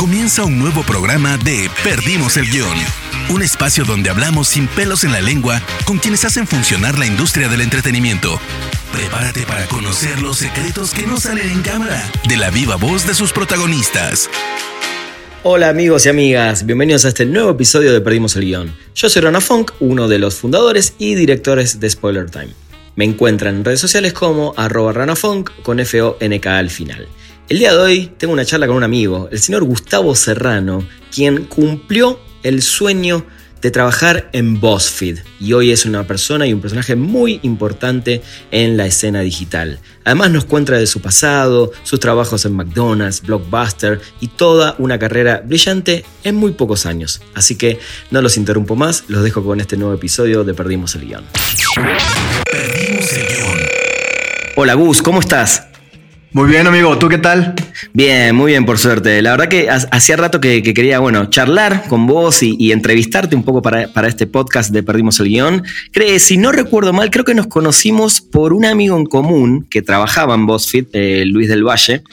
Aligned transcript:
Comienza 0.00 0.44
un 0.46 0.58
nuevo 0.58 0.82
programa 0.82 1.36
de 1.36 1.68
Perdimos 1.84 2.38
el 2.38 2.46
Guión. 2.46 2.74
Un 3.28 3.42
espacio 3.42 3.84
donde 3.84 4.08
hablamos 4.08 4.48
sin 4.48 4.66
pelos 4.66 5.04
en 5.04 5.12
la 5.12 5.20
lengua 5.20 5.60
con 5.84 5.98
quienes 5.98 6.24
hacen 6.24 6.46
funcionar 6.46 6.98
la 6.98 7.04
industria 7.04 7.50
del 7.50 7.60
entretenimiento. 7.60 8.40
Prepárate 8.94 9.42
para 9.42 9.66
conocer 9.66 10.22
los 10.22 10.38
secretos 10.38 10.94
que 10.94 11.06
no 11.06 11.20
salen 11.20 11.50
en 11.50 11.60
cámara 11.60 12.02
de 12.26 12.38
la 12.38 12.48
viva 12.48 12.76
voz 12.76 13.06
de 13.06 13.12
sus 13.12 13.34
protagonistas. 13.34 14.30
Hola 15.42 15.68
amigos 15.68 16.06
y 16.06 16.08
amigas, 16.08 16.64
bienvenidos 16.64 17.04
a 17.04 17.08
este 17.08 17.26
nuevo 17.26 17.50
episodio 17.50 17.92
de 17.92 18.00
Perdimos 18.00 18.34
el 18.36 18.46
Guión. 18.46 18.74
Yo 18.94 19.10
soy 19.10 19.20
Rana 19.20 19.42
Funk, 19.42 19.72
uno 19.80 20.08
de 20.08 20.18
los 20.18 20.36
fundadores 20.36 20.94
y 20.96 21.14
directores 21.14 21.78
de 21.78 21.90
Spoiler 21.90 22.30
Time. 22.30 22.54
Me 22.96 23.04
encuentran 23.04 23.56
en 23.56 23.64
redes 23.66 23.80
sociales 23.80 24.14
como 24.14 24.54
arroba 24.56 24.94
ranafunk 24.94 25.50
con 25.62 25.78
F-O-N-K 25.78 26.58
al 26.58 26.70
final. 26.70 27.06
El 27.50 27.58
día 27.58 27.72
de 27.72 27.78
hoy 27.78 28.12
tengo 28.16 28.32
una 28.32 28.44
charla 28.44 28.68
con 28.68 28.76
un 28.76 28.84
amigo, 28.84 29.28
el 29.32 29.40
señor 29.40 29.64
Gustavo 29.64 30.14
Serrano, 30.14 30.86
quien 31.12 31.46
cumplió 31.46 32.20
el 32.44 32.62
sueño 32.62 33.26
de 33.60 33.72
trabajar 33.72 34.30
en 34.32 34.60
BuzzFeed 34.60 35.18
y 35.40 35.52
hoy 35.54 35.72
es 35.72 35.84
una 35.84 36.06
persona 36.06 36.46
y 36.46 36.52
un 36.52 36.60
personaje 36.60 36.94
muy 36.94 37.40
importante 37.42 38.22
en 38.52 38.76
la 38.76 38.86
escena 38.86 39.22
digital. 39.22 39.80
Además 40.04 40.30
nos 40.30 40.44
cuenta 40.44 40.74
de 40.74 40.86
su 40.86 41.00
pasado, 41.00 41.72
sus 41.82 41.98
trabajos 41.98 42.44
en 42.44 42.52
McDonald's, 42.52 43.20
Blockbuster 43.22 44.00
y 44.20 44.28
toda 44.28 44.76
una 44.78 45.00
carrera 45.00 45.42
brillante 45.44 46.04
en 46.22 46.36
muy 46.36 46.52
pocos 46.52 46.86
años. 46.86 47.20
Así 47.34 47.56
que 47.56 47.80
no 48.12 48.22
los 48.22 48.36
interrumpo 48.36 48.76
más, 48.76 49.02
los 49.08 49.24
dejo 49.24 49.42
con 49.42 49.58
este 49.58 49.76
nuevo 49.76 49.92
episodio 49.92 50.44
de 50.44 50.54
Perdimos 50.54 50.94
el 50.94 51.04
Guión. 51.04 51.24
Perdimos 52.48 53.12
el 53.12 53.26
Guión. 53.26 53.58
Hola 54.54 54.74
Gus, 54.74 55.02
¿cómo 55.02 55.18
estás? 55.18 55.64
Muy 56.32 56.48
bien, 56.48 56.64
amigo. 56.68 56.96
¿Tú 56.96 57.08
qué 57.08 57.18
tal? 57.18 57.56
Bien, 57.92 58.36
muy 58.36 58.52
bien, 58.52 58.64
por 58.64 58.78
suerte. 58.78 59.20
La 59.20 59.32
verdad 59.32 59.48
que 59.48 59.68
hacía 59.68 60.16
rato 60.16 60.40
que, 60.40 60.62
quería, 60.62 61.00
bueno, 61.00 61.28
charlar 61.28 61.88
con 61.88 62.06
vos 62.06 62.44
y, 62.44 62.70
entrevistarte 62.70 63.34
un 63.34 63.42
poco 63.42 63.62
para, 63.62 63.88
este 64.06 64.28
podcast 64.28 64.70
de 64.70 64.84
Perdimos 64.84 65.18
el 65.18 65.26
Guión. 65.26 65.64
Cree, 65.90 66.20
si 66.20 66.36
no 66.36 66.52
recuerdo 66.52 66.92
mal, 66.92 67.10
creo 67.10 67.24
que 67.24 67.34
nos 67.34 67.48
conocimos 67.48 68.20
por 68.20 68.52
un 68.52 68.64
amigo 68.64 68.96
en 68.96 69.06
común 69.06 69.66
que 69.68 69.82
trabajaba 69.82 70.36
en 70.36 70.46
BuzzFeed, 70.46 70.86
eh, 70.92 71.24
Luis 71.26 71.48
del 71.48 71.64
Valle, 71.64 72.04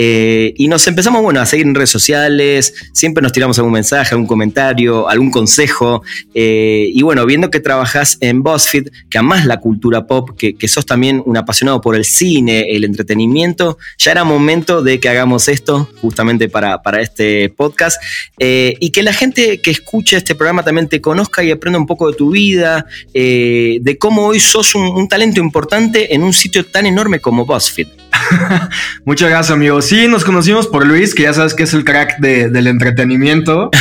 eh, 0.00 0.54
y 0.56 0.68
nos 0.68 0.86
empezamos, 0.86 1.20
bueno, 1.22 1.40
a 1.40 1.46
seguir 1.46 1.66
en 1.66 1.74
redes 1.74 1.90
sociales, 1.90 2.72
siempre 2.92 3.20
nos 3.20 3.32
tiramos 3.32 3.58
algún 3.58 3.72
mensaje, 3.72 4.14
algún 4.14 4.28
comentario, 4.28 5.08
algún 5.08 5.32
consejo. 5.32 6.04
Eh, 6.34 6.88
y 6.94 7.02
bueno, 7.02 7.26
viendo 7.26 7.50
que 7.50 7.58
trabajas 7.58 8.16
en 8.20 8.44
BuzzFeed, 8.44 8.90
que 9.10 9.18
amás 9.18 9.44
la 9.44 9.58
cultura 9.58 10.06
pop, 10.06 10.38
que, 10.38 10.68
sos 10.68 10.86
también 10.86 11.20
un 11.26 11.36
apasionado 11.36 11.80
por 11.80 11.96
el 11.96 12.04
cine, 12.04 12.66
el 12.76 12.84
entretenimiento, 12.84 13.57
ya 13.98 14.12
era 14.12 14.24
momento 14.24 14.82
de 14.82 15.00
que 15.00 15.08
hagamos 15.08 15.48
esto 15.48 15.88
justamente 16.00 16.48
para, 16.48 16.82
para 16.82 17.00
este 17.00 17.48
podcast. 17.50 18.00
Eh, 18.38 18.76
y 18.80 18.90
que 18.90 19.02
la 19.02 19.12
gente 19.12 19.60
que 19.60 19.70
escuche 19.70 20.16
este 20.16 20.34
programa 20.34 20.62
también 20.62 20.88
te 20.88 21.00
conozca 21.00 21.42
y 21.42 21.50
aprenda 21.50 21.78
un 21.78 21.86
poco 21.86 22.10
de 22.10 22.16
tu 22.16 22.30
vida, 22.30 22.86
de 23.12 23.96
cómo 23.98 24.26
hoy 24.26 24.40
sos 24.40 24.74
un, 24.74 24.82
un 24.82 25.08
talento 25.08 25.40
importante 25.40 26.14
en 26.14 26.22
un 26.22 26.32
sitio 26.32 26.64
tan 26.64 26.86
enorme 26.86 27.20
como 27.20 27.44
BuzzFeed. 27.44 27.88
Muchas 29.04 29.30
gracias, 29.30 29.54
amigos. 29.54 29.86
Sí, 29.86 30.08
nos 30.08 30.24
conocimos 30.24 30.66
por 30.66 30.86
Luis, 30.86 31.14
que 31.14 31.24
ya 31.24 31.32
sabes 31.32 31.54
que 31.54 31.64
es 31.64 31.74
el 31.74 31.84
crack 31.84 32.18
del 32.18 32.66
entretenimiento. 32.66 33.70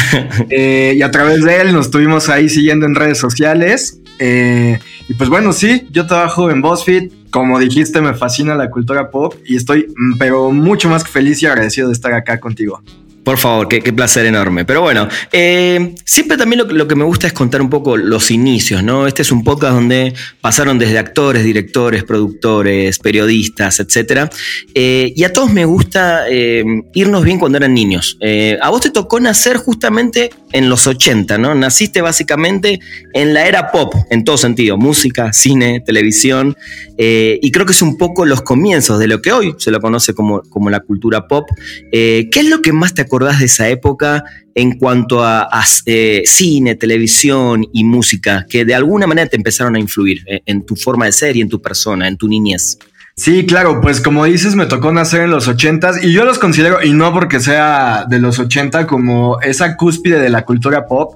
Eh, 0.49 0.93
y 0.95 1.01
a 1.01 1.11
través 1.11 1.43
de 1.43 1.61
él 1.61 1.73
nos 1.73 1.87
estuvimos 1.87 2.29
ahí 2.29 2.49
siguiendo 2.49 2.85
en 2.85 2.95
redes 2.95 3.17
sociales. 3.17 3.99
Eh, 4.19 4.79
y 5.07 5.13
pues 5.13 5.29
bueno, 5.29 5.53
sí, 5.53 5.87
yo 5.91 6.07
trabajo 6.07 6.49
en 6.49 6.61
BuzzFeed. 6.61 7.11
Como 7.29 7.59
dijiste, 7.59 8.01
me 8.01 8.13
fascina 8.13 8.55
la 8.55 8.69
cultura 8.69 9.09
pop 9.09 9.35
y 9.45 9.57
estoy, 9.57 9.87
mm, 9.95 10.17
pero 10.17 10.51
mucho 10.51 10.89
más 10.89 11.03
que 11.03 11.11
feliz 11.11 11.41
y 11.43 11.45
agradecido 11.45 11.87
de 11.87 11.93
estar 11.93 12.13
acá 12.13 12.39
contigo. 12.39 12.81
Por 13.23 13.37
favor, 13.37 13.67
qué, 13.67 13.81
placer 13.91 14.25
enorme. 14.25 14.63
Pero 14.63 14.79
bueno, 14.79 15.09
eh, 15.33 15.95
siempre 16.05 16.37
también 16.37 16.63
lo, 16.65 16.87
que 16.87 16.95
me 16.95 17.03
gusta 17.03 17.27
es 17.27 17.33
contar 17.33 17.61
un 17.61 17.69
poco 17.69 17.97
los 17.97 18.31
inicios, 18.31 18.81
¿no? 18.81 19.05
Este 19.05 19.21
es 19.21 19.33
un 19.33 19.43
podcast 19.43 19.73
donde 19.73 20.13
pasaron 20.39 20.79
desde 20.79 20.97
actores, 20.97 21.43
directores, 21.43 22.05
productores, 22.05 22.99
periodistas, 22.99 23.81
etc. 23.81 24.31
Eh, 24.73 25.11
y 25.13 25.25
a 25.25 25.33
todos 25.33 25.51
me 25.51 25.65
gusta 25.65 26.23
irnos 26.29 27.25
bien 27.25 27.37
cuando 27.37 27.57
eran 27.57 27.73
niños. 27.73 28.17
a 28.61 28.69
vos 28.69 28.79
te 28.79 28.91
tocó 28.91 29.19
nacer 29.19 29.57
justamente 29.57 30.29
en 30.51 30.69
los 30.69 30.87
80, 30.87 31.37
¿no? 31.37 31.55
Naciste 31.55 32.01
básicamente 32.01 32.79
en 33.13 33.33
la 33.33 33.47
era 33.47 33.71
pop, 33.71 33.93
en 34.09 34.23
todo 34.23 34.37
sentido, 34.37 34.77
música, 34.77 35.33
cine, 35.33 35.81
televisión. 35.81 36.55
y 36.97 37.51
creo 37.51 37.65
que 37.65 37.73
es 37.73 37.81
un 37.81 37.97
poco 37.97 38.25
los 38.25 38.41
comienzos 38.41 38.99
de 38.99 39.07
lo 39.07 39.21
que 39.21 39.31
hoy 39.31 39.55
se 39.57 39.71
lo 39.71 39.79
conoce 39.79 40.13
como, 40.13 40.41
como 40.49 40.69
la 40.69 40.79
cultura 40.79 41.27
pop. 41.27 41.47
¿Qué 41.91 42.29
es 42.33 42.45
lo 42.45 42.61
que 42.61 42.73
más 42.73 42.93
te 42.93 43.01
acordás 43.01 43.39
de 43.39 43.45
esa 43.45 43.69
época 43.69 44.23
en 44.57 44.79
cuanto 44.79 45.23
a, 45.23 45.47
eh, 45.85 46.23
cine, 46.25 46.73
televisión 46.73 47.67
y 47.71 47.83
música 47.83 48.43
que 48.49 48.65
de 48.65 48.73
alguna 48.73 49.05
manera 49.05 49.29
te 49.29 49.37
empezaron 49.37 49.75
a 49.75 49.79
influir 49.79 50.23
eh, 50.25 50.41
en, 50.47 50.65
tu 50.65 50.75
forma 50.75 51.05
de 51.05 51.11
ser 51.11 51.37
y 51.37 51.41
en 51.41 51.49
tu 51.49 51.61
persona, 51.61 52.07
en 52.07 52.17
tu 52.17 52.27
niñez? 52.27 52.79
Sí, 53.19 53.47
claro, 53.47 53.81
pues 53.81 53.99
como 53.99 54.25
dices, 54.25 54.55
me 54.55 54.67
tocó 54.67 54.91
nacer 54.91 55.21
en 55.21 55.31
los 55.31 55.47
ochentas 55.47 56.03
y 56.03 56.13
yo 56.13 56.23
los 56.23 56.37
considero, 56.37 56.83
y 56.83 56.93
no 56.93 57.11
porque 57.11 57.39
sea 57.39 58.05
de 58.07 58.19
los 58.19 58.37
ochenta, 58.37 58.85
como 58.85 59.41
esa 59.41 59.75
cúspide 59.75 60.19
de 60.19 60.29
la 60.29 60.45
cultura 60.45 60.85
pop, 60.85 61.15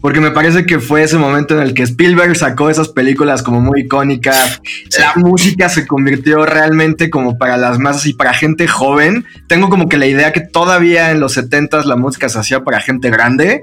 porque 0.00 0.20
me 0.20 0.30
parece 0.30 0.64
que 0.64 0.80
fue 0.80 1.02
ese 1.02 1.18
momento 1.18 1.54
en 1.54 1.60
el 1.60 1.74
que 1.74 1.82
Spielberg 1.82 2.36
sacó 2.36 2.70
esas 2.70 2.88
películas 2.88 3.42
como 3.42 3.60
muy 3.60 3.82
icónicas, 3.82 4.62
la 4.98 5.12
música 5.16 5.68
se 5.68 5.86
convirtió 5.86 6.46
realmente 6.46 7.10
como 7.10 7.36
para 7.36 7.58
las 7.58 7.78
masas 7.78 8.06
y 8.06 8.14
para 8.14 8.32
gente 8.32 8.66
joven. 8.66 9.26
Tengo 9.46 9.68
como 9.68 9.90
que 9.90 9.98
la 9.98 10.06
idea 10.06 10.32
que 10.32 10.40
todavía 10.40 11.10
en 11.10 11.20
los 11.20 11.34
70 11.34 11.84
la 11.84 11.96
música 11.96 12.30
se 12.30 12.38
hacía 12.38 12.64
para 12.64 12.80
gente 12.80 13.10
grande 13.10 13.62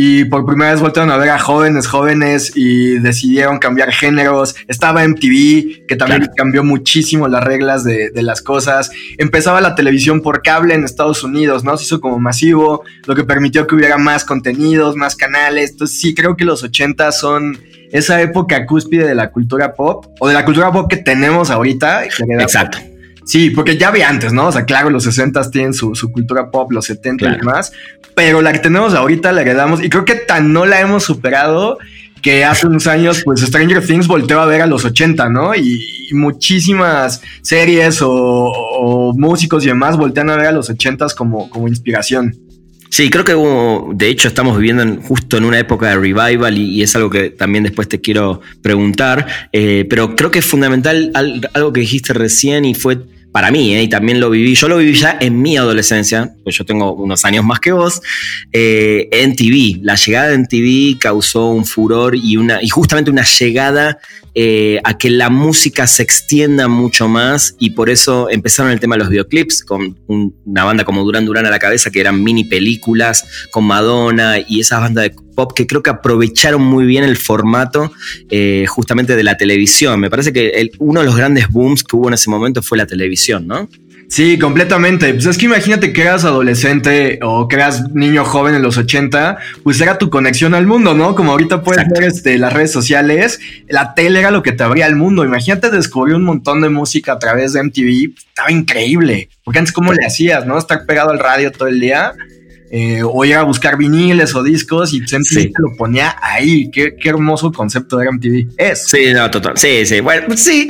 y 0.00 0.26
por 0.26 0.46
primera 0.46 0.70
vez 0.70 0.80
volvieron 0.80 1.10
a 1.10 1.16
ver 1.16 1.30
a 1.30 1.40
jóvenes, 1.40 1.88
jóvenes 1.88 2.52
y 2.54 3.00
decidieron 3.00 3.58
cambiar 3.58 3.90
géneros. 3.90 4.54
Estaba 4.68 5.02
MTV, 5.02 5.86
que 5.88 5.96
también 5.96 6.30
cambió 6.36 6.62
muchísimo 6.62 7.26
las 7.26 7.42
reglas 7.42 7.82
de, 7.82 8.12
las 8.14 8.40
cosas. 8.40 8.92
Empezaba 9.16 9.60
la 9.60 9.74
televisión 9.74 10.22
por 10.22 10.42
cable 10.42 10.74
en 10.74 10.84
Estados 10.84 11.24
Unidos, 11.24 11.64
¿no? 11.64 11.76
Se 11.76 11.82
hizo 11.82 12.00
como 12.00 12.20
masivo, 12.20 12.84
lo 13.06 13.16
que 13.16 13.24
permitió 13.24 13.66
que 13.66 13.74
hubiera 13.74 13.98
más 13.98 14.24
contenidos, 14.24 14.94
más 14.94 15.16
canales. 15.16 15.72
Entonces 15.72 16.00
sí, 16.00 16.14
creo 16.14 16.36
que 16.36 16.44
los 16.44 16.62
80 16.62 17.10
son 17.10 17.58
esa 17.90 18.22
época 18.22 18.66
cúspide 18.66 19.04
de 19.04 19.16
la 19.16 19.32
cultura 19.32 19.74
pop 19.74 20.06
o 20.20 20.28
de 20.28 20.34
la 20.34 20.44
cultura 20.44 20.70
pop 20.70 20.88
que 20.88 20.98
tenemos 20.98 21.50
ahorita. 21.50 22.04
Exacto. 22.04 22.78
Sí, 23.28 23.50
porque 23.50 23.76
ya 23.76 23.88
había 23.88 24.08
antes, 24.08 24.32
¿no? 24.32 24.46
O 24.46 24.52
sea, 24.52 24.64
claro, 24.64 24.88
los 24.88 25.04
60 25.04 25.50
tienen 25.50 25.74
su, 25.74 25.92
cultura 26.10 26.50
pop, 26.50 26.72
los 26.72 26.86
70 26.86 27.26
y 27.26 27.36
demás, 27.36 27.72
pero 28.14 28.40
la 28.40 28.54
que 28.54 28.58
tenemos 28.58 28.94
ahorita 28.94 29.32
la 29.32 29.42
heredamos 29.42 29.84
y 29.84 29.90
creo 29.90 30.06
que 30.06 30.14
tan 30.14 30.54
no 30.54 30.64
la 30.64 30.80
hemos 30.80 31.04
superado 31.04 31.76
que 32.22 32.46
hace 32.46 32.66
unos 32.66 32.86
años, 32.86 33.20
pues 33.26 33.42
Stranger 33.42 33.86
Things 33.86 34.06
volteó 34.06 34.40
a 34.40 34.46
ver 34.46 34.62
a 34.62 34.66
los 34.66 34.86
80, 34.86 35.28
¿no? 35.28 35.54
Y, 35.54 36.08
muchísimas 36.12 37.20
series 37.42 37.98
o, 38.00 39.12
músicos 39.14 39.62
y 39.66 39.68
demás 39.68 39.98
voltean 39.98 40.30
a 40.30 40.36
ver 40.36 40.46
a 40.46 40.52
los 40.52 40.70
80 40.70 41.08
como, 41.14 41.50
como 41.50 41.68
inspiración. 41.68 42.34
Sí, 42.88 43.10
creo 43.10 43.26
que 43.26 43.34
de 43.94 44.08
hecho 44.08 44.28
estamos 44.28 44.56
viviendo 44.56 45.02
justo 45.02 45.36
en 45.36 45.44
una 45.44 45.58
época 45.58 45.88
de 45.88 45.96
revival 45.96 46.56
y, 46.56 46.82
es 46.82 46.96
algo 46.96 47.10
que 47.10 47.28
también 47.28 47.64
después 47.64 47.88
te 47.88 48.00
quiero 48.00 48.40
preguntar, 48.62 49.26
eh, 49.52 49.86
pero 49.90 50.16
creo 50.16 50.30
que 50.30 50.38
es 50.38 50.46
fundamental 50.46 51.12
algo 51.52 51.74
que 51.74 51.80
dijiste 51.80 52.14
recién 52.14 52.64
y 52.64 52.72
fue 52.72 52.98
para 53.38 53.52
mí, 53.52 53.72
¿eh? 53.72 53.84
y 53.84 53.88
también 53.88 54.18
lo 54.18 54.30
viví, 54.30 54.56
yo 54.56 54.66
lo 54.66 54.78
viví 54.78 54.94
ya 54.94 55.16
en 55.20 55.40
mi 55.40 55.56
adolescencia, 55.56 56.34
pues 56.42 56.56
yo 56.56 56.64
tengo 56.64 56.92
unos 56.94 57.24
años 57.24 57.44
más 57.44 57.60
que 57.60 57.70
vos, 57.70 58.02
eh, 58.52 59.08
en 59.12 59.36
TV. 59.36 59.78
La 59.80 59.94
llegada 59.94 60.30
de 60.30 60.44
TV 60.44 60.98
causó 60.98 61.46
un 61.46 61.64
furor 61.64 62.16
y, 62.16 62.36
una, 62.36 62.60
y 62.60 62.68
justamente 62.68 63.12
una 63.12 63.22
llegada 63.22 64.00
eh, 64.40 64.78
a 64.84 64.96
que 64.96 65.10
la 65.10 65.30
música 65.30 65.88
se 65.88 66.04
extienda 66.04 66.68
mucho 66.68 67.08
más 67.08 67.56
y 67.58 67.70
por 67.70 67.90
eso 67.90 68.30
empezaron 68.30 68.70
el 68.70 68.78
tema 68.78 68.94
de 68.94 69.00
los 69.00 69.08
videoclips 69.08 69.64
con 69.64 69.98
una 70.06 70.62
banda 70.62 70.84
como 70.84 71.02
Duran 71.02 71.26
Duran 71.26 71.44
a 71.44 71.50
la 71.50 71.58
cabeza 71.58 71.90
que 71.90 71.98
eran 71.98 72.22
mini 72.22 72.44
películas 72.44 73.24
con 73.50 73.64
Madonna 73.64 74.36
y 74.38 74.60
esas 74.60 74.80
bandas 74.80 75.02
de 75.02 75.16
pop 75.34 75.54
que 75.56 75.66
creo 75.66 75.82
que 75.82 75.90
aprovecharon 75.90 76.62
muy 76.62 76.86
bien 76.86 77.02
el 77.02 77.16
formato 77.16 77.90
eh, 78.30 78.64
justamente 78.68 79.16
de 79.16 79.24
la 79.24 79.36
televisión. 79.36 79.98
Me 79.98 80.08
parece 80.08 80.32
que 80.32 80.70
uno 80.78 81.00
de 81.00 81.06
los 81.06 81.16
grandes 81.16 81.48
booms 81.48 81.82
que 81.82 81.96
hubo 81.96 82.06
en 82.06 82.14
ese 82.14 82.30
momento 82.30 82.62
fue 82.62 82.78
la 82.78 82.86
televisión, 82.86 83.44
¿no? 83.44 83.68
Sí, 84.08 84.38
completamente. 84.38 85.12
Pues 85.12 85.26
es 85.26 85.36
que 85.36 85.44
imagínate 85.44 85.92
que 85.92 86.00
eras 86.00 86.24
adolescente 86.24 87.18
o 87.22 87.46
que 87.46 87.56
eras 87.56 87.90
niño 87.90 88.24
joven 88.24 88.54
en 88.54 88.62
los 88.62 88.78
80, 88.78 89.36
pues 89.62 89.80
era 89.82 89.98
tu 89.98 90.08
conexión 90.08 90.54
al 90.54 90.66
mundo, 90.66 90.94
¿no? 90.94 91.14
Como 91.14 91.32
ahorita 91.32 91.62
puedes 91.62 91.86
ver 91.90 92.04
este, 92.04 92.38
las 92.38 92.54
redes 92.54 92.72
sociales, 92.72 93.38
la 93.68 93.92
tele 93.92 94.20
era 94.20 94.30
lo 94.30 94.42
que 94.42 94.52
te 94.52 94.62
abría 94.62 94.86
al 94.86 94.96
mundo. 94.96 95.24
Imagínate 95.24 95.70
descubrir 95.70 96.14
un 96.14 96.24
montón 96.24 96.62
de 96.62 96.70
música 96.70 97.12
a 97.12 97.18
través 97.18 97.52
de 97.52 97.62
MTV, 97.62 98.14
estaba 98.16 98.50
increíble. 98.50 99.28
Porque 99.44 99.58
antes, 99.58 99.72
¿cómo 99.72 99.92
le 99.92 100.06
hacías, 100.06 100.46
no? 100.46 100.56
Estar 100.56 100.86
pegado 100.86 101.10
al 101.10 101.18
radio 101.18 101.52
todo 101.52 101.68
el 101.68 101.78
día. 101.78 102.14
Eh, 102.70 103.00
o 103.02 103.24
ir 103.24 103.34
a 103.34 103.44
buscar 103.44 103.78
viniles 103.78 104.34
o 104.34 104.42
discos 104.42 104.92
y 104.92 105.00
MTV 105.00 105.52
lo 105.58 105.76
ponía 105.76 106.16
ahí. 106.20 106.70
Qué, 106.70 106.94
hermoso 107.04 107.50
concepto 107.50 107.96
de 107.96 108.10
MTV 108.10 108.48
es. 108.58 108.84
Sí, 108.86 109.12
no, 109.14 109.30
total. 109.30 109.56
Sí, 109.56 109.86
sí. 109.86 110.00
Bueno, 110.00 110.36
sí, 110.36 110.68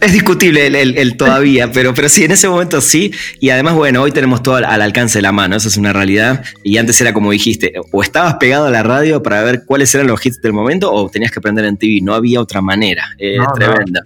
es 0.00 0.12
discutible 0.12 0.66
el, 0.66 1.16
todavía, 1.16 1.70
pero, 1.72 1.94
pero 1.94 2.08
sí, 2.08 2.24
en 2.24 2.32
ese 2.32 2.48
momento 2.48 2.80
sí. 2.80 3.12
Y 3.38 3.50
además, 3.50 3.74
bueno, 3.74 4.02
hoy 4.02 4.10
tenemos 4.10 4.42
todo 4.42 4.56
al, 4.56 4.82
alcance 4.82 5.18
de 5.18 5.22
la 5.22 5.30
mano. 5.30 5.56
Eso 5.56 5.68
es 5.68 5.76
una 5.76 5.92
realidad. 5.92 6.44
Y 6.64 6.76
antes 6.76 7.00
era 7.00 7.12
como 7.12 7.30
dijiste, 7.30 7.74
o 7.92 8.02
estabas 8.02 8.34
pegado 8.34 8.66
a 8.66 8.70
la 8.70 8.82
radio 8.82 9.22
para 9.22 9.42
ver 9.42 9.62
cuáles 9.64 9.94
eran 9.94 10.08
los 10.08 10.24
hits 10.24 10.40
del 10.42 10.52
momento 10.52 10.92
o 10.92 11.08
tenías 11.08 11.30
que 11.30 11.38
aprender 11.38 11.64
en 11.66 11.76
TV. 11.76 12.00
No 12.02 12.14
había 12.14 12.40
otra 12.40 12.60
manera. 12.60 13.04
Eh, 13.18 13.36
tremenda. 13.54 14.00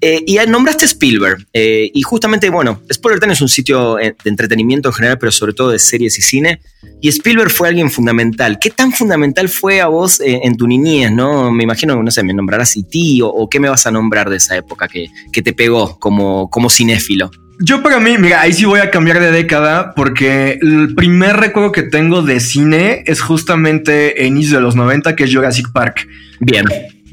Eh, 0.00 0.22
y 0.26 0.36
nombraste 0.46 0.84
Spielberg. 0.84 1.46
y 1.52 2.02
justamente, 2.02 2.50
bueno, 2.50 2.82
Spoiler 2.92 3.20
Time 3.20 3.32
es 3.32 3.40
un 3.40 3.48
sitio 3.48 3.94
de 3.96 4.14
entretenimiento 4.26 4.90
en 4.90 4.92
general, 4.92 5.18
pero 5.18 5.32
sobre 5.32 5.54
todo 5.54 5.70
de 5.70 5.78
series 5.78 6.18
y 6.18 6.22
cine. 6.22 6.60
Y 7.00 7.08
Spielberg 7.08 7.50
fue 7.50 7.68
alguien 7.68 7.90
fundamental. 7.90 8.58
¿Qué 8.60 8.70
tan 8.70 8.92
fundamental 8.92 9.48
fue 9.48 9.80
a 9.80 9.88
vos 9.88 10.20
eh, 10.20 10.40
en 10.42 10.56
tu 10.56 10.66
niñez? 10.66 11.12
¿no? 11.12 11.50
Me 11.50 11.64
imagino, 11.64 12.02
no 12.02 12.10
sé, 12.10 12.22
me 12.22 12.32
nombrarás 12.32 12.76
E.T. 12.76 13.22
O, 13.22 13.28
o 13.28 13.48
qué 13.48 13.60
me 13.60 13.68
vas 13.68 13.86
a 13.86 13.90
nombrar 13.90 14.30
de 14.30 14.36
esa 14.36 14.56
época 14.56 14.88
que, 14.88 15.08
que 15.32 15.42
te 15.42 15.52
pegó 15.52 15.98
como, 15.98 16.48
como 16.50 16.70
cinéfilo. 16.70 17.30
Yo 17.60 17.82
para 17.82 18.00
mí, 18.00 18.16
mira, 18.18 18.40
ahí 18.40 18.52
sí 18.52 18.64
voy 18.64 18.80
a 18.80 18.90
cambiar 18.90 19.20
de 19.20 19.30
década 19.30 19.94
porque 19.94 20.58
el 20.60 20.94
primer 20.96 21.36
recuerdo 21.36 21.70
que 21.70 21.82
tengo 21.82 22.22
de 22.22 22.40
cine 22.40 23.04
es 23.06 23.20
justamente 23.20 24.26
en 24.26 24.36
inicio 24.36 24.56
de 24.56 24.62
los 24.62 24.74
90, 24.74 25.14
que 25.14 25.24
es 25.24 25.34
Jurassic 25.34 25.70
Park. 25.72 26.08
Bien. 26.40 26.64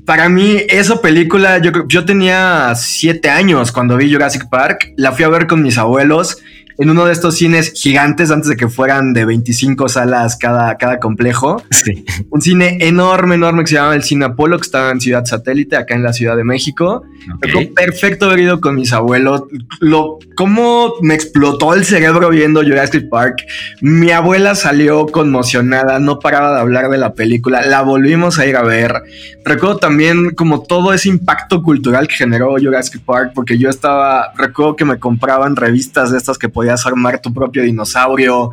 Para 0.06 0.30
mí, 0.30 0.58
esa 0.68 1.00
película, 1.00 1.60
yo, 1.60 1.72
yo 1.88 2.06
tenía 2.06 2.74
siete 2.76 3.30
años 3.30 3.72
cuando 3.72 3.98
vi 3.98 4.12
Jurassic 4.12 4.50
Park, 4.50 4.94
la 4.98 5.12
fui 5.12 5.26
a 5.26 5.30
ver 5.30 5.46
con 5.46 5.62
mis 5.62 5.78
abuelos 5.78 6.38
en 6.82 6.90
uno 6.90 7.06
de 7.06 7.14
estos 7.14 7.36
cines 7.36 7.74
gigantes 7.76 8.32
antes 8.32 8.50
de 8.50 8.56
que 8.56 8.68
fueran 8.68 9.14
de 9.14 9.24
25 9.24 9.88
salas 9.88 10.36
cada, 10.36 10.78
cada 10.80 11.00
complejo. 11.00 11.62
Sí. 11.70 12.04
Un 12.32 12.42
cine 12.42 12.80
enorme, 12.82 13.36
enorme 13.36 13.62
que 13.62 13.70
se 13.70 13.76
llamaba 13.76 13.94
el 13.94 14.02
Cine 14.02 14.26
Apolo, 14.26 14.58
que 14.58 14.64
estaba 14.64 14.90
en 14.90 15.00
Ciudad 15.00 15.24
Satélite, 15.24 15.76
acá 15.76 15.94
en 15.94 16.02
la 16.02 16.12
Ciudad 16.12 16.36
de 16.36 16.44
México. 16.44 17.04
perfecto 17.76 18.26
haber 18.26 18.40
ido 18.40 18.62
con 18.62 18.74
mis 18.74 18.94
abuelos. 18.94 19.44
Lo, 19.80 20.18
cómo 20.36 20.94
me 21.04 21.14
explotó 21.14 21.76
el 21.76 21.86
cerebro 21.86 22.30
viendo 22.30 22.62
Jurassic 22.62 23.10
Park. 23.10 23.44
Mi 23.82 24.10
abuela 24.10 24.56
salió 24.56 25.06
conmocionada, 25.06 26.00
no 26.00 26.18
paraba 26.18 26.56
de 26.56 26.62
hablar 26.62 26.90
de 26.90 26.98
la 26.98 27.14
película. 27.14 27.62
La 27.64 27.84
volvimos 27.84 28.40
a 28.40 28.48
ir 28.48 28.56
a 28.56 28.64
ver. 28.64 29.04
Recuerdo 29.46 29.78
también 29.78 30.32
como 30.32 30.64
todo 30.64 30.94
ese 30.94 31.10
impacto 31.10 31.62
cultural 31.62 32.08
que 32.08 32.16
generó 32.16 32.56
Jurassic 32.60 33.02
Park, 33.04 33.34
porque 33.36 33.60
yo 33.60 33.70
estaba, 33.70 34.34
recuerdo 34.36 34.76
que 34.76 34.86
me 34.86 34.98
compraban 34.98 35.56
revistas 35.56 36.12
de 36.12 36.18
estas 36.18 36.40
que 36.40 36.50
podía 36.50 36.71
armar 36.86 37.22
tu 37.22 37.34
propio 37.34 37.64
dinosaurio. 37.64 38.52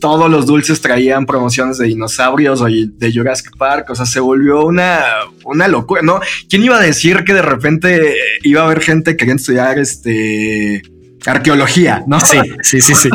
todos 0.00 0.30
los 0.30 0.46
dulces 0.46 0.80
traían 0.80 1.26
promociones 1.26 1.78
de 1.78 1.86
dinosaurios 1.86 2.60
o 2.60 2.66
de 2.66 3.12
Jurassic 3.12 3.56
Park. 3.56 3.90
O 3.90 3.94
sea, 3.94 4.06
se 4.06 4.20
volvió 4.20 4.64
una, 4.64 5.02
una 5.44 5.68
locura, 5.68 6.02
¿no? 6.02 6.20
¿Quién 6.48 6.64
iba 6.64 6.76
a 6.76 6.82
decir 6.82 7.24
que 7.24 7.34
de 7.34 7.42
repente 7.42 8.14
iba 8.42 8.62
a 8.62 8.64
haber 8.64 8.80
gente 8.80 9.16
queriendo 9.16 9.40
estudiar 9.40 9.78
este 9.78 10.82
arqueología, 11.26 12.04
¿no? 12.06 12.20
Sí, 12.20 12.38
sí, 12.62 12.80
sí, 12.80 12.94
sí. 12.94 13.08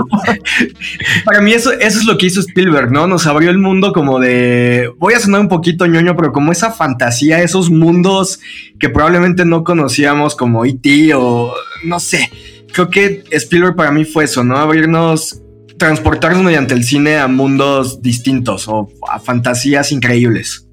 Para 1.26 1.42
mí 1.42 1.54
eso, 1.54 1.72
eso 1.72 2.00
es 2.00 2.06
lo 2.06 2.18
que 2.18 2.28
hizo 2.28 2.40
Spielberg, 2.40 2.92
¿no? 2.92 3.08
Nos 3.08 3.28
abrió 3.28 3.50
el 3.50 3.60
mundo 3.60 3.94
como 3.94 4.20
de, 4.20 4.92
voy 4.98 5.14
a 5.14 5.20
sonar 5.20 5.42
un 5.42 5.48
poquito 5.50 5.86
ñoño, 5.86 6.16
pero 6.16 6.32
como 6.32 6.52
esa 6.52 6.72
fantasía, 6.72 7.42
esos 7.42 7.70
mundos 7.70 8.40
que 8.80 8.90
probablemente 8.90 9.46
no 9.46 9.64
conocíamos 9.64 10.36
como 10.36 10.66
E.T. 10.66 11.14
o 11.16 11.54
no 11.84 12.00
sé 12.00 12.30
creo 12.74 12.90
que 12.90 13.24
Spielberg 13.32 13.76
para 13.76 13.92
mí 13.92 14.06
fue 14.06 14.26
eso, 14.26 14.44
¿no? 14.44 14.58
Abrirnos, 14.58 15.42
transportarnos 15.78 16.44
mediante 16.44 16.74
el 16.74 16.84
cine 16.84 17.18
a 17.18 17.28
mundos 17.28 18.02
distintos 18.02 18.68
o 18.68 18.90
a 19.10 19.20
fantasías 19.20 19.92
increíbles. 19.92 20.66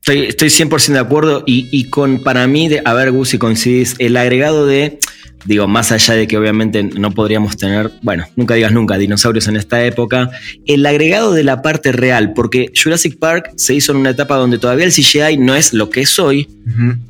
Estoy, 0.00 0.26
estoy 0.26 0.48
100% 0.48 0.92
de 0.92 0.98
acuerdo 0.98 1.44
y, 1.46 1.68
y, 1.72 1.88
con, 1.88 2.22
para 2.22 2.46
mí, 2.46 2.68
de, 2.68 2.82
a 2.84 2.92
ver, 2.92 3.10
Gus, 3.10 3.30
si 3.30 3.38
coincidís, 3.38 3.94
el 3.98 4.16
agregado 4.16 4.66
de 4.66 4.98
digo, 5.44 5.68
más 5.68 5.92
allá 5.92 6.14
de 6.14 6.26
que 6.26 6.36
obviamente 6.36 6.82
no 6.82 7.10
podríamos 7.10 7.56
tener, 7.56 7.90
bueno, 8.02 8.26
nunca 8.36 8.54
digas 8.54 8.72
nunca, 8.72 8.98
dinosaurios 8.98 9.48
en 9.48 9.56
esta 9.56 9.84
época, 9.84 10.30
el 10.66 10.84
agregado 10.86 11.32
de 11.32 11.44
la 11.44 11.62
parte 11.62 11.92
real, 11.92 12.32
porque 12.34 12.72
Jurassic 12.74 13.18
Park 13.18 13.52
se 13.56 13.74
hizo 13.74 13.92
en 13.92 13.98
una 13.98 14.10
etapa 14.10 14.36
donde 14.36 14.58
todavía 14.58 14.84
el 14.84 14.92
CGI 14.92 15.36
no 15.38 15.54
es 15.54 15.72
lo 15.72 15.90
que 15.90 16.02
es 16.02 16.18
hoy 16.18 16.48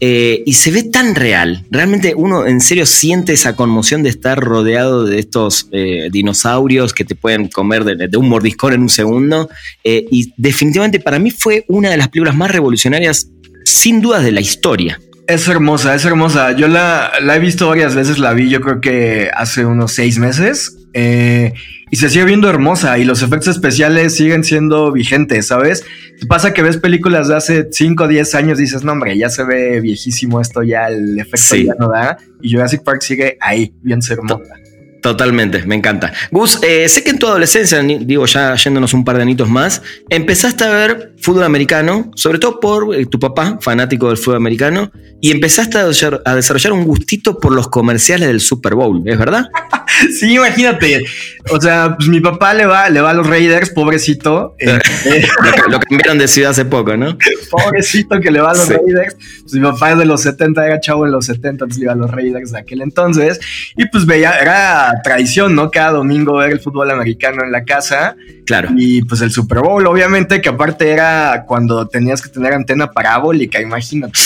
eh, 0.01 0.43
y 0.45 0.55
se 0.55 0.71
ve 0.71 0.83
tan 0.85 1.15
real. 1.15 1.65
Realmente 1.71 2.15
uno 2.17 2.47
en 2.47 2.61
serio 2.61 2.87
siente 2.87 3.33
esa 3.33 3.55
conmoción 3.57 4.03
de 4.03 4.09
estar 4.11 4.39
rodeado 4.39 5.05
de 5.05 5.19
estos 5.19 5.69
eh, 5.73 6.09
dinosaurios 6.11 6.93
que 6.93 7.05
te 7.05 7.15
pueden 7.15 7.49
comer 7.49 7.85
de, 7.85 8.17
un 8.17 8.29
mordiscón 8.29 8.73
en 8.73 8.83
un 8.83 8.89
segundo. 8.89 9.49
Eh, 9.85 10.07
y 10.11 10.33
definitivamente 10.37 11.01
para 11.01 11.19
mí 11.19 11.31
fue 11.31 11.65
una 11.69 11.91
de 11.91 11.97
las 11.97 12.09
películas 12.09 12.37
más 12.37 12.51
revolucionarias, 12.51 13.29
sin 13.65 14.01
dudas, 14.01 14.25
de 14.25 14.33
la 14.33 14.41
historia. 14.41 15.01
Es 15.27 15.49
hermosa, 15.49 15.95
es 15.95 16.05
hermosa. 16.05 16.53
Yo 16.53 16.69
la, 16.69 17.13
he 17.35 17.39
visto 17.39 17.69
varias 17.69 17.95
veces, 17.95 18.19
la 18.19 18.35
vi 18.35 18.51
yo 18.51 18.61
creo 18.61 18.81
que 18.81 19.31
hace 19.35 19.65
unos 19.65 19.93
seis 19.93 20.19
meses. 20.19 20.77
Eh, 20.93 21.55
y 21.91 21.97
se 21.97 22.11
sigue 22.11 22.25
viendo 22.25 22.51
hermosa 22.51 22.99
y 22.99 23.05
los 23.05 23.23
efectos 23.23 23.49
especiales 23.49 24.17
siguen 24.17 24.45
siendo 24.45 24.93
vigentes, 24.93 25.47
¿sabes? 25.47 25.85
Pasa 26.29 26.53
que 26.53 26.63
ves 26.63 26.77
películas 26.77 27.29
de 27.29 27.37
hace 27.37 27.69
5 27.71 28.05
o 28.05 28.09
10 28.09 28.35
años 28.35 28.59
y 28.59 28.63
dices, 28.63 28.85
no 28.85 28.93
hombre, 28.93 29.17
ya 29.17 29.29
se 29.29 29.45
ve 29.45 29.81
viejísimo 29.81 30.41
esto, 30.41 30.63
ya 30.63 30.89
el 30.89 31.19
efecto 31.19 31.57
ya 31.57 31.75
no 31.79 31.89
da. 31.89 32.19
Y 32.43 32.53
Jurassic 32.53 32.83
Park 32.83 33.03
sigue 33.03 33.39
ahí, 33.41 33.73
bien 33.83 34.01
hermosa. 34.09 34.55
Totalmente, 35.05 35.67
me 35.67 35.75
encanta. 35.75 36.15
Gus, 36.31 36.59
eh, 36.63 36.89
sé 36.89 37.05
que 37.05 37.11
en 37.11 37.19
tu 37.19 37.27
adolescencia, 37.27 37.83
digo 37.83 38.25
ya 38.25 38.55
yéndonos 38.55 38.95
un 38.95 39.05
par 39.05 39.17
de 39.17 39.23
anitos 39.23 39.51
más, 39.51 39.83
empezaste 40.09 40.65
a 40.65 40.71
ver 40.71 41.13
fútbol 41.21 41.43
americano, 41.43 42.11
sobre 42.15 42.39
todo 42.39 42.59
por 42.59 42.95
eh, 42.95 43.05
tu 43.05 43.19
papá, 43.19 43.59
fanático 43.61 44.09
del 44.09 44.17
fútbol 44.17 44.37
americano, 44.37 44.91
y 45.21 45.31
empezaste 45.31 45.77
a 45.77 45.85
desarrollar, 45.85 46.73
un 46.73 46.85
gustito 46.87 47.39
por 47.39 47.53
los 47.53 47.69
comerciales 47.69 48.29
del 48.29 48.41
Super 48.41 48.77
Bowl, 48.77 49.03
¿es 49.05 49.19
verdad? 49.19 49.45
sí, 50.19 50.35
imagínate. 50.35 51.05
O 51.51 51.61
sea, 51.61 51.95
pues 51.97 52.09
mi 52.09 52.21
papá 52.21 52.55
le 52.55 52.67
va, 52.67 52.89
le 52.89 53.01
va 53.01 53.11
a 53.11 53.15
los 53.15 53.27
Raiders, 53.27 53.71
pobrecito. 53.71 54.57
Eh, 54.59 54.79
lo, 55.69 55.79
cambiaron 55.81 56.19
de 56.19 56.29
ciudad 56.29 56.53
hace 56.53 56.65
poco, 56.65 56.97
¿no? 56.97 57.17
pobrecito 57.51 58.21
que 58.21 58.31
le 58.31 58.41
va 58.41 58.51
a 58.51 58.55
los 58.55 58.69
Raiders. 58.69 59.17
Pues 59.43 59.55
mi 59.55 59.61
papá 59.61 59.93
es 59.93 59.99
de 59.99 60.07
los 60.07 60.23
70, 60.23 60.67
era 60.67 60.81
chavo 60.81 61.05
en 61.05 61.13
los 61.13 61.27
70, 61.27 61.49
entonces 61.51 61.79
le 61.79 61.85
iba 61.85 61.93
a 61.93 61.97
los 61.97 62.11
Raiders 62.11 62.53
de 62.53 62.59
aquel 62.59 62.83
entonces. 62.83 63.41
Y 63.77 63.87
pues 63.89 64.07
veía, 64.07 64.39
era 64.39 64.93
tradición, 65.03 65.55
¿no? 65.55 65.71
Cada 65.71 65.93
domingo 65.93 66.37
ver 66.37 66.53
el 66.53 66.61
fútbol 66.61 66.91
americano 66.91 67.45
en 67.45 67.53
la 67.53 67.65
casa. 67.65 68.17
Claro. 68.47 68.71
Y 68.77 69.03
pues 69.03 69.21
el 69.21 69.31
Super 69.31 69.61
Bowl, 69.61 69.87
obviamente, 69.87 70.41
que 70.41 70.49
aparte 70.49 70.91
era 70.91 71.45
cuando 71.47 71.87
tenías 71.89 72.23
que 72.23 72.29
tener 72.29 72.53
antena 72.53 72.91
parabólica, 72.91 73.61
imagínate, 73.61 74.19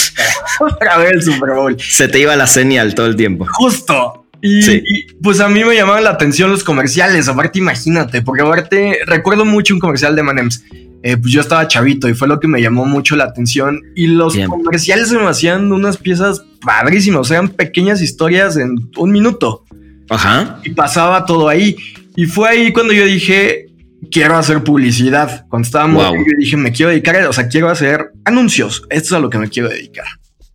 para 0.79 0.97
ver 0.97 1.15
el 1.15 1.23
Super 1.23 1.51
Bowl. 1.51 1.77
Se 1.79 2.07
te 2.07 2.19
iba 2.19 2.35
la 2.35 2.47
señal 2.47 2.95
todo 2.95 3.07
el 3.07 3.15
tiempo. 3.15 3.45
Justo. 3.51 4.18
Y, 4.41 5.13
pues 5.21 5.39
a 5.39 5.49
mí 5.49 5.63
me 5.63 5.75
llamaban 5.75 6.03
la 6.03 6.11
atención 6.11 6.49
los 6.49 6.63
comerciales, 6.63 7.27
aparte 7.27 7.59
imagínate, 7.59 8.21
porque 8.21 8.43
aparte 8.43 8.99
recuerdo 9.05 9.45
mucho 9.45 9.73
un 9.73 9.79
comercial 9.79 10.15
de 10.15 10.23
Manems. 10.23 10.63
Eh, 11.01 11.15
pues 11.15 11.31
yo 11.31 11.39
estaba 11.39 11.67
chavito 11.67 12.09
y 12.09 12.13
fue 12.13 12.27
lo 12.27 12.41
que 12.41 12.47
me 12.47 12.61
llamó 12.61 12.85
mucho 12.85 13.15
la 13.15 13.25
atención. 13.25 13.81
Y 13.95 14.07
los 14.07 14.37
comerciales 14.47 15.09
se 15.09 15.17
me 15.17 15.27
hacían 15.27 15.71
unas 15.71 15.97
piezas 15.97 16.43
padrísimas, 16.61 17.31
eran 17.31 17.49
pequeñas 17.49 18.01
historias 18.01 18.57
en 18.57 18.89
un 18.97 19.11
minuto. 19.11 19.65
Ajá. 20.09 20.59
Y 20.63 20.71
pasaba 20.71 21.25
todo 21.25 21.47
ahí. 21.47 21.75
Y 22.15 22.25
fue 22.25 22.49
ahí 22.49 22.73
cuando 22.73 22.93
yo 22.93 23.05
dije, 23.05 23.67
quiero 24.11 24.35
hacer 24.37 24.63
publicidad. 24.63 25.45
Cuando 25.49 25.65
estábamos, 25.65 26.03
wow. 26.03 26.15
yo 26.15 26.33
dije, 26.37 26.57
me 26.57 26.71
quiero 26.71 26.89
dedicar, 26.89 27.23
o 27.25 27.33
sea, 27.33 27.47
quiero 27.47 27.69
hacer 27.69 28.11
anuncios. 28.25 28.83
Esto 28.89 29.07
es 29.07 29.13
a 29.13 29.19
lo 29.19 29.29
que 29.29 29.37
me 29.37 29.49
quiero 29.49 29.69
dedicar. 29.69 30.05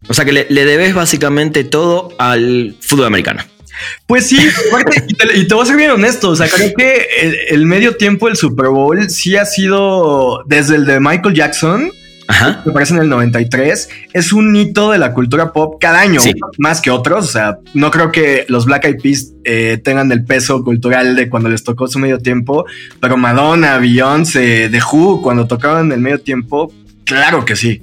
O 0.08 0.14
sea, 0.14 0.24
que 0.24 0.32
le, 0.32 0.44
debes 0.46 0.94
básicamente 0.94 1.64
todo 1.64 2.10
al 2.18 2.76
fútbol 2.80 3.06
americano. 3.06 3.42
Pues 4.06 4.28
sí, 4.28 4.38
y, 5.34 5.46
te, 5.46 5.54
voy 5.54 5.62
a 5.62 5.66
ser 5.66 5.76
bien 5.76 5.90
honesto, 5.90 6.30
o 6.30 6.36
sea, 6.36 6.48
creo 6.48 6.72
que 6.76 7.06
el, 7.20 7.36
el, 7.50 7.66
medio 7.66 7.96
tiempo 7.96 8.26
del 8.26 8.36
Super 8.36 8.68
Bowl 8.68 9.10
sí 9.10 9.36
ha 9.36 9.44
sido 9.44 10.42
desde 10.46 10.76
el 10.76 10.86
de 10.86 11.00
Michael 11.00 11.34
Jackson 11.34 11.90
Ajá. 12.26 12.62
me 12.64 12.72
parece 12.72 12.94
en 12.94 13.02
el 13.02 13.08
93, 13.08 13.88
es 14.12 14.32
un 14.32 14.54
hito 14.56 14.90
de 14.90 14.98
la 14.98 15.12
cultura 15.12 15.52
pop 15.52 15.76
cada 15.80 16.00
año, 16.00 16.20
más 16.58 16.80
que 16.80 16.90
otros. 16.90 17.26
O 17.26 17.28
sea, 17.28 17.58
no 17.74 17.90
creo 17.90 18.12
que 18.12 18.46
los 18.48 18.64
Black 18.64 18.86
Eyed 18.86 19.00
Peas 19.02 19.32
eh, 19.44 19.80
tengan 19.82 20.10
el 20.12 20.24
peso 20.24 20.62
cultural 20.64 21.16
de 21.16 21.28
cuando 21.28 21.48
les 21.48 21.64
tocó 21.64 21.86
su 21.86 21.98
medio 21.98 22.18
tiempo, 22.18 22.64
pero 23.00 23.16
Madonna, 23.16 23.78
Beyoncé, 23.78 24.68
The 24.70 24.80
Who, 24.80 25.22
cuando 25.22 25.46
tocaban 25.46 25.92
el 25.92 26.00
medio 26.00 26.20
tiempo, 26.20 26.72
claro 27.04 27.44
que 27.44 27.56
sí. 27.56 27.82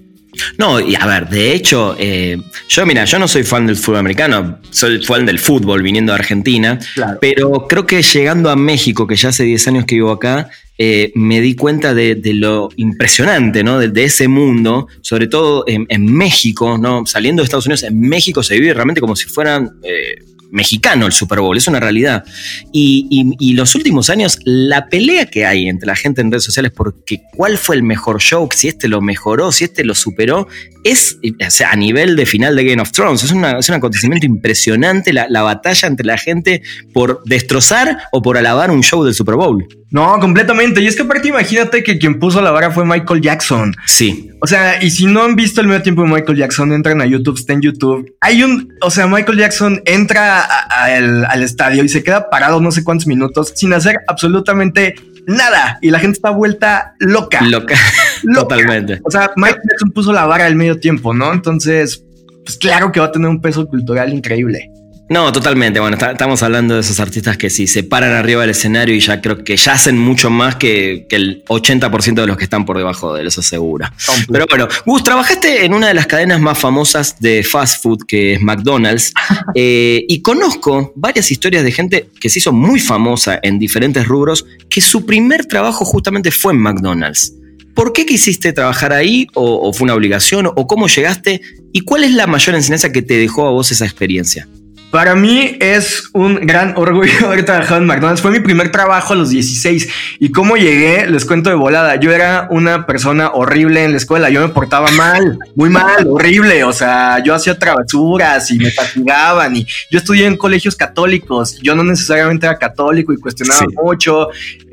No, 0.58 0.80
y 0.80 0.96
a 0.96 1.06
ver, 1.06 1.30
de 1.30 1.54
hecho, 1.54 1.96
eh, 2.00 2.38
yo 2.70 2.86
mira, 2.86 3.06
yo 3.06 3.20
no 3.20 3.28
soy 3.28 3.44
fan 3.44 3.68
del 3.68 3.76
fútbol 3.76 4.00
americano, 4.00 4.60
soy 4.70 5.04
fan 5.04 5.26
del 5.26 5.40
fútbol 5.40 5.82
viniendo 5.82 6.14
de 6.14 6.20
Argentina, 6.20 6.80
pero 7.20 7.68
creo 7.68 7.86
que 7.86 8.02
llegando 8.02 8.50
a 8.50 8.56
México, 8.56 9.08
que 9.08 9.16
ya 9.16 9.30
hace 9.30 9.44
10 9.44 9.68
años 9.68 9.86
que 9.86 9.96
vivo 9.96 10.12
acá, 10.12 10.50
eh, 10.78 11.12
me 11.16 11.42
di 11.42 11.56
cuenta 11.56 11.94
de, 11.94 12.20
lo 12.34 12.70
impresionante, 12.78 13.64
¿no? 13.64 13.78
De, 13.78 14.04
ese 14.04 14.28
mundo, 14.28 14.88
sobre 15.02 15.28
todo 15.28 15.64
en, 15.68 16.06
México, 16.06 16.78
¿no? 16.78 17.06
Saliendo 17.06 17.42
de 17.42 17.46
Estados 17.46 17.66
Unidos, 17.66 17.84
en 17.84 18.00
México 18.00 18.42
se 18.42 18.56
vive 18.56 18.74
realmente 18.74 19.02
como 19.02 19.16
si 19.16 19.28
fueran... 19.28 19.70
Eh, 19.84 20.24
mexicano 20.52 21.06
el 21.06 21.14
Super 21.14 21.40
Bowl, 21.40 21.58
es 21.58 21.68
una 21.68 21.80
realidad. 21.80 22.24
Y, 22.72 23.54
los 23.54 23.76
últimos 23.76 24.10
años, 24.10 24.40
la 24.44 24.88
pelea 24.88 25.26
que 25.26 25.46
hay 25.46 25.68
entre 25.68 25.88
la 25.88 25.96
gente 25.96 26.22
en 26.22 26.32
redes 26.32 26.44
sociales 26.44 26.72
porque 26.76 27.22
cuál 27.36 27.58
fue 27.58 27.76
el 27.76 27.84
mejor 27.84 28.22
show, 28.22 28.48
si 28.54 28.68
este 28.68 28.88
lo 28.88 29.02
mejoró, 29.02 29.52
si 29.52 29.66
este 29.66 29.84
lo 29.84 29.94
superó, 29.96 30.48
es 30.84 31.18
o 31.24 31.52
sea, 31.52 31.72
a 31.72 31.76
nivel 31.76 32.16
de 32.16 32.26
final 32.26 32.56
de 32.56 32.64
Game 32.64 32.82
of 32.82 32.92
Thrones. 32.92 33.24
Es, 33.24 33.32
una, 33.32 33.60
es 33.60 33.70
un 33.70 33.76
acontecimiento 33.76 34.26
impresionante 34.26 35.14
la, 35.14 35.28
la 35.30 35.42
batalla 35.42 35.88
entre 35.88 36.06
la 36.06 36.18
gente 36.18 36.62
por 36.94 37.22
destrozar 37.26 38.00
o 38.12 38.22
por 38.22 38.38
alabar 38.38 38.72
un 38.72 38.84
show 38.84 39.04
del 39.04 39.14
Super 39.14 39.36
Bowl. 39.36 39.68
No, 39.92 40.18
completamente. 40.20 40.82
Y 40.82 40.88
es 40.88 40.96
que 40.96 41.02
aparte 41.02 41.28
imagínate 41.28 41.84
que 41.84 42.00
quien 42.00 42.18
puso 42.18 42.42
la 42.42 42.52
vara 42.52 42.72
fue 42.72 42.86
Michael 42.86 43.22
Jackson. 43.22 43.76
Sí. 43.86 44.32
O 44.40 44.48
sea, 44.48 44.82
y 44.82 44.90
si 44.90 45.06
no 45.06 45.24
han 45.24 45.36
visto 45.36 45.60
el 45.60 45.68
medio 45.68 45.82
tiempo 45.82 46.02
de 46.04 46.08
Michael 46.08 46.38
Jackson, 46.38 46.72
entran 46.72 47.02
a 47.02 47.06
YouTube, 47.06 47.38
está 47.38 47.54
en 47.54 47.62
YouTube. 47.62 48.16
Hay 48.22 48.42
un, 48.42 48.74
o 48.82 48.90
sea, 48.90 49.08
Michael 49.08 49.38
Jackson 49.38 49.82
entra 49.86 50.42
al 50.42 51.44
estadio 51.44 51.84
y 51.84 51.90
se 51.90 52.04
queda 52.04 52.30
parado 52.30 52.62
no 52.62 52.72
sé 52.72 52.84
cuántos 52.84 53.06
minutos 53.06 53.52
sin 53.56 53.74
hacer 53.74 53.98
absolutamente 54.08 54.96
nada. 55.28 55.78
Y 55.82 55.92
la 55.92 56.00
gente 56.00 56.16
está 56.16 56.30
vuelta 56.30 56.96
loca. 57.00 57.42
Loca. 57.42 57.76
Totalmente. 58.34 59.00
O 59.04 59.12
sea, 59.12 59.32
Michael 59.36 59.62
Jackson 59.70 59.92
puso 59.92 60.14
la 60.14 60.26
vara 60.26 60.46
al 60.46 60.56
medio 60.56 60.80
tiempo, 60.80 61.14
¿no? 61.14 61.34
Entonces, 61.34 62.04
pues 62.46 62.58
claro 62.58 62.92
que 62.92 63.00
va 63.00 63.08
a 63.08 63.12
tener 63.12 63.30
un 63.30 63.42
peso 63.42 63.68
cultural 63.68 64.14
increíble. 64.14 64.72
No, 65.12 65.30
totalmente. 65.34 65.82
Bueno, 65.82 65.98
estamos 65.98 66.42
hablando 66.42 66.76
de 66.76 66.80
esos 66.80 67.02
artistas 67.02 67.36
que 67.36 67.50
sí 67.50 67.68
se 67.68 67.84
paran 67.84 68.14
arriba 68.14 68.44
del 68.44 68.52
escenario 68.52 68.96
y 68.96 69.02
ya 69.02 69.20
creo 69.20 69.44
que 69.44 69.58
ya 69.58 69.74
hacen 69.74 69.98
mucho 69.98 70.30
más 70.30 70.56
que, 70.56 71.06
el 71.10 71.44
80% 71.50 72.14
de 72.14 72.28
los 72.28 72.38
que 72.38 72.46
están 72.46 72.64
por 72.64 72.78
debajo 72.78 73.14
de 73.14 73.20
él, 73.20 73.28
eso 73.28 73.42
seguro. 73.42 73.90
Pero 74.32 74.46
bueno, 74.50 74.70
Gus, 74.86 75.04
trabajaste 75.04 75.66
en 75.66 75.74
una 75.74 75.90
de 75.90 75.96
las 75.96 76.08
cadenas 76.08 76.40
más 76.40 76.58
famosas 76.58 77.20
de 77.20 77.44
fast 77.44 77.84
food, 77.84 78.06
que 78.08 78.36
es 78.36 78.42
McDonald's, 78.42 79.12
eh, 79.54 80.06
y 80.08 80.22
conozco 80.22 80.94
varias 80.96 81.30
historias 81.30 81.66
de 81.66 81.74
gente 81.74 82.10
que 82.22 82.30
se 82.30 82.40
hizo 82.40 82.54
muy 82.54 82.80
famosa 82.80 83.38
en 83.44 83.60
diferentes 83.60 84.08
rubros, 84.08 84.46
que 84.70 84.80
su 84.80 85.06
primer 85.06 85.46
trabajo 85.46 85.84
justamente 85.84 86.32
fue 86.32 86.54
en 86.54 86.60
McDonald's. 86.60 87.34
¿Por 87.74 87.94
qué 87.94 88.06
quisiste 88.06 88.54
trabajar 88.54 88.94
ahí? 88.94 89.28
¿O, 89.34 89.68
o 89.68 89.74
fue 89.74 89.86
una 89.86 89.96
obligación? 89.96 90.48
¿O 90.48 90.68
cómo 90.68 90.88
llegaste? 90.88 91.42
¿Y 91.74 91.82
cuál 91.82 92.04
es 92.04 92.12
la 92.14 92.28
mayor 92.28 92.56
enseñanza 92.56 92.92
que 92.92 93.02
te 93.02 93.18
dejó 93.18 93.48
a 93.48 93.52
vos 93.52 93.72
esa 93.72 93.86
experiencia? 93.86 94.48
Para 94.92 95.16
mí 95.16 95.58
es 95.62 96.10
un 96.14 96.36
gran 96.46 96.74
orgullo 96.76 97.28
haber 97.28 97.46
trabajado 97.46 97.80
en 97.80 97.88
McDonald's. 97.88 98.22
Fue 98.22 98.32
mi 98.32 98.42
primer 98.42 98.72
trabajo 98.72 99.14
a 99.14 99.16
los 99.16 99.30
16. 99.30 99.90
Y 100.20 100.32
cómo 100.32 100.58
llegué, 100.58 101.08
les 101.08 101.26
cuento 101.26 101.50
de 101.50 101.56
volada. 101.56 101.96
Yo 101.96 102.12
era 102.12 102.48
una 102.52 102.86
persona 102.86 103.32
horrible 103.32 103.86
en 103.86 103.92
la 103.92 103.98
escuela. 103.98 104.30
Yo 104.30 104.42
me 104.42 104.50
portaba 104.50 104.92
mal, 104.92 105.40
muy 105.56 105.70
mal, 105.70 106.06
horrible. 106.08 106.64
O 106.66 106.74
sea, 106.74 107.24
yo 107.24 107.34
hacía 107.34 107.58
travesuras 107.58 108.52
y 108.52 108.60
me 108.60 108.70
fatigaban. 108.72 109.56
Y 109.56 109.66
yo 109.90 109.98
estudié 109.98 110.26
en 110.26 110.36
colegios 110.36 110.76
católicos. 110.76 111.58
Yo 111.62 111.74
no 111.74 111.84
necesariamente 111.84 112.46
era 112.46 112.58
católico 112.58 113.14
y 113.14 113.18
cuestionaba 113.18 113.66
mucho. 113.82 114.28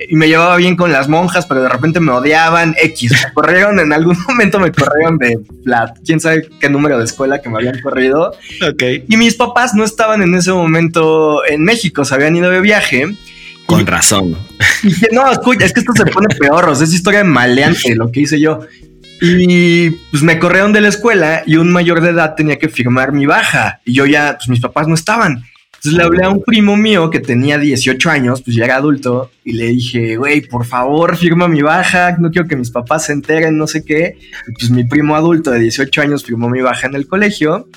Y 0.08 0.16
me 0.16 0.26
llevaba 0.26 0.56
bien 0.56 0.74
con 0.74 0.92
las 0.92 1.08
monjas, 1.08 1.46
pero 1.46 1.62
de 1.62 1.68
repente 1.68 2.00
me 2.00 2.10
odiaban. 2.10 2.74
X. 2.82 3.12
Me 3.12 3.32
corrieron 3.32 3.78
en 3.78 3.92
algún 3.92 4.16
momento, 4.28 4.58
me 4.58 4.72
corrieron 4.72 5.16
de 5.18 5.38
la 5.64 5.94
quién 6.04 6.18
sabe 6.18 6.48
qué 6.60 6.68
número 6.68 6.98
de 6.98 7.04
escuela 7.04 7.40
que 7.40 7.48
me 7.48 7.58
habían 7.58 7.80
corrido. 7.80 8.32
Ok. 8.68 8.82
Y 9.08 9.16
mis 9.16 9.34
papás 9.34 9.74
no 9.74 9.84
estaban 9.84 10.07
en 10.14 10.34
ese 10.34 10.52
momento 10.52 11.44
en 11.46 11.64
México, 11.64 12.04
se 12.04 12.14
habían 12.14 12.36
ido 12.36 12.50
de 12.50 12.60
viaje. 12.60 13.06
Con 13.66 13.86
razón. 13.86 14.36
Y 14.82 14.94
que 14.94 15.08
no, 15.12 15.30
escucha, 15.30 15.66
es 15.66 15.72
que 15.72 15.80
esto 15.80 15.92
se 15.94 16.06
pone 16.06 16.34
peor, 16.34 16.68
o 16.68 16.74
sea, 16.74 16.86
es 16.86 16.92
historia 16.92 17.24
maleante 17.24 17.94
lo 17.94 18.10
que 18.10 18.20
hice 18.20 18.40
yo. 18.40 18.60
Y 19.20 19.90
pues 20.10 20.22
me 20.22 20.38
corrieron 20.38 20.72
de 20.72 20.80
la 20.80 20.88
escuela 20.88 21.42
y 21.44 21.56
un 21.56 21.72
mayor 21.72 22.00
de 22.00 22.10
edad 22.10 22.34
tenía 22.36 22.58
que 22.58 22.68
firmar 22.68 23.12
mi 23.12 23.26
baja 23.26 23.80
y 23.84 23.92
yo 23.92 24.06
ya, 24.06 24.36
pues 24.38 24.48
mis 24.48 24.60
papás 24.60 24.86
no 24.86 24.94
estaban. 24.94 25.44
Entonces 25.78 25.96
le 25.96 26.02
hablé 26.02 26.24
a 26.24 26.30
un 26.30 26.42
primo 26.42 26.76
mío 26.76 27.08
que 27.08 27.20
tenía 27.20 27.56
18 27.56 28.10
años, 28.10 28.42
pues 28.42 28.56
ya 28.56 28.64
era 28.64 28.76
adulto, 28.76 29.30
y 29.44 29.52
le 29.52 29.66
dije, 29.66 30.16
güey, 30.16 30.40
por 30.40 30.66
favor, 30.66 31.16
firma 31.16 31.46
mi 31.46 31.62
baja, 31.62 32.16
no 32.18 32.32
quiero 32.32 32.48
que 32.48 32.56
mis 32.56 32.72
papás 32.72 33.06
se 33.06 33.12
enteren, 33.12 33.56
no 33.56 33.68
sé 33.68 33.84
qué. 33.84 34.18
pues 34.58 34.70
mi 34.70 34.82
primo 34.82 35.14
adulto 35.14 35.52
de 35.52 35.60
18 35.60 36.02
años 36.02 36.24
firmó 36.24 36.48
mi 36.48 36.62
baja 36.62 36.88
en 36.88 36.96
el 36.96 37.06
colegio. 37.06 37.68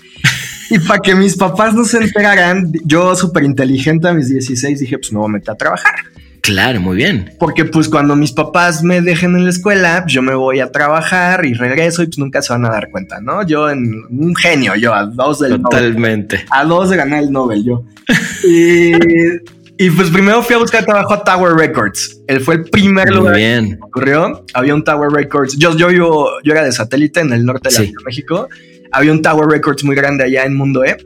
Y 0.72 0.80
para 0.80 1.02
que 1.02 1.14
mis 1.14 1.36
papás 1.36 1.74
no 1.74 1.84
se 1.84 1.98
enteraran, 1.98 2.72
yo 2.86 3.14
súper 3.14 3.44
inteligente 3.44 4.08
a 4.08 4.14
mis 4.14 4.30
16 4.30 4.80
dije, 4.80 4.98
pues 4.98 5.12
me 5.12 5.20
voy 5.20 5.28
a 5.28 5.34
meter 5.34 5.52
a 5.52 5.56
trabajar. 5.56 5.96
Claro, 6.40 6.80
muy 6.80 6.96
bien. 6.96 7.34
Porque 7.38 7.66
pues 7.66 7.90
cuando 7.90 8.16
mis 8.16 8.32
papás 8.32 8.82
me 8.82 9.02
dejen 9.02 9.36
en 9.36 9.44
la 9.44 9.50
escuela, 9.50 10.06
yo 10.08 10.22
me 10.22 10.34
voy 10.34 10.62
a 10.62 10.72
trabajar 10.72 11.46
y 11.46 11.56
regreso 11.56 12.04
y 12.04 12.06
pues 12.06 12.20
nunca 12.20 12.42
se 12.42 12.54
van 12.54 12.64
a 12.64 12.70
dar 12.70 12.90
cuenta, 12.90 13.20
¿no? 13.20 13.46
Yo 13.46 13.70
en 13.70 14.02
un 14.10 14.34
genio, 14.34 14.74
yo 14.78 14.94
a 14.94 15.08
dos 15.08 15.40
del 15.40 15.62
Totalmente. 15.62 16.46
A 16.50 16.64
dos 16.64 16.90
de 16.90 16.96
ganar 16.96 17.22
el 17.22 17.34
Nobel, 17.34 17.66
yo. 17.66 17.84
y, 18.48 18.94
y, 19.78 19.90
pues 19.90 20.10
primero 20.10 20.42
fui 20.42 20.56
a 20.56 20.60
buscar 20.60 20.86
trabajo 20.86 21.16
a 21.16 21.22
Tower 21.22 21.54
Records. 21.54 22.22
Él 22.28 22.40
fue 22.40 22.56
el 22.56 22.64
primer 22.64 23.10
lugar 23.14 23.36
bien. 23.36 23.72
que 23.72 23.80
ocurrió. 23.82 24.46
Había 24.54 24.74
un 24.74 24.86
Tower 24.86 25.12
Records. 25.12 25.58
Yo, 25.58 25.76
yo 25.76 25.90
vivo, 25.90 26.30
yo 26.46 26.54
era 26.54 26.64
de 26.64 26.72
satélite 26.72 27.20
en 27.20 27.34
el 27.34 27.46
norte 27.46 27.70
de 27.78 27.92
México 28.06 28.48
había 28.92 29.12
un 29.12 29.22
Tower 29.22 29.48
Records 29.48 29.84
muy 29.84 29.96
grande 29.96 30.24
allá 30.24 30.46
en 30.46 30.56
Mundo 30.56 30.84
E. 30.84 30.98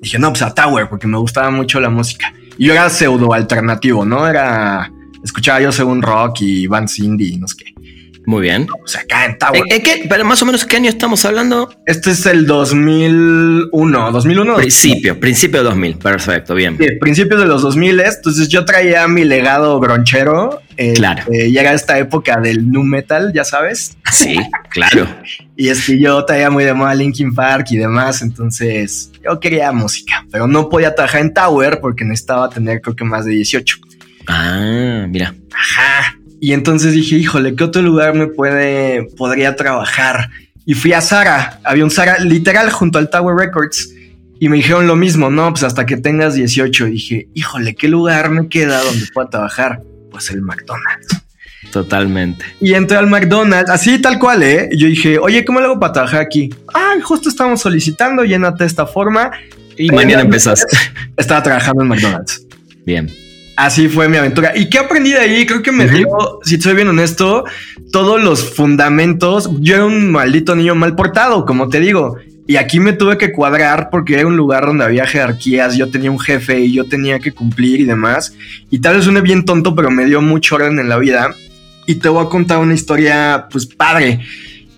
Dije, 0.00 0.18
no, 0.18 0.28
pues 0.30 0.42
a 0.42 0.54
Tower, 0.54 0.88
porque 0.88 1.06
me 1.06 1.18
gustaba 1.18 1.50
mucho 1.50 1.80
la 1.80 1.90
música. 1.90 2.32
Y 2.58 2.66
yo 2.66 2.72
era 2.72 2.88
pseudo 2.88 3.32
alternativo, 3.32 4.04
¿no? 4.04 4.26
Era. 4.26 4.90
Escuchaba 5.22 5.60
yo 5.60 5.72
según 5.72 6.02
rock 6.02 6.42
y 6.42 6.66
Van 6.66 6.86
Cindy 6.86 7.34
y 7.34 7.36
no 7.38 7.48
sé 7.48 7.56
qué. 7.64 7.75
Muy 8.26 8.42
bien. 8.42 8.66
o 8.82 8.88
sea, 8.88 9.02
acá 9.02 9.24
en 9.24 9.38
Tower. 9.38 9.62
¿En, 9.70 9.82
qué? 9.82 10.04
Pero 10.08 10.24
más 10.24 10.42
o 10.42 10.46
menos, 10.46 10.66
¿qué 10.66 10.78
año 10.78 10.90
estamos 10.90 11.24
hablando? 11.24 11.72
Este 11.86 12.10
es 12.10 12.26
el 12.26 12.44
2001. 12.44 13.70
¿2001? 14.10 14.56
Principio, 14.56 15.20
principio 15.20 15.60
de 15.60 15.64
2000. 15.66 15.98
Perfecto, 15.98 16.56
bien. 16.56 16.76
Sí, 16.76 16.88
principios 17.00 17.40
de 17.40 17.46
los 17.46 17.62
2000. 17.62 18.00
Entonces 18.00 18.48
yo 18.48 18.64
traía 18.64 19.06
mi 19.06 19.24
legado 19.24 19.78
bronchero. 19.78 20.60
Eh, 20.76 20.94
claro. 20.94 21.22
Eh, 21.32 21.52
llega 21.52 21.72
esta 21.72 21.98
época 21.98 22.40
del 22.40 22.68
nu 22.68 22.82
metal, 22.82 23.32
ya 23.32 23.44
sabes. 23.44 23.96
Sí, 24.10 24.36
claro. 24.70 25.06
y 25.56 25.68
es 25.68 25.86
que 25.86 26.00
yo 26.00 26.24
traía 26.24 26.50
muy 26.50 26.64
de 26.64 26.74
moda 26.74 26.96
Linkin 26.96 27.32
Park 27.32 27.68
y 27.70 27.76
demás. 27.76 28.22
Entonces 28.22 29.12
yo 29.24 29.38
quería 29.38 29.70
música, 29.70 30.26
pero 30.32 30.48
no 30.48 30.68
podía 30.68 30.96
trabajar 30.96 31.20
en 31.20 31.32
Tower 31.32 31.78
porque 31.80 32.04
necesitaba 32.04 32.50
tener 32.50 32.80
creo 32.80 32.96
que 32.96 33.04
más 33.04 33.24
de 33.24 33.34
18. 33.34 33.76
Ah, 34.26 35.06
mira. 35.08 35.32
Ajá. 35.54 36.15
Y 36.40 36.52
entonces 36.52 36.92
dije, 36.92 37.16
híjole, 37.16 37.54
¿qué 37.54 37.64
otro 37.64 37.82
lugar 37.82 38.14
me 38.14 38.26
puede, 38.26 39.04
podría 39.16 39.56
trabajar? 39.56 40.30
Y 40.64 40.74
fui 40.74 40.92
a 40.92 41.00
Sara, 41.00 41.60
había 41.64 41.84
un 41.84 41.90
Sara 41.90 42.18
literal 42.18 42.70
junto 42.70 42.98
al 42.98 43.08
Tower 43.08 43.36
Records. 43.36 43.92
Y 44.38 44.48
me 44.48 44.56
dijeron 44.56 44.86
lo 44.86 44.96
mismo, 44.96 45.30
no, 45.30 45.50
pues 45.50 45.62
hasta 45.62 45.86
que 45.86 45.96
tengas 45.96 46.34
18. 46.34 46.88
Y 46.88 46.90
dije, 46.90 47.28
híjole, 47.34 47.74
¿qué 47.74 47.88
lugar 47.88 48.30
me 48.30 48.48
queda 48.48 48.82
donde 48.82 49.06
pueda 49.14 49.30
trabajar? 49.30 49.80
Pues 50.10 50.30
el 50.30 50.42
McDonald's. 50.42 51.22
Totalmente. 51.72 52.44
Y 52.60 52.74
entré 52.74 52.98
al 52.98 53.06
McDonald's, 53.06 53.70
así 53.70 54.00
tal 54.00 54.18
cual, 54.18 54.42
¿eh? 54.42 54.68
Y 54.72 54.78
yo 54.78 54.88
dije, 54.88 55.18
oye, 55.18 55.44
¿cómo 55.44 55.60
le 55.60 55.66
hago 55.66 55.80
para 55.80 55.92
trabajar 55.92 56.20
aquí? 56.20 56.50
Ah, 56.74 56.94
justo 57.02 57.28
estamos 57.28 57.60
solicitando, 57.60 58.24
llénate 58.24 58.64
esta 58.64 58.86
forma. 58.86 59.30
Y 59.78 59.90
mañana 59.90 60.22
empezaste. 60.22 60.76
Estaba 61.16 61.42
trabajando 61.42 61.82
en 61.82 61.88
McDonald's. 61.88 62.46
Bien. 62.84 63.10
Así 63.56 63.88
fue 63.88 64.08
mi 64.08 64.18
aventura. 64.18 64.52
¿Y 64.54 64.68
qué 64.68 64.78
aprendí 64.78 65.12
de 65.12 65.18
ahí? 65.18 65.46
Creo 65.46 65.62
que 65.62 65.72
me 65.72 65.88
dio, 65.88 66.06
si 66.42 66.60
soy 66.60 66.74
bien 66.74 66.88
honesto, 66.88 67.44
todos 67.90 68.22
los 68.22 68.54
fundamentos. 68.54 69.50
Yo 69.60 69.76
era 69.76 69.86
un 69.86 70.12
maldito 70.12 70.54
niño 70.54 70.74
mal 70.74 70.94
portado, 70.94 71.46
como 71.46 71.70
te 71.70 71.80
digo. 71.80 72.18
Y 72.46 72.56
aquí 72.56 72.78
me 72.78 72.92
tuve 72.92 73.16
que 73.16 73.32
cuadrar 73.32 73.88
porque 73.90 74.14
era 74.14 74.26
un 74.26 74.36
lugar 74.36 74.66
donde 74.66 74.84
había 74.84 75.06
jerarquías, 75.06 75.76
yo 75.76 75.90
tenía 75.90 76.10
un 76.10 76.20
jefe 76.20 76.60
y 76.60 76.74
yo 76.74 76.84
tenía 76.84 77.18
que 77.18 77.32
cumplir 77.32 77.80
y 77.80 77.84
demás. 77.84 78.34
Y 78.70 78.80
tal 78.80 78.96
vez 78.96 79.04
suene 79.04 79.22
bien 79.22 79.44
tonto, 79.44 79.74
pero 79.74 79.90
me 79.90 80.04
dio 80.04 80.20
mucho 80.20 80.56
orden 80.56 80.78
en 80.78 80.90
la 80.90 80.98
vida. 80.98 81.34
Y 81.86 81.96
te 81.96 82.10
voy 82.10 82.24
a 82.24 82.28
contar 82.28 82.58
una 82.58 82.74
historia, 82.74 83.48
pues 83.50 83.66
padre. 83.66 84.20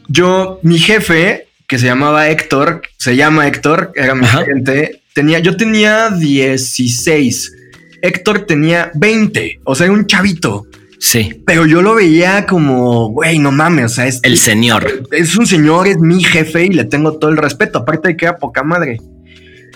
Yo, 0.06 0.60
mi 0.62 0.78
jefe, 0.78 1.48
que 1.66 1.78
se 1.78 1.86
llamaba 1.86 2.30
Héctor, 2.30 2.82
se 2.96 3.16
llama 3.16 3.48
Héctor, 3.48 3.92
era 3.96 4.14
mi 4.14 4.26
gente, 4.26 5.02
tenía, 5.12 5.40
yo 5.40 5.56
tenía 5.56 6.10
16 6.10 7.57
Héctor 8.02 8.40
tenía 8.40 8.90
20, 8.94 9.60
o 9.64 9.74
sea, 9.74 9.90
un 9.90 10.06
chavito. 10.06 10.66
Sí. 10.98 11.42
Pero 11.46 11.64
yo 11.66 11.80
lo 11.80 11.94
veía 11.94 12.46
como, 12.46 13.10
güey, 13.10 13.38
no 13.38 13.52
mames, 13.52 13.84
o 13.84 13.88
sea, 13.88 14.06
es... 14.06 14.20
El 14.22 14.36
señor. 14.36 15.04
Es 15.12 15.36
un 15.36 15.46
señor, 15.46 15.86
es 15.86 15.98
mi 15.98 16.22
jefe 16.22 16.66
y 16.66 16.70
le 16.70 16.84
tengo 16.84 17.18
todo 17.18 17.30
el 17.30 17.36
respeto, 17.36 17.78
aparte 17.78 18.08
de 18.08 18.16
que 18.16 18.26
era 18.26 18.36
poca 18.36 18.62
madre. 18.62 18.98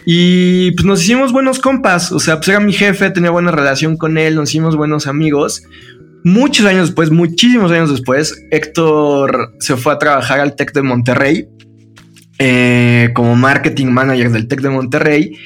Y 0.05 0.73
pues 0.73 0.85
nos 0.85 1.03
hicimos 1.03 1.33
buenos 1.33 1.61
compas, 1.61 2.11
o 2.11 2.19
sea, 2.19 2.37
pues 2.37 2.49
era 2.49 2.61
mi 2.61 2.73
jefe, 2.73 3.11
tenía 3.11 3.31
buena 3.31 3.53
relación 3.53 3.97
con 3.97 4.19
él, 4.19 4.35
nos 4.35 4.51
hicimos 4.51 4.77
buenos 4.77 5.07
amigos. 5.07 5.63
Muchos 6.25 6.67
años 6.67 6.89
después, 6.89 7.11
muchísimos 7.11 7.71
años 7.71 7.91
después, 7.91 8.45
Héctor 8.51 9.55
se 9.61 9.77
fue 9.77 9.93
a 9.93 9.99
trabajar 9.99 10.41
al 10.41 10.57
TEC 10.57 10.73
de 10.73 10.83
Monterrey 10.83 11.49
eh, 12.39 13.11
como 13.15 13.37
marketing 13.37 13.87
manager 13.87 14.31
del 14.31 14.49
TEC 14.49 14.61
de 14.61 14.71
Monterrey 14.71 15.37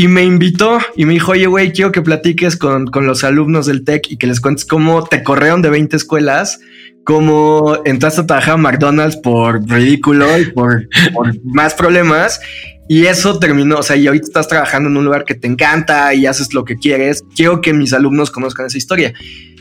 y 0.00 0.08
me 0.08 0.24
invitó 0.24 0.78
y 0.96 1.04
me 1.04 1.12
dijo, 1.12 1.32
oye, 1.32 1.44
güey, 1.44 1.72
quiero 1.72 1.92
que 1.92 2.00
platiques 2.00 2.56
con, 2.56 2.86
los 2.90 3.22
alumnos 3.22 3.66
del 3.66 3.84
TEC 3.84 4.10
y 4.12 4.16
que 4.16 4.26
les 4.26 4.40
cuentes 4.40 4.64
cómo 4.64 5.04
te 5.04 5.22
corrieron 5.22 5.60
de 5.60 5.68
20 5.68 5.94
escuelas, 5.94 6.58
cómo 7.04 7.76
entraste 7.84 8.22
a 8.22 8.26
trabajar 8.26 8.54
a 8.54 8.56
McDonald's 8.56 9.18
por 9.18 9.62
ridículo 9.68 10.38
y 10.38 10.46
por, 10.52 10.86
más 11.44 11.74
problemas. 11.74 12.40
Y 12.88 13.04
eso 13.04 13.38
terminó, 13.38 13.80
o 13.80 13.82
sea, 13.82 13.96
y 13.96 14.06
ahorita 14.06 14.24
estás 14.24 14.48
trabajando 14.48 14.88
en 14.88 14.96
un 14.96 15.04
lugar 15.04 15.26
que 15.26 15.34
te 15.34 15.46
encanta 15.46 16.14
y 16.14 16.24
haces 16.24 16.54
lo 16.54 16.64
que 16.64 16.76
quieres. 16.76 17.22
Quiero 17.36 17.60
que 17.60 17.74
mis 17.74 17.92
alumnos 17.92 18.30
conozcan 18.30 18.64
esa 18.64 18.78
historia. 18.78 19.12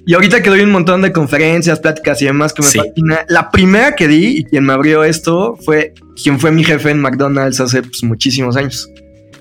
Y 0.05 0.13
ahorita 0.13 0.41
que 0.41 0.49
doy 0.49 0.61
un 0.61 0.71
montón 0.71 1.01
de 1.01 1.11
conferencias, 1.11 1.81
pláticas 1.81 2.21
y 2.21 2.27
demás 2.27 2.53
que 2.53 2.61
me 2.61 2.69
fascina, 2.69 3.25
la 3.27 3.51
primera 3.51 3.93
que 3.93 4.07
di 4.07 4.37
y 4.37 4.45
quien 4.45 4.63
me 4.63 4.71
abrió 4.71 5.03
esto 5.03 5.57
fue 5.65 5.95
quien 6.23 6.39
fue 6.39 6.51
mi 6.51 6.63
jefe 6.63 6.91
en 6.91 7.01
McDonald's 7.01 7.59
hace 7.59 7.81
pues, 7.81 8.03
muchísimos 8.03 8.55
años. 8.55 8.89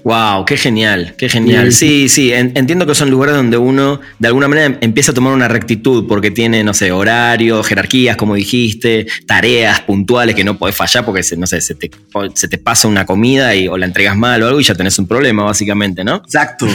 Wow, 0.08 0.46
qué 0.46 0.56
genial, 0.56 1.14
qué 1.18 1.28
genial. 1.28 1.70
Sí, 1.70 2.08
sí, 2.08 2.32
entiendo 2.32 2.86
que 2.86 2.94
son 2.94 3.10
lugares 3.10 3.34
donde 3.34 3.58
uno 3.58 4.00
de 4.18 4.28
alguna 4.28 4.48
manera 4.48 4.78
empieza 4.80 5.12
a 5.12 5.14
tomar 5.14 5.34
una 5.34 5.48
rectitud 5.48 6.06
porque 6.08 6.30
tiene, 6.30 6.64
no 6.64 6.72
sé, 6.72 6.92
horarios, 6.92 7.66
jerarquías, 7.66 8.16
como 8.16 8.34
dijiste, 8.34 9.06
tareas 9.26 9.82
puntuales 9.82 10.34
que 10.34 10.44
no 10.44 10.56
podés 10.56 10.74
fallar 10.74 11.04
porque, 11.04 11.20
no 11.36 11.46
sé, 11.46 11.60
se 11.60 11.74
te, 11.74 11.90
se 12.32 12.48
te 12.48 12.56
pasa 12.56 12.88
una 12.88 13.04
comida 13.04 13.54
y, 13.54 13.68
o 13.68 13.76
la 13.76 13.84
entregas 13.84 14.16
mal 14.16 14.42
o 14.42 14.46
algo 14.46 14.60
y 14.60 14.62
ya 14.62 14.74
tenés 14.74 14.98
un 14.98 15.06
problema, 15.06 15.42
básicamente, 15.42 16.02
¿no? 16.02 16.22
Exacto. 16.24 16.66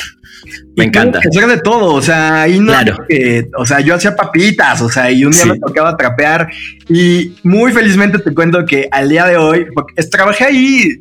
Me 0.76 0.84
encanta. 0.84 1.20
Que 1.20 1.30
hacer 1.30 1.50
de 1.50 1.58
todo, 1.60 1.92
o 1.92 2.04
sea, 2.04 2.44
ahí 2.44 2.60
no 2.60 2.68
claro. 2.68 2.98
que, 3.10 3.50
o 3.58 3.66
sea, 3.66 3.80
yo 3.80 3.96
hacía 3.96 4.16
papitas, 4.16 4.80
o 4.84 4.90
sea, 4.90 5.10
y 5.10 5.26
un 5.26 5.32
día 5.32 5.46
me 5.48 5.58
tocaba 5.58 5.98
trapear 5.98 6.52
y 6.88 7.34
muy 7.42 7.72
felizmente 7.72 8.20
te 8.20 8.32
cuento 8.32 8.64
que 8.64 8.88
al 8.92 9.10
día 9.10 9.26
de 9.26 9.38
hoy, 9.38 9.66
trabajé 10.12 10.44
ahí 10.44 11.00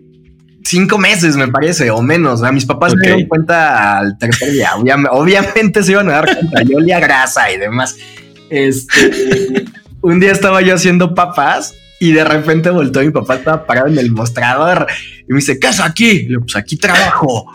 cinco 0.65 0.99
meses, 0.99 1.37
me 1.37 1.49
parece, 1.49 1.91
o 1.91 2.03
menos. 2.03 2.41
Sea, 2.41 2.53
mis 2.53 2.67
papás 2.67 2.95
me 2.95 3.03
dieron 3.03 3.27
cuenta 3.27 3.99
al 3.99 4.19
tercer 4.19 4.53
día. 4.53 4.71
Obviamente, 5.11 5.83
se 5.83 5.93
iban 5.93 6.09
a 6.09 6.13
dar 6.13 6.25
cuenta. 6.25 6.63
Yo 6.63 6.79
olía 6.79 7.01
grasa 7.01 7.51
y 7.51 7.59
demás. 7.59 7.97
Este, 8.51 9.65
un 10.03 10.21
día 10.21 10.33
estaba 10.33 10.61
yo 10.63 10.75
haciendo 10.75 11.15
papas 11.15 11.75
y 12.01 12.13
de 12.13 12.25
repente 12.25 12.69
volteó 12.71 13.03
mi 13.03 13.11
papá, 13.11 13.37
estaba 13.37 13.65
parado 13.67 13.87
en 13.87 13.99
el 13.99 14.11
mostrador 14.11 14.87
y 15.21 15.33
me 15.33 15.37
dice, 15.37 15.59
¿qué 15.59 15.69
haces 15.69 15.85
aquí? 15.85 16.25
Le 16.25 16.41
pues 16.41 16.57
aquí 16.57 16.77
trabajo. 16.77 17.51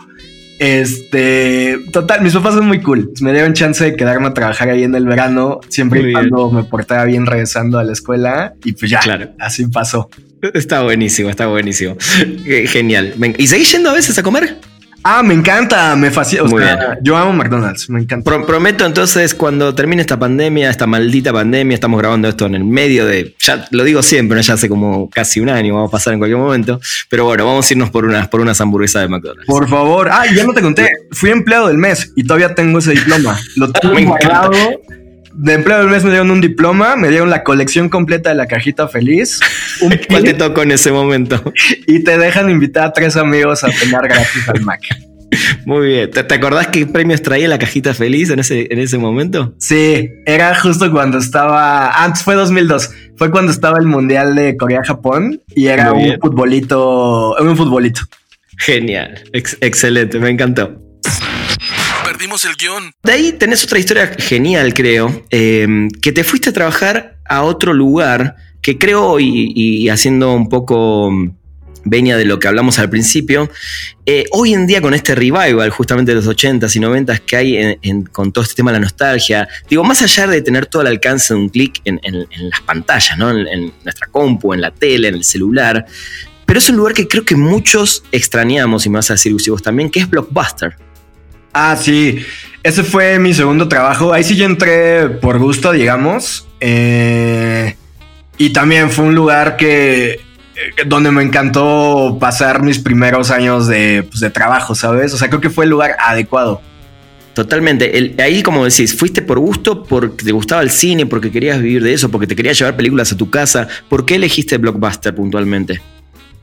Este, 0.58 1.78
total, 1.92 2.22
mis 2.22 2.34
papás 2.34 2.54
son 2.54 2.66
muy 2.66 2.80
cool. 2.80 3.12
Me 3.20 3.32
dieron 3.32 3.52
chance 3.52 3.84
de 3.84 3.94
quedarme 3.94 4.28
a 4.28 4.34
trabajar 4.34 4.70
ahí 4.70 4.82
en 4.82 4.94
el 4.94 5.06
verano, 5.06 5.60
siempre 5.68 6.10
y 6.10 6.12
cuando 6.12 6.50
me 6.50 6.64
portaba 6.64 7.04
bien 7.04 7.26
regresando 7.26 7.78
a 7.78 7.84
la 7.84 7.92
escuela. 7.92 8.54
Y 8.64 8.72
pues 8.72 8.90
ya, 8.90 9.00
claro. 9.00 9.30
así 9.38 9.66
pasó. 9.66 10.10
Está 10.54 10.82
buenísimo, 10.82 11.30
está 11.30 11.46
buenísimo. 11.46 11.96
Genial. 12.66 13.14
¿Y 13.38 13.46
seguís 13.46 13.72
yendo 13.72 13.90
a 13.90 13.94
veces 13.94 14.18
a 14.18 14.22
comer? 14.22 14.56
Ah, 15.04 15.22
me 15.22 15.32
encanta, 15.32 15.94
me 15.96 16.10
fascina. 16.10 16.42
yo 17.00 17.16
amo 17.16 17.32
McDonald's, 17.32 17.88
me 17.88 18.00
encanta. 18.00 18.44
prometo 18.44 18.84
entonces, 18.84 19.32
cuando 19.32 19.74
termine 19.74 20.02
esta 20.02 20.18
pandemia, 20.18 20.68
esta 20.68 20.86
maldita 20.86 21.32
pandemia, 21.32 21.74
estamos 21.74 21.98
grabando 22.00 22.28
esto 22.28 22.46
en 22.46 22.56
el 22.56 22.64
medio 22.64 23.06
de, 23.06 23.34
ya 23.38 23.64
lo 23.70 23.84
digo 23.84 24.02
siempre, 24.02 24.42
ya 24.42 24.54
hace 24.54 24.68
como 24.68 25.08
casi 25.08 25.40
un 25.40 25.50
año, 25.50 25.74
vamos 25.74 25.88
a 25.88 25.92
pasar 25.92 26.14
en 26.14 26.18
cualquier 26.18 26.38
momento. 26.38 26.80
Pero 27.08 27.24
bueno, 27.24 27.46
vamos 27.46 27.70
a 27.70 27.74
irnos 27.74 27.90
por 27.90 28.04
unas, 28.04 28.28
por 28.28 28.40
unas 28.40 28.60
hamburguesas 28.60 29.02
de 29.02 29.08
McDonald's. 29.08 29.46
Por 29.46 29.68
favor. 29.68 30.08
Ah, 30.10 30.24
ya 30.34 30.44
no 30.44 30.52
te 30.52 30.60
conté, 30.60 30.88
fui 31.12 31.30
empleado 31.30 31.68
del 31.68 31.78
mes 31.78 32.12
y 32.16 32.24
todavía 32.24 32.54
tengo 32.54 32.80
ese 32.80 32.90
diploma. 32.90 33.38
Lo 33.56 33.70
tengo 33.72 34.10
guardado 34.10 34.52
de 35.38 35.54
empleo 35.54 35.78
del 35.78 35.88
mes 35.88 36.02
me 36.02 36.10
dieron 36.10 36.32
un 36.32 36.40
diploma, 36.40 36.96
me 36.96 37.08
dieron 37.10 37.30
la 37.30 37.44
colección 37.44 37.88
completa 37.88 38.30
de 38.30 38.34
la 38.34 38.46
cajita 38.46 38.88
feliz. 38.88 39.38
¿Cuál 40.08 40.24
te 40.24 40.34
tocó 40.34 40.62
en 40.62 40.72
ese 40.72 40.90
momento? 40.90 41.40
Y 41.86 42.02
te 42.02 42.18
dejan 42.18 42.50
invitar 42.50 42.86
a 42.86 42.92
tres 42.92 43.16
amigos 43.16 43.62
a 43.62 43.70
cenar 43.70 44.08
gratis 44.08 44.48
al 44.48 44.60
Mac. 44.62 44.80
Muy 45.64 45.86
bien. 45.88 46.10
¿Te, 46.10 46.34
acordás 46.34 46.68
qué 46.68 46.86
premios 46.86 47.22
traía 47.22 47.46
la 47.46 47.58
cajita 47.58 47.94
feliz 47.94 48.30
en 48.30 48.40
ese, 48.40 48.66
en 48.70 48.80
ese 48.80 48.98
momento? 48.98 49.54
Sí, 49.58 50.08
era 50.26 50.54
justo 50.56 50.90
cuando 50.90 51.18
estaba. 51.18 52.02
Antes 52.02 52.24
fue 52.24 52.34
2002. 52.34 52.90
Fue 53.16 53.30
cuando 53.30 53.52
estaba 53.52 53.78
el 53.78 53.86
Mundial 53.86 54.34
de 54.34 54.56
Corea-Japón 54.56 55.40
y 55.54 55.66
era 55.66 55.92
un 55.92 56.18
futbolito. 56.20 57.36
Un 57.36 57.56
futbolito. 57.56 58.00
Genial. 58.58 59.22
excelente. 59.32 60.18
Me 60.18 60.30
encantó 60.30 60.87
el 62.20 62.56
guion. 62.56 62.92
De 63.02 63.12
ahí 63.12 63.32
tenés 63.32 63.64
otra 63.64 63.78
historia 63.78 64.12
genial, 64.18 64.74
creo, 64.74 65.24
em, 65.30 65.88
que 65.88 66.12
te 66.12 66.24
fuiste 66.24 66.50
a 66.50 66.52
trabajar 66.52 67.18
a 67.28 67.42
otro 67.42 67.72
lugar 67.72 68.36
que 68.60 68.76
creo, 68.76 69.18
y, 69.20 69.88
haciendo 69.88 70.34
un 70.34 70.48
poco 70.48 71.10
mm, 71.10 71.30
venia 71.84 72.16
de 72.16 72.24
lo 72.24 72.38
que 72.38 72.48
hablamos 72.48 72.78
al 72.78 72.90
principio, 72.90 73.48
eh, 74.04 74.24
hoy 74.32 74.52
en 74.52 74.66
día 74.66 74.82
con 74.82 74.94
este 74.94 75.14
revival 75.14 75.70
justamente 75.70 76.10
de 76.10 76.16
los 76.16 76.26
80s 76.26 76.74
y 76.76 76.80
90s 76.80 77.20
que 77.20 77.36
hay 77.36 77.78
con 78.10 78.32
todo 78.32 78.42
este 78.42 78.56
tema 78.56 78.72
de 78.72 78.78
la 78.78 78.82
nostalgia, 78.84 79.48
digo, 79.70 79.84
más 79.84 80.02
allá 80.02 80.26
de 80.26 80.42
tener 80.42 80.66
todo 80.66 80.82
el 80.82 80.88
alcance 80.88 81.32
de 81.32 81.40
un 81.40 81.48
clic 81.48 81.80
en, 81.84 82.00
las 82.50 82.60
pantallas, 82.62 83.16
¿no? 83.16 83.30
En, 83.30 83.72
nuestra 83.84 84.08
compu, 84.08 84.52
en 84.52 84.60
la 84.60 84.70
tele, 84.70 85.08
en 85.08 85.14
el 85.14 85.24
celular, 85.24 85.86
pero 86.44 86.58
es 86.58 86.68
un 86.68 86.76
lugar 86.76 86.94
que 86.94 87.06
creo 87.06 87.24
que 87.24 87.36
muchos 87.36 88.02
extrañamos, 88.10 88.84
y 88.86 88.88
vas 88.88 89.10
a 89.10 89.14
decir 89.14 89.36
también, 89.62 89.90
que 89.90 90.00
es 90.00 90.10
Blockbuster. 90.10 90.87
Ah, 91.60 91.76
sí. 91.76 92.24
Ese 92.62 92.84
fue 92.84 93.18
mi 93.18 93.34
segundo 93.34 93.66
trabajo. 93.66 94.12
Ahí 94.12 94.22
sí 94.22 94.36
yo 94.36 94.44
entré 94.44 95.08
por 95.08 95.40
gusto, 95.40 95.72
digamos. 95.72 96.46
Eh, 96.60 97.74
y 98.36 98.52
también 98.52 98.90
fue 98.90 99.06
un 99.06 99.16
lugar 99.16 99.56
que 99.56 100.12
eh, 100.12 100.20
donde 100.86 101.10
me 101.10 101.20
encantó 101.24 102.16
pasar 102.20 102.62
mis 102.62 102.78
primeros 102.78 103.32
años 103.32 103.66
pues, 103.66 104.20
de, 104.20 104.30
trabajo, 104.30 104.76
¿sabes? 104.76 105.12
O 105.14 105.16
sea, 105.16 105.28
creo 105.28 105.40
que 105.40 105.50
fue 105.50 105.64
el 105.64 105.70
lugar 105.70 105.96
adecuado. 105.98 106.62
Totalmente. 107.34 108.14
ahí, 108.22 108.40
como 108.44 108.64
decís, 108.64 108.96
fuiste 108.96 109.22
por 109.22 109.40
gusto, 109.40 109.82
porque 109.82 110.24
te 110.24 110.30
gustaba 110.30 110.62
el 110.62 110.70
cine, 110.70 111.06
porque 111.06 111.32
querías 111.32 111.60
vivir 111.60 111.82
de 111.82 111.92
eso, 111.92 112.08
porque 112.08 112.28
te 112.28 112.36
querías 112.36 112.56
llevar 112.56 112.76
películas 112.76 113.10
a 113.10 113.16
tu 113.16 113.30
casa. 113.30 113.66
¿Por 113.88 114.04
qué 114.04 114.14
elegiste 114.14 114.58
Blockbuster 114.58 115.12
puntualmente? 115.12 115.80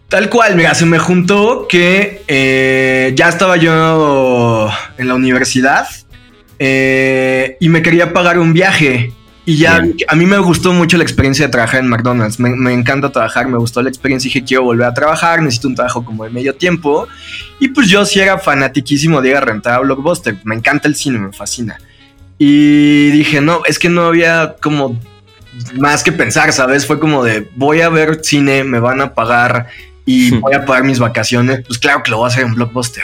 Tal 0.10 0.30
cual, 0.30 0.56
mira, 0.56 0.76
se 0.76 0.86
me 0.86 1.00
juntó 1.00 1.68
que 1.68 2.24
eh, 2.28 3.14
ya 3.16 3.30
estaba 3.30 3.58
yo 3.58 4.70
en 4.98 5.08
la 5.08 5.16
universidad 5.16 5.88
eh, 6.60 7.58
y 7.60 7.70
me 7.70 7.82
quería 7.82 8.14
pagar 8.14 8.38
un 8.40 8.54
viaje. 8.54 9.14
Y 9.48 9.58
ya 9.58 9.84
a 10.08 10.16
mí 10.16 10.26
me 10.26 10.40
gustó 10.40 10.74
mucho 10.74 10.98
la 10.98 11.04
experiencia 11.04 11.46
de 11.46 11.52
trabajar 11.52 11.80
en 11.80 11.88
McDonald's. 11.88 12.40
Me, 12.40 12.74
encanta 12.74 13.12
trabajar, 13.12 13.48
me 13.48 13.58
gustó 13.58 13.82
la 13.84 13.90
experiencia 13.90 14.28
y 14.28 14.34
dije 14.34 14.44
quiero 14.44 14.64
volver 14.64 14.88
a 14.88 14.94
trabajar, 14.94 15.42
necesito 15.42 15.68
un 15.68 15.76
trabajo 15.76 16.04
como 16.04 16.24
de 16.24 16.32
medio 16.32 16.56
tiempo. 16.56 17.08
Y 17.60 17.68
pues 17.68 17.88
yo 17.88 18.06
sí 18.06 18.20
era 18.20 18.40
fanatiquísimo 18.40 19.22
de 19.22 19.30
ir 19.30 19.36
a 19.36 19.42
rentar 19.42 19.74
a 19.74 19.80
Blockbuster. 19.80 20.38
Me 20.44 20.56
encanta 20.56 20.88
el 20.88 20.96
cine, 20.96 21.20
me 21.20 21.32
fascina. 21.32 21.80
Y 22.40 23.12
dije, 23.12 23.40
no, 23.40 23.62
es 23.66 23.78
que 23.78 23.90
no 23.90 24.06
había 24.06 24.56
como 24.62 25.00
más 25.78 26.04
que 26.04 26.12
pensar, 26.12 26.52
¿sabes? 26.52 26.86
Fue 26.88 27.00
como 27.00 27.24
de 27.24 27.48
voy 27.56 27.82
a 27.82 27.90
ver 27.90 28.20
cine, 28.24 28.64
me 28.64 28.80
van 28.80 29.00
a 29.00 29.14
pagar 29.14 29.68
y 30.06 30.32
voy 30.40 30.54
a 30.54 30.66
pagar 30.66 30.84
mis 30.84 31.00
vacaciones, 31.00 31.62
pues 31.66 31.80
claro 31.80 32.04
que 32.04 32.12
lo 32.12 32.18
voy 32.18 32.26
a 32.26 32.28
hacer 32.28 32.44
en 32.46 32.56
Blockbuster. 32.56 33.04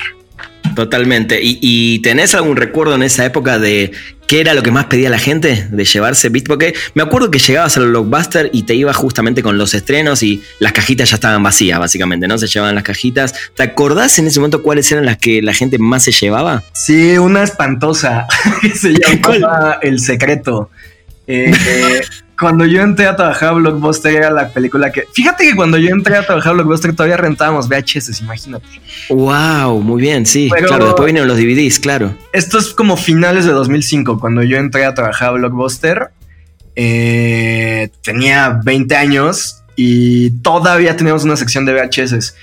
Totalmente. 0.75 1.39
¿Y, 1.41 1.99
tenés 1.99 2.33
algún 2.35 2.55
recuerdo 2.55 2.95
en 2.95 3.03
esa 3.03 3.25
época 3.25 3.59
de 3.59 3.91
qué 4.27 4.39
era 4.39 4.53
lo 4.53 4.63
que 4.63 4.71
más 4.71 4.85
pedía 4.85 5.09
la 5.09 5.19
gente 5.19 5.67
de 5.69 5.85
llevarse? 5.85 6.29
¿Viste? 6.29 6.47
Porque 6.47 6.73
me 6.93 7.03
acuerdo 7.03 7.29
que 7.29 7.39
llegabas 7.39 7.75
al 7.77 7.89
Blockbuster 7.89 8.49
y 8.53 8.63
te 8.63 8.75
ibas 8.75 8.95
justamente 8.95 9.43
con 9.43 9.57
los 9.57 9.73
estrenos 9.73 10.23
y 10.23 10.41
las 10.59 10.71
cajitas 10.71 11.09
ya 11.09 11.15
estaban 11.15 11.43
vacías, 11.43 11.79
básicamente, 11.79 12.27
¿no? 12.27 12.37
Se 12.37 12.47
llevaban 12.47 12.75
las 12.75 12.83
cajitas. 12.83 13.33
¿Te 13.55 13.63
acordás 13.63 14.17
en 14.19 14.27
ese 14.27 14.39
momento 14.39 14.61
cuáles 14.61 14.89
eran 14.91 15.05
las 15.05 15.17
que 15.17 15.41
la 15.41 15.53
gente 15.53 15.77
más 15.77 16.03
se 16.03 16.11
llevaba? 16.11 16.63
Sí, 16.73 17.17
una 17.17 17.43
espantosa 17.43 18.27
que 18.61 18.69
se 18.69 18.93
llamaba 18.93 19.79
El 19.81 19.99
Secreto. 19.99 20.69
Eh, 21.27 21.51
eh 21.67 22.01
cuando 22.41 22.65
yo 22.65 22.81
entré 22.81 23.05
a 23.05 23.15
trabajar 23.15 23.49
a 23.49 23.51
Blockbuster 23.53 24.15
era 24.15 24.31
la 24.31 24.49
película 24.49 24.91
que. 24.91 25.05
Fíjate 25.13 25.45
que 25.47 25.55
cuando 25.55 25.77
yo 25.77 25.89
entré 25.89 26.17
a 26.17 26.25
trabajar 26.25 26.51
a 26.51 26.53
Blockbuster 26.55 26.95
todavía 26.95 27.15
rentábamos 27.15 27.69
VHS, 27.69 28.19
imagínate. 28.19 28.65
Wow, 29.09 29.79
muy 29.79 30.01
bien, 30.01 30.25
sí. 30.25 30.49
claro, 30.49 30.85
después 30.85 31.05
vinieron 31.05 31.27
los 31.27 31.37
DVDs, 31.37 31.79
claro. 31.79 32.15
Esto 32.33 32.57
es 32.57 32.73
como 32.73 32.97
finales 32.97 33.45
de 33.45 33.51
2005, 33.51 34.19
cuando 34.19 34.41
yo 34.41 34.57
entré 34.57 34.85
a 34.85 34.93
trabajar 34.93 35.29
a 35.29 35.31
Blockbuster. 35.33 36.09
Eh, 36.75 37.89
tenía 38.01 38.59
20 38.63 38.95
años 38.95 39.61
y 39.75 40.31
todavía 40.41 40.97
teníamos 40.97 41.23
una 41.23 41.35
sección 41.35 41.65
de 41.65 41.73
VHS. 41.73 42.35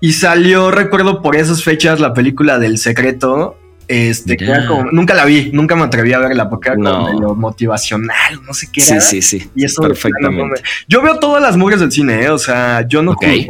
Y 0.00 0.14
salió, 0.14 0.72
recuerdo 0.72 1.22
por 1.22 1.36
esas 1.36 1.62
fechas, 1.62 2.00
la 2.00 2.12
película 2.12 2.58
del 2.58 2.78
secreto 2.78 3.56
este, 3.88 4.36
nunca 4.92 5.14
la 5.14 5.24
vi, 5.24 5.50
nunca 5.52 5.76
me 5.76 5.82
atreví 5.84 6.12
a 6.12 6.18
verla 6.18 6.48
porque 6.48 6.70
era 6.70 6.76
como 6.76 7.34
motivacional, 7.34 8.42
no 8.46 8.54
sé 8.54 8.68
qué 8.72 8.82
era. 8.82 9.00
Sí, 9.00 9.22
sí, 9.22 9.40
sí. 9.40 9.50
Y 9.54 9.64
eso 9.64 9.82
perfectamente. 9.82 10.62
yo 10.88 11.02
veo 11.02 11.18
todas 11.18 11.42
las 11.42 11.56
mujeres 11.56 11.80
del 11.80 11.92
cine, 11.92 12.22
¿eh? 12.24 12.30
o 12.30 12.38
sea, 12.38 12.86
yo 12.86 13.02
no 13.02 13.12
okay. 13.12 13.46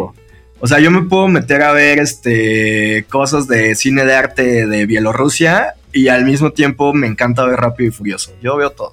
O 0.60 0.66
sea, 0.66 0.78
yo 0.80 0.90
me 0.90 1.02
puedo 1.02 1.28
meter 1.28 1.62
a 1.62 1.72
ver 1.72 1.98
este 1.98 3.04
cosas 3.10 3.46
de 3.46 3.74
cine 3.74 4.04
de 4.04 4.14
arte 4.14 4.66
de 4.66 4.86
Bielorrusia 4.86 5.74
y 5.92 6.08
al 6.08 6.24
mismo 6.24 6.52
tiempo 6.52 6.94
me 6.94 7.06
encanta 7.06 7.44
ver 7.44 7.60
Rápido 7.60 7.90
y 7.90 7.92
Furioso. 7.92 8.32
Yo 8.42 8.56
veo 8.56 8.70
todo. 8.70 8.92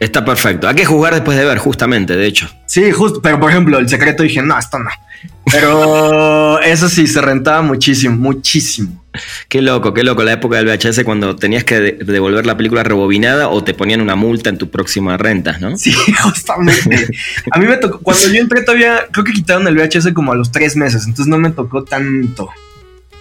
Está 0.00 0.24
perfecto. 0.24 0.66
Hay 0.66 0.74
que 0.74 0.84
jugar 0.84 1.14
después 1.14 1.38
de 1.38 1.44
ver, 1.44 1.58
justamente, 1.58 2.16
de 2.16 2.26
hecho. 2.26 2.48
Sí, 2.66 2.90
justo. 2.90 3.22
Pero 3.22 3.38
por 3.38 3.50
ejemplo, 3.50 3.78
el 3.78 3.88
secreto 3.88 4.24
dije, 4.24 4.42
no, 4.42 4.58
esto 4.58 4.80
no. 4.80 4.90
Pero 5.50 6.60
eso 6.62 6.88
sí, 6.88 7.06
se 7.06 7.20
rentaba 7.20 7.62
muchísimo, 7.62 8.16
muchísimo. 8.16 9.01
Qué 9.48 9.60
loco, 9.60 9.92
qué 9.92 10.02
loco 10.02 10.22
la 10.22 10.32
época 10.32 10.56
del 10.56 10.66
VHS 10.66 11.04
cuando 11.04 11.36
tenías 11.36 11.64
que 11.64 11.80
devolver 11.80 12.46
la 12.46 12.56
película 12.56 12.82
rebobinada 12.82 13.48
o 13.48 13.62
te 13.62 13.74
ponían 13.74 14.00
una 14.00 14.16
multa 14.16 14.48
en 14.48 14.58
tu 14.58 14.70
próxima 14.70 15.16
renta, 15.16 15.58
¿no? 15.58 15.76
Sí, 15.76 15.92
justamente. 16.22 17.08
a 17.50 17.58
mí 17.58 17.66
me 17.66 17.76
tocó, 17.76 17.98
cuando 17.98 18.28
yo 18.28 18.40
entré 18.40 18.62
todavía, 18.62 19.06
creo 19.10 19.24
que 19.24 19.32
quitaron 19.32 19.66
el 19.68 19.76
VHS 19.76 20.12
como 20.14 20.32
a 20.32 20.34
los 20.34 20.50
tres 20.50 20.76
meses, 20.76 21.02
entonces 21.06 21.26
no 21.26 21.38
me 21.38 21.50
tocó 21.50 21.84
tanto. 21.84 22.48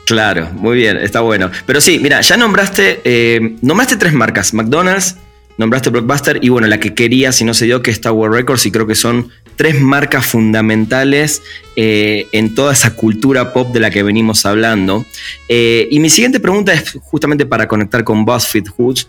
Claro, 0.05 0.49
muy 0.53 0.77
bien, 0.77 0.97
está 0.97 1.21
bueno. 1.21 1.51
Pero 1.65 1.79
sí, 1.79 1.99
mira, 2.01 2.21
ya 2.21 2.37
nombraste, 2.37 3.01
eh, 3.03 3.55
nombraste 3.61 3.97
tres 3.97 4.13
marcas, 4.13 4.53
McDonald's, 4.53 5.15
nombraste 5.57 5.89
Blockbuster 5.89 6.39
y 6.41 6.49
bueno, 6.49 6.67
la 6.67 6.79
que 6.79 6.93
quería, 6.93 7.31
si 7.31 7.43
no 7.43 7.53
se 7.53 7.65
dio, 7.65 7.81
que 7.81 7.91
es 7.91 8.01
Tower 8.01 8.31
Records 8.31 8.65
y 8.65 8.71
creo 8.71 8.87
que 8.87 8.95
son 8.95 9.29
tres 9.55 9.79
marcas 9.79 10.25
fundamentales 10.25 11.41
eh, 11.75 12.27
en 12.31 12.55
toda 12.55 12.73
esa 12.73 12.95
cultura 12.95 13.53
pop 13.53 13.73
de 13.73 13.79
la 13.79 13.89
que 13.89 14.03
venimos 14.03 14.45
hablando. 14.45 15.05
Eh, 15.49 15.87
y 15.91 15.99
mi 15.99 16.09
siguiente 16.09 16.39
pregunta 16.39 16.73
es 16.73 16.97
justamente 17.01 17.45
para 17.45 17.67
conectar 17.67 18.03
con 18.03 18.25
BuzzFeed 18.25 18.67
Hoods. 18.77 19.07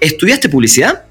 ¿Estudiaste 0.00 0.48
publicidad? 0.48 1.06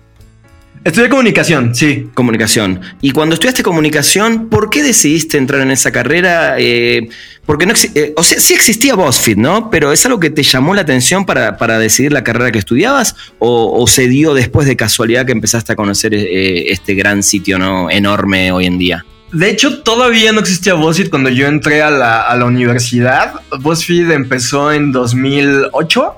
Estudié 0.86 1.10
comunicación, 1.10 1.74
sí. 1.74 2.12
Comunicación. 2.13 2.80
Y 3.02 3.10
cuando 3.10 3.34
estudiaste 3.34 3.63
comunicación, 3.63 4.50
¿por 4.50 4.69
qué 4.69 4.84
decidiste 4.84 5.39
entrar 5.39 5.62
en 5.62 5.71
esa 5.71 5.91
carrera? 5.91 6.58
Eh, 6.60 7.10
porque 7.43 7.65
no 7.65 7.74
eh, 7.95 8.13
o 8.15 8.21
sea, 8.21 8.39
sí 8.39 8.54
existía 8.54 8.93
BuzzFeed, 8.93 9.38
¿no? 9.38 9.71
Pero 9.71 9.91
¿es 9.91 10.06
algo 10.06 10.19
que 10.19 10.30
te 10.30 10.43
llamó 10.43 10.76
la 10.76 10.82
atención 10.82 11.26
para, 11.26 11.80
decidir 11.80 12.12
la 12.12 12.24
carrera 12.24 12.52
que 12.52 12.60
estudiabas? 12.60 13.15
O, 13.39 13.88
se 13.88 14.08
dio 14.08 14.36
después 14.36 14.67
de 14.67 14.76
casualidad 14.76 15.26
que 15.26 15.32
empezaste 15.32 15.74
a 15.74 15.76
conocer 15.76 16.13
eh, 16.13 16.71
este 16.71 16.93
gran 16.93 17.24
sitio, 17.24 17.58
¿no? 17.58 17.89
Enorme 17.89 18.52
hoy 18.52 18.67
en 18.67 18.78
día. 18.78 19.04
De 19.32 19.50
hecho, 19.50 19.82
todavía 19.82 20.34
no 20.34 20.39
existía 20.39 20.76
BuzzFeed 20.76 21.10
cuando 21.10 21.32
yo 21.32 21.48
entré 21.48 21.82
a 21.82 21.89
la, 21.89 22.21
a 22.21 22.38
la 22.38 22.45
universidad. 22.45 23.34
BuzzFeed 23.60 24.12
empezó 24.12 24.71
en 24.71 24.91
2008 24.91 26.13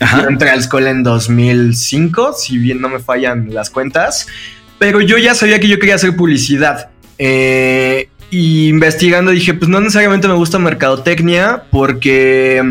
yo 0.00 0.28
entré 0.28 0.50
a 0.50 0.54
la 0.54 0.60
escuela 0.60 0.90
en 0.90 1.02
2005, 1.02 2.34
si 2.34 2.58
bien 2.58 2.80
no 2.80 2.88
me 2.88 2.98
fallan 2.98 3.52
las 3.52 3.70
cuentas, 3.70 4.26
pero 4.78 5.00
yo 5.00 5.18
ya 5.18 5.34
sabía 5.34 5.60
que 5.60 5.68
yo 5.68 5.78
quería 5.78 5.94
hacer 5.94 6.16
publicidad. 6.16 6.90
Eh, 7.18 8.08
y 8.30 8.68
investigando 8.68 9.30
dije, 9.30 9.54
pues 9.54 9.68
no 9.68 9.80
necesariamente 9.80 10.26
me 10.26 10.34
gusta 10.34 10.58
mercadotecnia 10.58 11.64
porque 11.70 12.62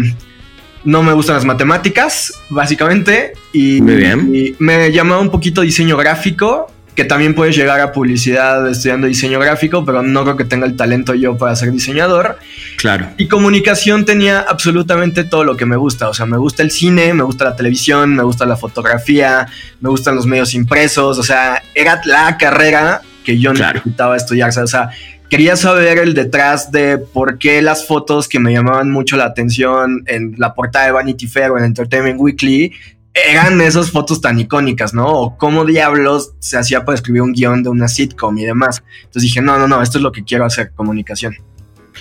no 0.83 1.03
me 1.03 1.13
gustan 1.13 1.36
las 1.36 1.45
matemáticas, 1.45 2.33
básicamente. 2.49 3.33
Y, 3.53 3.81
Muy 3.81 3.95
bien. 3.95 4.31
y 4.33 4.55
me 4.59 4.91
llamaba 4.91 5.21
un 5.21 5.31
poquito 5.31 5.62
diseño 5.62 5.95
gráfico 5.95 6.72
que 6.95 7.06
también 7.06 7.34
puedes 7.34 7.56
llegar 7.56 7.79
a 7.79 7.91
publicidad 7.91 8.69
estudiando 8.69 9.08
diseño 9.08 9.39
gráfico, 9.39 9.84
pero 9.84 10.03
no 10.03 10.23
creo 10.23 10.38
que 10.38 10.45
tenga 10.45 10.67
el 10.67 10.75
talento 10.75 11.13
yo 11.15 11.38
para 11.38 11.56
ser 11.56 11.71
diseñador. 11.71 12.38
Claro. 12.77 13.10
Y 13.17 13.27
comunicación 13.27 14.06
tenía 14.06 14.39
absolutamente 14.39 15.23
todo 15.23 15.43
lo 15.43 15.58
que 15.58 15.65
me 15.65 15.75
gusta. 15.75 16.10
O 16.10 16.13
sea, 16.13 16.25
me 16.25 16.38
gusta 16.38 16.62
el 16.62 16.71
cine, 16.71 17.13
me 17.13 17.23
gusta 17.23 17.45
la 17.45 17.56
televisión, 17.56 18.15
me 18.15 18.23
gusta 18.23 18.45
la 18.45 18.58
fotografía, 18.58 19.47
me 19.79 19.89
gustan 19.89 20.15
los 20.15 20.27
medios 20.27 20.53
impresos. 20.53 21.17
O 21.17 21.23
sea, 21.23 21.63
era 21.73 21.99
la 22.06 22.38
carrera 22.38 23.01
que 23.23 23.39
yo 23.39 23.53
necesitaba 23.53 24.15
estudiar. 24.15 24.51
O 24.60 24.67
sea, 24.67 24.89
quería 25.29 25.56
saber 25.56 25.97
el 25.97 26.13
detrás 26.13 26.71
de 26.71 26.99
por 26.99 27.39
qué 27.39 27.63
las 27.63 27.88
fotos 27.88 28.27
que 28.27 28.39
me 28.39 28.53
llamaban 28.53 28.91
mucho 28.91 29.17
la 29.17 29.25
atención 29.25 30.03
en 30.06 30.36
la 30.38 30.53
portada 30.53 30.86
de 30.86 30.91
Vanity 30.91 31.25
Fair 31.25 31.49
o 31.49 31.58
en 31.58 31.63
Entertainment 31.63 32.19
Weekly 32.19 32.71
eran 33.13 33.62
esas 33.62 33.91
fotos 33.91 34.21
tan 34.21 34.39
icónicas, 34.39 34.93
¿no? 34.93 35.08
O 35.08 35.38
cómo 35.38 35.65
diablos 35.65 36.34
se 36.39 36.58
hacía 36.58 36.84
para 36.84 36.95
escribir 36.95 37.21
un 37.21 37.34
guion 37.34 37.63
de 37.63 37.69
una 37.69 37.88
sitcom 37.88 38.38
y 38.38 38.43
demás. 38.43 38.84
Entonces 38.97 39.23
dije, 39.23 39.41
no, 39.41 39.58
no, 39.58 39.67
no, 39.67 39.82
esto 39.82 39.99
es 39.99 40.02
lo 40.04 40.12
que 40.12 40.23
quiero 40.23 40.45
hacer, 40.45 40.71
comunicación. 40.76 41.36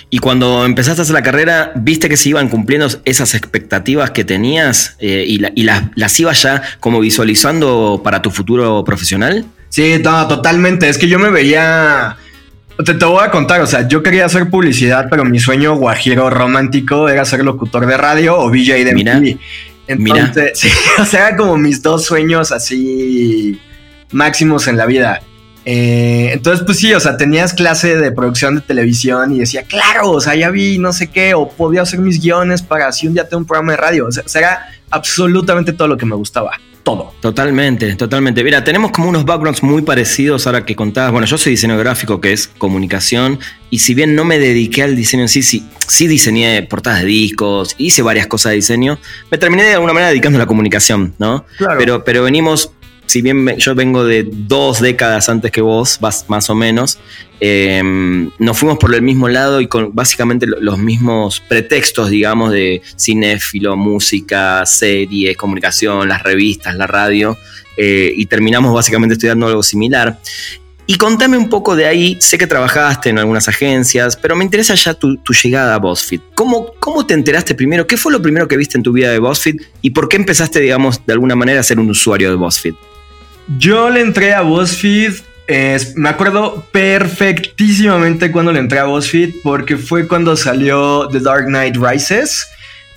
Y 0.09 0.17
cuando 0.19 0.65
empezaste 0.65 1.01
a 1.01 1.03
hacer 1.03 1.13
la 1.13 1.21
carrera, 1.21 1.71
¿viste 1.75 2.09
que 2.09 2.17
se 2.17 2.29
iban 2.29 2.49
cumpliendo 2.49 2.87
esas 3.05 3.35
expectativas 3.35 4.11
que 4.11 4.23
tenías 4.23 4.95
eh, 4.99 5.23
y, 5.27 5.63
las, 5.63 6.19
ibas 6.19 6.41
ya 6.41 6.63
como 6.79 6.99
visualizando 6.99 8.01
para 8.03 8.21
tu 8.21 8.31
futuro 8.31 8.83
profesional? 8.83 9.45
Sí, 9.69 9.99
no, 10.03 10.27
totalmente. 10.27 10.89
Es 10.89 10.97
que 10.97 11.07
yo 11.07 11.19
me 11.19 11.29
veía... 11.29 12.17
Te, 12.83 12.95
te, 12.95 13.05
voy 13.05 13.23
a 13.23 13.29
contar, 13.29 13.61
o 13.61 13.67
sea, 13.67 13.87
yo 13.87 14.01
quería 14.01 14.25
hacer 14.25 14.49
publicidad, 14.49 15.05
pero 15.07 15.23
mi 15.23 15.39
sueño 15.39 15.75
guajiro 15.75 16.31
romántico 16.31 17.07
era 17.07 17.23
ser 17.23 17.43
locutor 17.43 17.85
de 17.85 17.97
radio 17.97 18.35
o 18.35 18.49
VJ 18.49 18.83
de 18.83 18.93
Mira. 18.95 19.21
Entonces, 19.87 20.51
sí, 20.59 20.69
o 20.99 21.05
sea, 21.05 21.35
como 21.35 21.57
mis 21.57 21.81
dos 21.81 22.05
sueños 22.05 22.51
así 22.51 23.59
máximos 24.11 24.67
en 24.67 24.77
la 24.77 24.85
vida. 24.85 25.21
Eh, 25.65 26.31
entonces, 26.33 26.65
pues 26.65 26.79
sí, 26.79 26.93
o 26.93 26.99
sea, 26.99 27.15
tenías 27.15 27.53
clase 27.53 27.97
de 27.97 28.11
producción 28.11 28.55
de 28.55 28.61
televisión 28.61 29.33
y 29.33 29.39
decía, 29.39 29.63
claro, 29.63 30.11
o 30.11 30.21
sea, 30.21 30.35
ya 30.35 30.49
vi 30.49 30.77
no 30.77 30.91
sé 30.91 31.07
qué, 31.07 31.33
o 31.33 31.49
podía 31.49 31.83
hacer 31.83 31.99
mis 31.99 32.21
guiones 32.21 32.61
para 32.61 32.91
si 32.91 33.07
un 33.07 33.13
día 33.13 33.27
tengo 33.27 33.39
un 33.39 33.45
programa 33.45 33.73
de 33.73 33.77
radio. 33.77 34.07
O 34.07 34.11
sea, 34.11 34.23
era 34.35 34.65
absolutamente 34.89 35.73
todo 35.73 35.87
lo 35.87 35.97
que 35.97 36.05
me 36.05 36.15
gustaba 36.15 36.51
todo. 36.83 37.13
Totalmente, 37.21 37.95
totalmente. 37.95 38.43
Mira, 38.43 38.63
tenemos 38.63 38.91
como 38.91 39.09
unos 39.09 39.25
backgrounds 39.25 39.63
muy 39.63 39.81
parecidos 39.81 40.45
ahora 40.45 40.65
que 40.65 40.75
contabas. 40.75 41.11
Bueno, 41.11 41.25
yo 41.25 41.37
soy 41.37 41.51
diseño 41.51 41.77
gráfico, 41.77 42.21
que 42.21 42.33
es 42.33 42.47
comunicación, 42.47 43.39
y 43.69 43.79
si 43.79 43.93
bien 43.93 44.15
no 44.15 44.25
me 44.25 44.37
dediqué 44.37 44.83
al 44.83 44.95
diseño 44.95 45.23
en 45.23 45.29
sí, 45.29 45.43
sí, 45.43 45.65
sí 45.87 46.07
diseñé 46.07 46.63
portadas 46.63 47.01
de 47.01 47.07
discos, 47.07 47.75
hice 47.77 48.01
varias 48.01 48.27
cosas 48.27 48.51
de 48.51 48.57
diseño, 48.57 48.99
me 49.31 49.37
terminé 49.37 49.63
de 49.63 49.73
alguna 49.73 49.93
manera 49.93 50.09
dedicando 50.09 50.37
a 50.37 50.41
la 50.41 50.45
comunicación, 50.45 51.15
¿no? 51.17 51.45
Claro. 51.57 51.79
Pero, 51.79 52.03
pero 52.03 52.23
venimos 52.23 52.71
si 53.13 53.21
bien 53.21 53.59
yo 53.59 53.75
vengo 53.75 54.03
de 54.03 54.27
dos 54.27 54.81
décadas 54.81 55.29
antes 55.29 55.51
que 55.51 55.61
vos, 55.61 55.99
más 56.01 56.49
o 56.49 56.55
menos, 56.55 56.97
em, 57.39 58.31
nos 58.39 58.57
fuimos 58.57 58.79
por 58.79 58.95
el 58.95 59.03
mismo 59.03 59.29
lado 59.29 59.61
y 59.61 59.67
con 59.67 59.93
básicamente 59.93 60.47
los 60.47 60.79
mismos 60.79 61.39
pretextos, 61.47 62.09
digamos, 62.09 62.51
de 62.51 62.81
cinéfilo, 62.99 63.77
música, 63.77 64.65
series, 64.65 65.37
comunicación, 65.37 66.09
las 66.09 66.23
revistas, 66.23 66.73
la 66.73 66.87
radio, 66.87 67.37
eh, 67.77 68.11
y 68.15 68.25
terminamos 68.25 68.73
básicamente 68.73 69.13
estudiando 69.13 69.45
algo 69.45 69.61
similar. 69.61 70.17
Y 70.87 70.95
contame 70.95 71.37
un 71.37 71.49
poco 71.49 71.75
de 71.75 71.85
ahí, 71.85 72.17
sé 72.19 72.39
que 72.39 72.47
trabajaste 72.47 73.11
en 73.11 73.19
algunas 73.19 73.47
agencias, 73.47 74.17
pero 74.17 74.35
me 74.35 74.43
interesa 74.43 74.73
ya 74.73 74.95
tu, 74.95 75.19
llegada 75.43 75.75
a 75.75 75.77
BuzzFeed. 75.77 76.21
¿Cómo, 76.33 76.73
¿Cómo 76.79 77.05
te 77.05 77.13
enteraste 77.13 77.53
primero? 77.53 77.85
¿Qué 77.85 77.95
fue 77.95 78.11
lo 78.11 78.23
primero 78.23 78.47
que 78.47 78.57
viste 78.57 78.75
en 78.75 78.83
tu 78.83 78.91
vida 78.91 79.11
de 79.11 79.19
BuzzFeed? 79.19 79.57
¿Y 79.83 79.91
por 79.91 80.09
qué 80.09 80.17
empezaste, 80.17 80.59
digamos, 80.59 81.05
de 81.05 81.13
alguna 81.13 81.35
manera 81.35 81.59
a 81.59 81.63
ser 81.63 81.79
un 81.79 81.91
usuario 81.91 82.31
de 82.31 82.37
BuzzFeed? 82.37 82.73
Yo 83.57 83.89
le 83.89 84.01
entré 84.01 84.33
a 84.33 84.41
BuzzFeed. 84.41 85.13
me 85.95 86.09
acuerdo 86.09 86.65
perfectísimamente 86.71 88.31
cuando 88.31 88.51
le 88.51 88.59
entré 88.59 88.79
a 88.79 88.85
BuzzFeed 88.85 89.35
porque 89.43 89.77
fue 89.77 90.07
cuando 90.07 90.35
salió 90.35 91.07
The 91.09 91.19
Dark 91.19 91.45
Knight 91.45 91.75
Rises. 91.77 92.47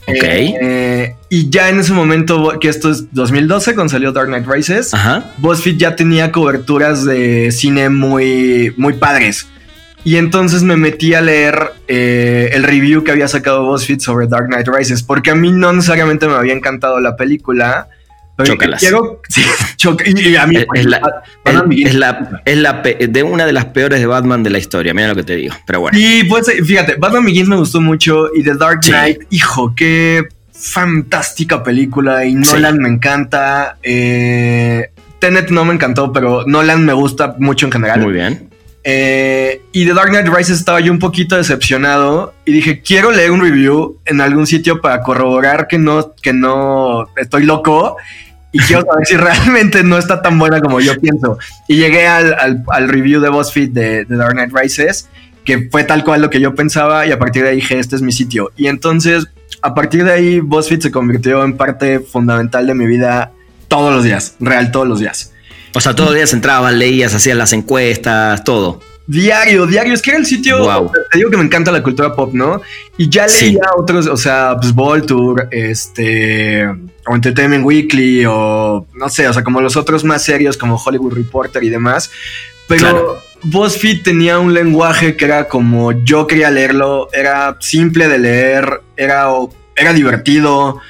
Ok. 0.08 0.22
Eh, 0.22 1.16
y 1.28 1.50
ya 1.50 1.68
en 1.68 1.80
ese 1.80 1.92
momento, 1.92 2.58
que 2.60 2.68
esto 2.68 2.90
es 2.92 3.12
2012, 3.12 3.74
cuando 3.74 3.90
salió 3.90 4.12
Dark 4.12 4.28
Knight 4.28 4.46
Rises, 4.46 4.92
BuzzFeed 5.38 5.78
ya 5.78 5.96
tenía 5.96 6.30
coberturas 6.30 7.04
de 7.04 7.50
cine 7.50 7.88
muy, 7.88 8.72
muy 8.76 8.94
padres. 8.94 9.48
Y 10.04 10.18
entonces 10.18 10.62
me 10.62 10.76
metí 10.76 11.14
a 11.14 11.20
leer 11.20 11.72
eh, 11.88 12.50
el 12.52 12.62
review 12.62 13.02
que 13.02 13.10
había 13.10 13.26
sacado 13.26 13.64
BuzzFeed 13.64 13.98
sobre 13.98 14.28
Dark 14.28 14.46
Knight 14.46 14.68
Rises, 14.68 15.02
porque 15.02 15.32
a 15.32 15.34
mí 15.34 15.50
no 15.50 15.72
necesariamente 15.72 16.28
me 16.28 16.34
había 16.34 16.54
encantado 16.54 17.00
la 17.00 17.16
película, 17.16 17.88
Chócalas. 18.44 18.82
y, 20.04 20.36
a 20.36 20.46
mí, 20.46 20.56
es, 20.74 20.86
la, 20.86 21.00
es, 22.44 22.58
la, 22.58 22.82
de 22.82 23.22
una 23.22 23.46
de 23.46 23.52
las 23.52 23.66
peores 23.66 24.00
de 24.00 24.06
Batman 24.06 24.42
de 24.42 24.50
la 24.50 24.58
historia, 24.58 24.92
mira 24.92 25.08
lo 25.08 25.14
que 25.14 25.22
te 25.22 25.36
digo. 25.36 25.54
Pero 25.66 25.80
bueno. 25.80 25.98
Y 25.98 26.24
pues 26.24 26.46
fíjate, 26.64 26.96
Batman 26.96 27.24
Begins 27.24 27.48
me 27.48 27.56
gustó 27.56 27.80
mucho 27.80 28.28
y 28.34 28.42
The 28.42 28.54
Dark 28.54 28.80
Knight, 28.82 29.22
hijo, 29.30 29.74
qué 29.74 30.28
fantástica 30.52 31.62
película 31.62 32.24
y 32.24 32.34
Nolan 32.34 32.78
me 32.78 32.88
encanta. 32.88 33.78
Eh, 33.82 34.90
Tenet 35.18 35.50
no 35.50 35.64
me 35.64 35.74
encantó, 35.74 36.12
pero 36.12 36.44
Nolan 36.46 36.84
me 36.84 36.92
gusta 36.92 37.36
mucho 37.38 37.66
en 37.66 37.72
general. 37.72 38.00
Muy 38.00 38.12
bien. 38.12 38.50
Eh, 38.88 39.62
y 39.72 39.84
The 39.84 39.94
Dark 39.94 40.10
Knight 40.10 40.28
Rises 40.28 40.58
estaba 40.58 40.78
yo 40.78 40.92
un 40.92 41.00
poquito 41.00 41.36
decepcionado 41.36 42.34
y 42.44 42.52
dije, 42.52 42.82
quiero 42.82 43.10
leer 43.10 43.32
un 43.32 43.40
review 43.40 43.98
en 44.04 44.20
algún 44.20 44.46
sitio 44.46 44.80
para 44.80 45.02
corroborar 45.02 45.66
que 45.66 45.76
no, 45.76 46.14
que 46.22 46.32
no 46.32 47.08
estoy 47.16 47.44
loco 47.44 47.96
y 48.56 48.58
quiero 48.60 48.86
saber 48.86 49.06
si 49.06 49.16
realmente 49.16 49.84
no 49.84 49.98
está 49.98 50.22
tan 50.22 50.38
buena 50.38 50.60
como 50.60 50.80
yo 50.80 50.98
pienso. 50.98 51.38
Y 51.68 51.76
llegué 51.76 52.06
al, 52.06 52.64
review 52.88 53.20
de 53.20 53.28
BuzzFeed 53.28 53.70
de, 53.70 54.06
The 54.06 54.16
Dark 54.16 54.32
Knight 54.32 54.50
Rises, 54.54 55.10
que 55.44 55.68
fue 55.70 55.84
tal 55.84 56.04
cual 56.04 56.22
lo 56.22 56.30
que 56.30 56.40
yo 56.40 56.54
pensaba, 56.54 57.06
y 57.06 57.12
a 57.12 57.18
partir 57.18 57.42
de 57.42 57.50
ahí 57.50 57.56
dije, 57.56 57.78
este 57.78 57.96
es 57.96 58.02
mi 58.02 58.12
sitio. 58.12 58.52
Y 58.56 58.68
entonces, 58.68 59.26
a 59.60 59.74
partir 59.74 60.04
de 60.04 60.12
ahí, 60.12 60.40
BuzzFeed 60.40 60.80
se 60.80 60.90
convirtió 60.90 61.44
en 61.44 61.58
parte 61.58 62.00
fundamental 62.00 62.66
de 62.66 62.74
mi 62.74 62.86
vida 62.86 63.32
todos 63.68 63.94
los 63.94 64.04
días, 64.04 64.36
real 64.40 64.70
todos 64.70 64.88
los 64.88 65.00
días. 65.00 65.32
O 65.74 65.80
sea, 65.82 65.94
todos 65.94 66.10
los 66.10 66.16
días 66.16 66.32
entrabas, 66.32 66.72
leías, 66.72 67.14
hacías 67.14 67.36
las 67.36 67.52
encuestas, 67.52 68.42
todo. 68.42 68.80
Diario, 69.06 69.66
diario. 69.66 69.94
Es 69.94 70.02
que 70.02 70.10
era 70.10 70.18
el 70.18 70.26
sitio. 70.26 70.90
Te 71.12 71.18
digo 71.18 71.30
que 71.30 71.36
me 71.36 71.44
encanta 71.44 71.70
la 71.70 71.82
cultura 71.82 72.14
pop, 72.14 72.32
¿no? 72.34 72.60
Y 72.96 73.08
ya 73.08 73.26
leía 73.26 73.60
otros, 73.76 74.06
o 74.06 74.16
sea, 74.16 74.56
pues 74.60 74.72
Voltour, 74.72 75.48
este. 75.50 76.66
O 77.06 77.14
Entertainment 77.14 77.64
Weekly, 77.64 78.24
o 78.26 78.86
no 78.94 79.08
sé, 79.08 79.28
o 79.28 79.32
sea, 79.32 79.44
como 79.44 79.60
los 79.60 79.76
otros 79.76 80.02
más 80.02 80.24
serios, 80.24 80.56
como 80.56 80.76
Hollywood 80.76 81.14
Reporter 81.14 81.62
y 81.62 81.68
demás. 81.68 82.10
Pero 82.66 83.22
BuzzFeed 83.44 84.02
tenía 84.02 84.40
un 84.40 84.52
lenguaje 84.52 85.16
que 85.16 85.24
era 85.24 85.46
como 85.46 85.92
yo 85.92 86.26
quería 86.26 86.50
leerlo, 86.50 87.08
era 87.12 87.56
simple 87.60 88.08
de 88.08 88.18
leer, 88.18 88.80
era, 88.96 89.28
era 89.76 89.92
divertido, 89.92 90.80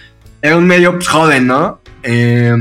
era 0.40 0.56
un 0.56 0.66
medio 0.66 0.94
pues, 0.94 1.06
joven, 1.06 1.46
¿no? 1.46 1.80
Eh, 2.02 2.54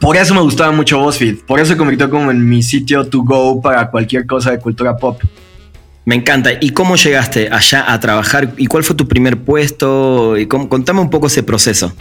por 0.00 0.16
eso 0.16 0.34
me 0.34 0.40
gustaba 0.40 0.72
mucho 0.72 0.98
BuzzFeed. 0.98 1.44
Por 1.46 1.60
eso 1.60 1.72
se 1.72 1.76
convirtió 1.76 2.10
como 2.10 2.30
en 2.30 2.48
mi 2.48 2.62
sitio 2.62 3.06
to 3.06 3.22
go 3.22 3.60
para 3.60 3.90
cualquier 3.90 4.26
cosa 4.26 4.50
de 4.50 4.58
cultura 4.58 4.96
pop. 4.96 5.20
Me 6.04 6.14
encanta. 6.14 6.50
¿Y 6.60 6.70
cómo 6.70 6.96
llegaste 6.96 7.48
allá 7.50 7.92
a 7.92 7.98
trabajar? 7.98 8.54
¿Y 8.56 8.66
cuál 8.66 8.84
fue 8.84 8.94
tu 8.94 9.08
primer 9.08 9.38
puesto? 9.38 10.36
Y 10.36 10.46
cómo, 10.46 10.68
contame 10.68 11.00
un 11.00 11.10
poco 11.10 11.26
ese 11.26 11.42
proceso. 11.42 11.92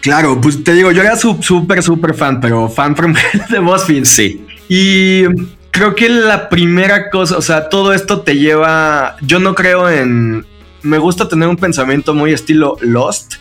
Claro, 0.00 0.40
pues 0.40 0.64
te 0.64 0.74
digo, 0.74 0.90
yo 0.90 1.02
era 1.02 1.16
súper, 1.16 1.82
súper 1.82 2.14
fan, 2.14 2.40
pero 2.40 2.68
fan 2.68 2.96
from 2.96 3.14
de 3.50 3.58
BuzzFeed. 3.60 4.04
Sí. 4.04 4.44
Y 4.68 5.24
creo 5.70 5.94
que 5.94 6.08
la 6.08 6.48
primera 6.48 7.10
cosa, 7.10 7.36
o 7.36 7.42
sea, 7.42 7.68
todo 7.68 7.92
esto 7.92 8.22
te 8.22 8.36
lleva, 8.36 9.16
yo 9.22 9.38
no 9.38 9.54
creo 9.54 9.88
en, 9.88 10.44
me 10.82 10.98
gusta 10.98 11.28
tener 11.28 11.48
un 11.48 11.56
pensamiento 11.56 12.14
muy 12.14 12.32
estilo 12.32 12.76
Lost, 12.80 13.34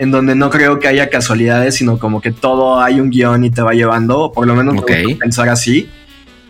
en 0.00 0.10
donde 0.10 0.34
no 0.34 0.48
creo 0.48 0.80
que 0.80 0.88
haya 0.88 1.10
casualidades, 1.10 1.76
sino 1.76 1.98
como 1.98 2.20
que 2.22 2.32
todo 2.32 2.80
hay 2.80 2.98
un 3.00 3.10
guion 3.10 3.44
y 3.44 3.50
te 3.50 3.60
va 3.60 3.72
llevando, 3.74 4.18
o 4.18 4.32
por 4.32 4.46
lo 4.46 4.56
menos 4.56 4.78
okay. 4.78 5.14
pensar 5.14 5.50
así. 5.50 5.88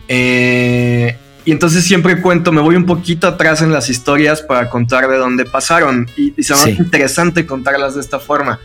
Eh, 0.07 1.17
y 1.43 1.51
entonces 1.51 1.83
siempre 1.83 2.21
cuento, 2.21 2.51
me 2.51 2.61
voy 2.61 2.75
un 2.77 2.85
poquito 2.85 3.27
atrás 3.27 3.61
en 3.61 3.73
las 3.73 3.89
historias 3.89 4.41
para 4.41 4.69
contar 4.69 5.07
de 5.09 5.17
dónde 5.17 5.43
pasaron. 5.45 6.09
Y, 6.15 6.33
y 6.37 6.43
se 6.43 6.53
me 6.53 6.59
hace 6.61 6.75
Sí. 6.75 6.77
interesante 6.81 7.45
contarlas 7.45 7.95
de 7.95 8.01
esta 8.01 8.19
forma. 8.19 8.59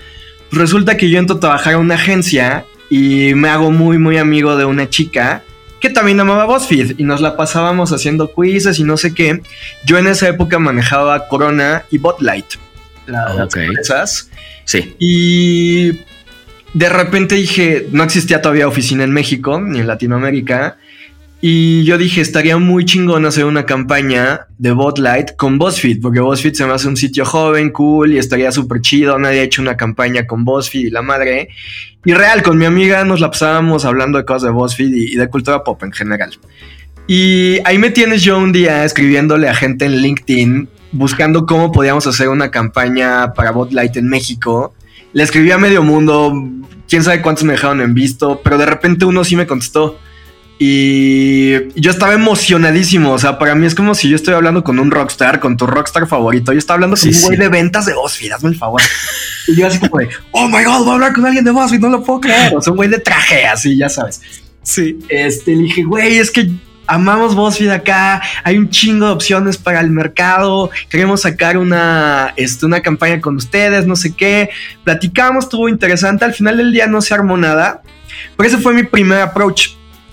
Resulta 0.53 0.97
que 0.97 1.11
yo 1.11 1.19
entro 1.19 1.37
a 1.37 1.41
trabajar 1.41 1.75
a 1.75 1.79
una 1.79 1.97
agencia 1.97 2.65
y 2.89 3.35
me 3.35 3.49
hago 3.49 3.73
muy, 3.73 3.99
muy 3.99 4.19
amigo 4.19 4.57
de 4.57 4.65
una 4.67 4.89
chica 4.89 5.43
que 5.81 5.91
también 5.91 6.21
amaba 6.21 6.45
BuzzFeed 6.45 6.95
y 6.99 7.03
nos 7.03 7.21
la 7.21 7.37
pasábamos 7.37 7.93
haciendo 7.93 8.33
quizzes 8.33 8.79
y 8.79 8.85
no 8.85 8.97
sé 8.97 9.13
qué. 9.15 9.43
Yo 9.85 9.99
en 9.99 10.07
esa 10.07 10.29
época 10.29 10.59
manejaba 10.61 11.27
Corona 11.29 11.85
y 11.91 11.99
Botlight, 11.99 12.47
la- 13.07 13.35
las 13.35 13.47
Ok. 13.47 13.57
empresas. 13.59 14.31
Sí. 14.65 14.95
Y 14.99 16.01
de 16.75 16.89
repente 16.89 17.35
dije, 17.37 17.87
no 17.93 18.03
existía 18.05 18.43
todavía 18.43 18.69
oficina 18.69 19.05
en 19.05 19.13
México 19.13 19.61
ni 19.61 19.79
en 19.81 19.87
Latinoamérica. 19.87 20.77
Y 21.41 21.85
yo 21.85 21.99
dije, 21.99 22.23
estaría 22.23 22.57
muy 22.57 22.85
chingón 22.87 23.27
hacer 23.27 23.45
una 23.45 23.67
campaña 23.67 24.47
de 24.59 24.73
Botlight 24.73 25.37
con 25.37 25.59
BuzzFeed, 25.59 26.01
porque 26.01 26.19
BuzzFeed 26.21 26.55
se 26.55 26.67
me 26.67 26.73
hace 26.73 26.89
un 26.89 26.97
sitio 26.97 27.25
joven, 27.27 27.71
cool 27.71 28.15
y 28.15 28.19
estaría 28.19 28.51
súper 28.51 28.81
chido. 28.81 29.19
Nadie 29.19 29.41
ha 29.41 29.43
hecho 29.45 29.61
una 29.63 29.77
campaña 29.77 30.27
con 30.27 30.45
BuzzFeed 30.45 30.87
y 30.87 30.91
la 30.91 31.03
madre. 31.03 31.51
Y 32.05 32.15
real, 32.15 32.43
con 32.43 32.57
mi 32.57 32.65
amiga 32.65 33.05
nos 33.05 33.21
la 33.21 33.31
pasábamos 33.31 33.85
hablando 33.85 34.17
de 34.19 34.25
cosas 34.25 34.45
de 34.45 34.51
BuzzFeed 34.51 34.93
y, 34.95 35.13
y 35.13 35.17
de 35.17 35.29
cultura 35.29 35.63
pop 35.63 35.83
en 35.85 35.93
general. 35.93 36.31
Y 37.07 37.59
ahí 37.65 37.79
me 37.79 37.91
tienes 37.91 38.23
yo 38.23 38.39
un 38.39 38.51
día 38.53 38.85
escribiéndole 38.85 39.49
a 39.49 39.55
gente 39.55 39.85
en 39.85 39.99
LinkedIn, 40.01 40.69
buscando 40.97 41.47
cómo 41.47 41.73
podíamos 41.73 42.07
hacer 42.07 42.29
una 42.29 42.51
campaña 42.51 43.33
para 43.35 43.51
Botlight 43.53 43.97
en 43.97 44.09
México. 44.09 44.75
Le 45.13 45.23
escribí 45.23 45.51
a 45.51 45.59
medio 45.59 45.83
mundo, 45.83 46.33
quién 46.89 47.03
sabe 47.03 47.23
cuántos 47.23 47.45
me 47.45 47.53
dejaron 47.53 47.81
en 47.81 47.95
visto, 47.95 48.41
pero 48.43 48.59
de 48.59 48.67
repente 48.67 49.05
uno 49.05 49.25
sí 49.25 49.37
me 49.37 49.47
contestó. 49.47 49.99
Y 50.59 51.53
yo 51.79 51.91
estaba 51.91 52.15
emocionadísimo. 52.15 53.13
O 53.13 53.19
sea, 53.19 53.39
para 53.39 53.55
mí 53.55 53.67
es 53.67 53.75
como 53.75 53.95
si 53.95 54.09
yo 54.09 54.17
estoy 54.17 54.35
hablando 54.35 54.65
con 54.65 54.79
un 54.79 54.91
rockstar, 54.91 55.39
con 55.39 55.57
tu 55.57 55.67
rockstar 55.67 56.07
favorito. 56.09 56.53
Yo 56.53 56.59
estaba 56.59 56.77
hablando 56.77 56.97
con 56.97 57.03
Sí, 57.13 57.15
un 57.19 57.23
güey 57.27 57.37
sí. 57.37 57.43
de 57.43 57.49
ventas 57.49 57.87
de 57.87 57.95
BuzzFeed, 57.95 58.33
hazme 58.33 58.51
el 58.51 58.57
favor. 58.57 58.81
Y 59.49 59.55
yo 59.55 59.67
así 59.67 59.79
como 59.79 59.99
de, 60.01 60.09
oh 60.33 60.49
my 60.49 60.65
god, 60.65 60.79
voy 60.81 60.91
a 60.91 60.95
hablar 60.95 61.13
con 61.13 61.27
alguien 61.27 61.45
de 61.45 61.51
BuzzFeed, 61.51 61.81
no 61.81 61.89
lo 61.91 62.03
puedo 62.03 62.21
creer. 62.21 62.57
O 62.57 62.63
sea, 62.63 62.73
un 62.73 62.79
güey 62.79 62.89
de 62.89 62.99
traje, 62.99 63.47
así, 63.47 63.77
ya 63.77 63.89
sabes. 63.89 64.21
Sí. 64.63 64.99
Este, 65.09 65.55
le 65.55 65.63
dije, 65.65 65.83
güey, 65.85 66.19
es 66.19 66.31
que 66.31 66.51
amamos 66.87 67.35
BuzzFeed 67.35 67.71
acá, 67.71 68.23
hay 68.45 68.59
un 68.59 68.71
chingo 68.71 69.07
de 69.07 69.13
opciones 69.13 69.57
para 69.57 69.81
el 69.81 69.91
mercado, 69.91 70.71
queremos 70.89 71.23
sacar 71.23 71.59
una, 71.59 72.33
este, 72.37 72.67
una 72.67 72.81
campaña 72.81 73.21
con 73.21 73.37
ustedes, 73.37 73.87
no 73.87 73.97
sé 73.97 74.15
qué. 74.15 74.51
Platicamos, 74.85 75.45
estuvo 75.45 75.69
interesante, 75.69 76.25
al 76.25 76.35
final 76.35 76.57
del 76.57 76.73
día 76.73 76.87
no 76.87 77.01
se 77.03 77.15
armó 77.15 77.37
nada, 77.37 77.83
pero 78.37 78.49
ese 78.49 78.59
fue 78.59 78.73
mi 78.73 78.83
primer 78.85 79.21
approach. 79.21 79.71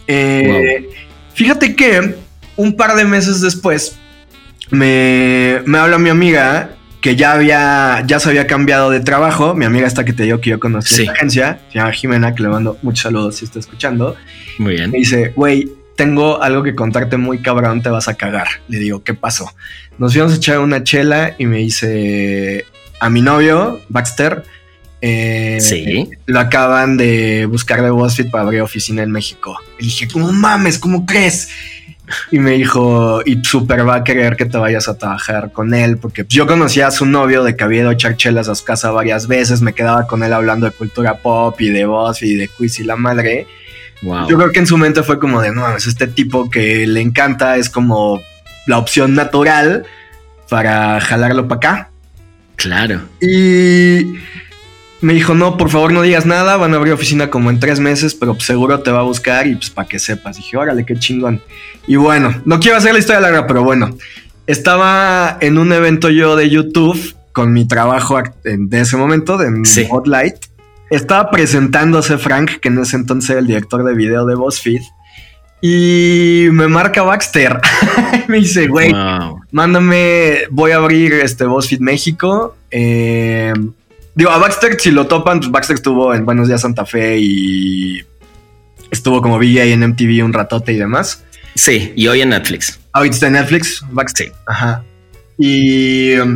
Eh, 0.08 0.90
Fíjate 1.34 1.76
que 1.76 2.16
un 2.56 2.76
par 2.76 2.96
de 2.96 3.06
meses 3.06 3.42
después 3.42 3.98
me, 4.70 5.62
me 5.66 5.78
habla 5.80 5.98
mi 5.98 6.10
amiga 6.10 6.72
que 7.02 7.16
ya 7.16 7.34
había, 7.34 8.04
ya 8.06 8.20
se 8.20 8.30
había 8.30 8.48
cambiado 8.48 8.90
de 8.90 9.00
trabajo. 9.02 9.54
Mi 9.56 9.66
amiga 9.66 9.86
esta 9.88 10.06
que 10.06 10.14
te 10.14 10.24
digo 10.24 10.40
que 10.40 10.52
yo 10.52 10.60
conocí 10.60 10.94
Sí. 10.96 11.02
en 11.02 11.08
la 11.08 11.14
agencia, 11.14 11.60
se 11.72 11.80
llama 11.80 11.92
Jimena, 11.92 12.34
que 12.36 12.44
le 12.44 12.50
mando 12.50 12.78
muchos 12.82 13.02
saludos 13.04 13.36
si 13.38 13.46
está 13.46 13.60
escuchando. 13.60 14.16
Muy 14.60 14.76
bien. 14.76 14.92
Me 14.92 15.00
dice, 15.00 15.34
güey, 15.36 15.70
tengo 15.96 16.42
algo 16.42 16.64
que 16.64 16.76
contarte 16.76 17.18
muy 17.18 17.40
cabrón, 17.42 17.82
te 17.82 17.90
vas 17.90 18.08
a 18.08 18.16
cagar. 18.16 18.48
Le 18.68 18.80
digo, 18.80 19.04
¿qué 19.04 19.14
pasó? 19.14 19.52
Nos 19.98 20.14
fuimos 20.14 20.34
a 20.34 20.36
echar 20.38 20.60
una 20.60 20.84
chela 20.84 21.36
y 21.38 21.46
me 21.46 21.58
dice, 21.58 22.66
a 23.00 23.10
mi 23.10 23.22
novio, 23.22 23.80
Baxter, 23.90 24.44
eh, 25.02 25.58
Sí. 25.62 26.10
lo 26.26 26.40
acaban 26.40 26.98
de 26.98 27.46
buscar 27.46 27.82
de 27.84 27.90
BuzzFeed 27.90 28.32
para 28.32 28.46
abrir 28.46 28.62
oficina 28.62 29.04
en 29.04 29.12
México. 29.12 29.60
Y 29.78 29.86
dije, 29.86 30.08
¿cómo 30.08 30.32
mames? 30.32 30.80
¿Cómo 30.80 31.06
crees? 31.06 31.50
Y 32.32 32.40
me 32.40 32.52
dijo, 32.52 33.22
y 33.26 33.40
súper 33.44 33.88
va 33.88 33.96
a 33.96 34.04
querer 34.04 34.36
que 34.36 34.46
te 34.46 34.58
vayas 34.58 34.88
a 34.90 34.98
trabajar 34.98 35.52
con 35.52 35.74
él, 35.74 35.98
porque 35.98 36.26
yo 36.28 36.46
conocía 36.48 36.88
a 36.88 36.92
su 36.92 37.06
novio 37.06 37.44
de 37.44 37.56
que 37.56 37.64
había 37.64 37.82
ido 37.82 37.90
a 37.90 37.94
echar 37.94 38.18
chelas 38.18 38.50
a 38.50 38.56
su 38.56 38.66
casa 38.66 38.92
varias 38.92 39.28
veces, 39.28 39.62
me 39.62 39.74
quedaba 39.74 40.06
con 40.06 40.22
él 40.24 40.34
hablando 40.34 40.66
de 40.66 40.72
cultura 40.74 41.18
pop 41.20 41.60
y 41.62 41.70
de 41.70 41.86
BuzzFeed 41.86 42.30
y 42.30 42.36
de 42.36 42.48
quiz 42.50 42.80
y 42.80 42.84
la 42.84 42.96
madre. 42.98 43.48
Wow. 44.04 44.30
Yo 44.30 44.38
creo 44.38 44.52
que 44.52 44.60
en 44.60 44.68
su 44.68 44.78
mente 44.78 45.02
fue 45.04 45.20
como 45.20 45.42
de, 45.42 45.52
no, 45.52 45.76
es 45.76 45.88
este 45.88 46.08
tipo 46.08 46.50
que 46.50 46.86
le 46.86 47.02
encanta, 47.02 47.58
es 47.58 47.70
como 47.70 48.22
la 48.68 48.78
opción 48.78 49.16
natural 49.16 49.86
para 50.50 51.00
jalarlo 51.02 51.48
para 51.48 51.58
acá. 51.58 51.90
Claro. 52.56 53.02
Y 53.22 54.16
me 55.02 55.14
dijo, 55.14 55.34
no, 55.34 55.58
por 55.58 55.70
favor 55.70 55.92
no 55.92 56.02
digas 56.02 56.26
nada, 56.26 56.56
van 56.58 56.74
a 56.74 56.78
abrir 56.78 56.94
oficina 56.94 57.30
como 57.30 57.50
en 57.50 57.60
tres 57.60 57.80
meses, 57.80 58.16
pero 58.16 58.34
pues 58.36 58.46
seguro 58.46 58.82
te 58.82 58.92
va 58.92 59.00
a 59.00 59.04
buscar 59.04 59.48
y 59.48 59.56
pues 59.56 59.70
para 59.70 59.88
que 59.88 60.00
sepas. 60.00 60.38
Dije, 60.38 60.56
órale, 60.58 60.86
qué 60.86 60.96
chingón. 60.96 61.42
Y 61.88 61.96
bueno, 61.96 62.42
no 62.46 62.60
quiero 62.60 62.78
hacer 62.78 62.94
la 62.94 63.00
historia 63.00 63.22
larga, 63.22 63.48
pero 63.48 63.64
bueno, 63.64 63.98
estaba 64.48 65.38
en 65.42 65.58
un 65.58 65.74
evento 65.74 66.10
yo 66.10 66.36
de 66.36 66.50
YouTube 66.50 67.16
con 67.32 67.52
mi 67.52 67.68
trabajo 67.68 68.22
de 68.44 68.80
ese 68.80 68.96
momento, 68.96 69.38
de 69.38 69.66
Sí. 69.66 69.86
Spotlight. 69.86 70.36
Estaba 70.94 71.32
presentándose 71.32 72.20
Frank, 72.20 72.60
que 72.62 72.68
en 72.70 72.78
ese 72.80 72.96
entonces 72.98 73.32
era 73.32 73.40
el 73.40 73.48
director 73.48 73.84
de 73.84 73.96
video 73.96 74.26
de 74.26 74.36
BuzzFeed. 74.36 74.82
Y 75.60 76.50
me 76.52 76.68
marca 76.68 77.02
Baxter. 77.02 77.60
me 78.28 78.38
dice, 78.38 78.68
güey, 78.68 78.92
Wow. 78.92 79.42
mándame, 79.52 80.40
voy 80.52 80.72
a 80.72 80.76
abrir 80.76 81.14
este 81.14 81.46
BuzzFeed 81.46 81.80
México. 81.80 82.56
Eh, 82.70 83.54
digo, 84.14 84.30
a 84.30 84.38
Baxter, 84.38 84.80
si 84.80 84.92
lo 84.92 85.08
topan, 85.08 85.40
pues 85.40 85.50
Baxter 85.50 85.76
estuvo 85.78 86.14
en 86.14 86.26
Buenos 86.26 86.48
Días 86.48 86.62
Santa 86.62 86.86
Fe 86.86 87.18
y 87.18 88.04
estuvo 88.92 89.22
como 89.22 89.40
VJ 89.40 89.72
en 89.74 89.84
MTV 89.90 90.24
un 90.24 90.34
ratote 90.34 90.74
y 90.74 90.78
demás. 90.78 91.24
Sí, 91.56 91.94
y 91.96 92.08
hoy 92.08 92.22
en 92.22 92.30
Netflix. 92.30 92.80
Ahorita 92.92 93.16
está 93.16 93.28
en 93.28 93.34
Netflix, 93.34 93.84
Baxter. 93.90 94.28
Sí. 94.28 94.34
Ajá. 94.46 94.84
Y 95.40 96.18
um, 96.20 96.36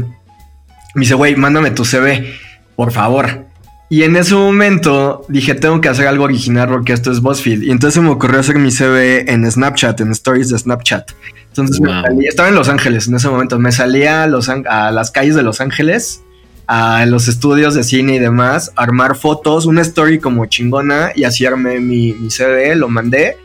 me 0.96 1.02
dice, 1.02 1.14
güey, 1.14 1.36
mándame 1.36 1.70
tu 1.70 1.86
CV, 1.86 2.34
por 2.76 2.92
favor. 2.92 3.46
Y 3.90 4.04
en 4.04 4.18
ese 4.18 4.36
momento 4.36 5.26
dije, 5.30 5.56
tengo 5.56 5.80
que 5.80 5.88
hacer 5.88 6.08
algo 6.08 6.26
original 6.26 6.68
porque 6.68 6.92
esto 6.92 7.12
es 7.12 7.22
BuzzFeed. 7.22 7.62
Y 7.62 7.72
entonces 7.72 7.96
se 7.96 8.02
me 8.02 8.10
ocurrió 8.10 8.40
hacer 8.40 8.58
mi 8.58 8.70
CV 8.70 9.32
en 9.32 9.50
Snapchat, 9.50 10.02
en 10.02 10.12
stories 10.12 10.50
de 10.50 10.60
Snapchat. 10.60 11.12
Entonces 11.48 11.80
me 11.80 12.26
estaba 12.28 12.50
en 12.50 12.56
Los 12.56 12.68
Ángeles 12.68 13.08
en 13.08 13.16
ese 13.16 13.30
momento. 13.30 13.58
Me 13.60 13.72
salía 13.72 14.24
a, 14.24 14.28
Los 14.28 14.50
a 14.50 14.92
las 14.92 15.12
calles 15.12 15.36
de 15.36 15.44
Los 15.44 15.62
Ángeles, 15.62 16.22
a 16.68 17.06
los 17.06 17.30
estudios 17.30 17.76
de 17.76 17.84
cine 17.84 18.16
y 18.16 18.20
demás, 18.20 18.74
a 18.76 18.84
armar 18.84 19.16
fotos, 19.16 19.66
una 19.66 19.82
story 19.82 20.20
como 20.20 20.46
chingona 20.48 21.12
y 21.16 21.24
así 21.24 21.46
armé 21.46 21.80
mi, 21.80 22.14
mi 22.14 22.30
CV, 22.30 22.76
lo 22.76 22.90
mandé. 22.90 23.38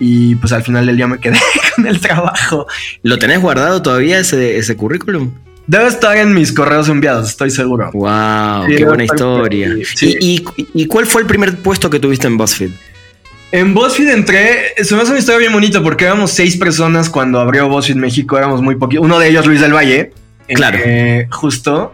Y 0.00 0.36
pues 0.36 0.52
al 0.52 0.62
final 0.62 0.86
del 0.86 0.96
día 0.96 1.06
me 1.06 1.18
quedé 1.18 1.38
con 1.76 1.86
el 1.86 2.00
trabajo. 2.00 2.66
¿Lo 3.02 3.18
tenés 3.18 3.40
guardado 3.40 3.82
todavía 3.82 4.18
ese, 4.18 4.56
ese 4.56 4.74
currículum? 4.74 5.32
Debe 5.66 5.86
estar 5.86 6.16
en 6.16 6.34
mis 6.34 6.52
correos 6.52 6.88
enviados, 6.88 7.28
estoy 7.30 7.50
seguro. 7.50 7.90
Wow, 7.92 8.66
Sí, 8.68 8.76
qué 8.76 8.84
buena 8.84 9.04
por 9.06 9.16
historia. 9.16 9.68
ahí, 9.72 9.84
sí. 9.84 10.16
¿Y, 10.20 10.44
y, 10.56 10.68
y 10.82 10.86
cuál 10.86 11.06
fue 11.06 11.22
el 11.22 11.26
primer 11.28 11.56
puesto 11.58 11.88
que 11.88 12.00
tuviste 12.00 12.26
en 12.26 12.36
BuzzFeed? 12.36 12.70
En 13.52 13.74
BuzzFeed 13.74 14.08
entré, 14.10 14.74
se 14.82 14.94
me 14.96 15.02
hace 15.02 15.10
una 15.10 15.20
historia 15.20 15.38
bien 15.38 15.52
bonita 15.52 15.82
porque 15.82 16.04
éramos 16.04 16.30
seis 16.32 16.56
personas 16.56 17.08
cuando 17.10 17.38
abrió 17.40 17.68
BuzzFeed 17.68 17.96
México, 17.96 18.36
éramos 18.38 18.60
muy 18.62 18.74
poquitos. 18.76 19.04
Uno 19.04 19.18
de 19.18 19.28
ellos, 19.28 19.46
Luis 19.46 19.60
del 19.60 19.74
Valle. 19.74 20.12
eh, 20.48 20.54
Claro. 20.54 20.78
eh, 20.82 21.28
justo. 21.30 21.92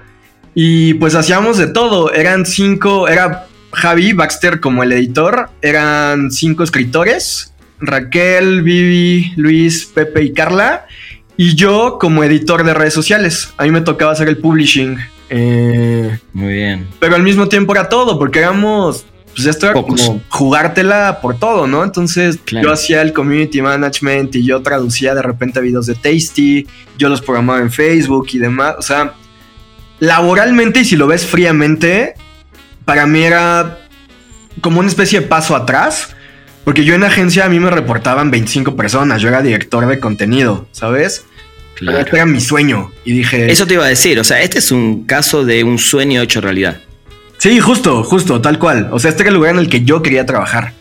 Y 0.54 0.94
pues 0.94 1.14
hacíamos 1.14 1.58
de 1.58 1.66
todo. 1.68 2.12
Eran 2.14 2.46
cinco, 2.46 3.06
era 3.08 3.46
Javi 3.72 4.12
Baxter 4.12 4.60
como 4.60 4.82
el 4.82 4.92
editor. 4.92 5.50
Eran 5.60 6.30
cinco 6.30 6.62
escritores. 6.64 7.52
Raquel, 7.80 8.62
Vivi, 8.62 9.32
Luis, 9.36 9.84
Pepe 9.86 10.22
y 10.24 10.32
Carla. 10.32 10.86
Y 11.38 11.54
yo 11.54 11.96
como 11.98 12.22
editor 12.24 12.64
de 12.64 12.74
redes 12.74 12.92
sociales. 12.92 13.54
A 13.56 13.62
mí 13.64 13.70
me 13.70 13.80
tocaba 13.80 14.12
hacer 14.12 14.28
el 14.28 14.36
publishing. 14.38 14.98
Eh, 15.30 16.18
Muy 16.32 16.52
bien. 16.54 16.88
pero 16.98 17.14
al 17.14 17.22
mismo 17.22 17.48
tiempo 17.48 17.72
era 17.74 17.88
todo, 17.88 18.18
porque 18.18 18.40
éramos, 18.40 19.06
pues 19.36 19.46
esto 19.46 19.66
era 19.66 19.74
Pocos. 19.74 20.00
como 20.02 20.20
jugártela 20.30 21.20
por 21.22 21.38
todo, 21.38 21.66
¿no? 21.66 21.84
Entonces 21.84 22.38
Claro. 22.44 22.66
yo 22.68 22.72
hacía 22.72 23.02
el 23.02 23.12
community 23.12 23.62
management 23.62 24.34
y 24.34 24.44
yo 24.44 24.60
traducía 24.62 25.14
de 25.14 25.22
repente 25.22 25.60
videos 25.60 25.86
de 25.86 25.94
Tasty, 25.94 26.66
yo 26.98 27.08
los 27.08 27.20
programaba 27.22 27.60
en 27.60 27.70
Facebook 27.70 28.26
y 28.32 28.38
demás, 28.38 28.74
o 28.78 28.82
sea, 28.82 29.12
laboralmente 30.00 30.80
y 30.80 30.84
si 30.84 30.96
lo 30.96 31.06
ves 31.06 31.26
fríamente, 31.26 32.14
para 32.84 33.06
mí 33.06 33.22
era 33.22 33.80
como 34.60 34.80
una 34.80 34.88
especie 34.88 35.20
de 35.20 35.26
paso 35.26 35.54
atrás, 35.54 36.14
porque 36.64 36.84
yo 36.84 36.94
en 36.94 37.04
agencia 37.04 37.44
a 37.44 37.48
mí 37.48 37.60
me 37.60 37.70
reportaban 37.70 38.30
25 38.30 38.76
personas, 38.76 39.20
yo 39.22 39.28
era 39.28 39.42
director 39.42 39.86
de 39.86 40.00
contenido, 40.00 40.66
¿sabes? 40.72 41.24
Claro. 41.78 41.98
Este 41.98 42.16
era 42.16 42.26
mi 42.26 42.40
sueño. 42.40 42.90
Y 43.04 43.12
dije. 43.12 43.50
Eso 43.50 43.66
te 43.66 43.74
iba 43.74 43.84
a 43.84 43.88
decir. 43.88 44.18
O 44.18 44.24
sea, 44.24 44.42
este 44.42 44.58
es 44.58 44.72
un 44.72 45.04
caso 45.04 45.44
de 45.44 45.64
un 45.64 45.78
sueño 45.78 46.20
hecho 46.20 46.40
realidad. 46.40 46.80
Sí, 47.38 47.60
justo, 47.60 48.02
justo, 48.02 48.40
tal 48.40 48.58
cual. 48.58 48.88
O 48.90 48.98
sea, 48.98 49.10
este 49.10 49.22
era 49.22 49.30
el 49.30 49.36
lugar 49.36 49.54
en 49.54 49.60
el 49.60 49.68
que 49.68 49.84
yo 49.84 50.02
quería 50.02 50.26
trabajar. 50.26 50.72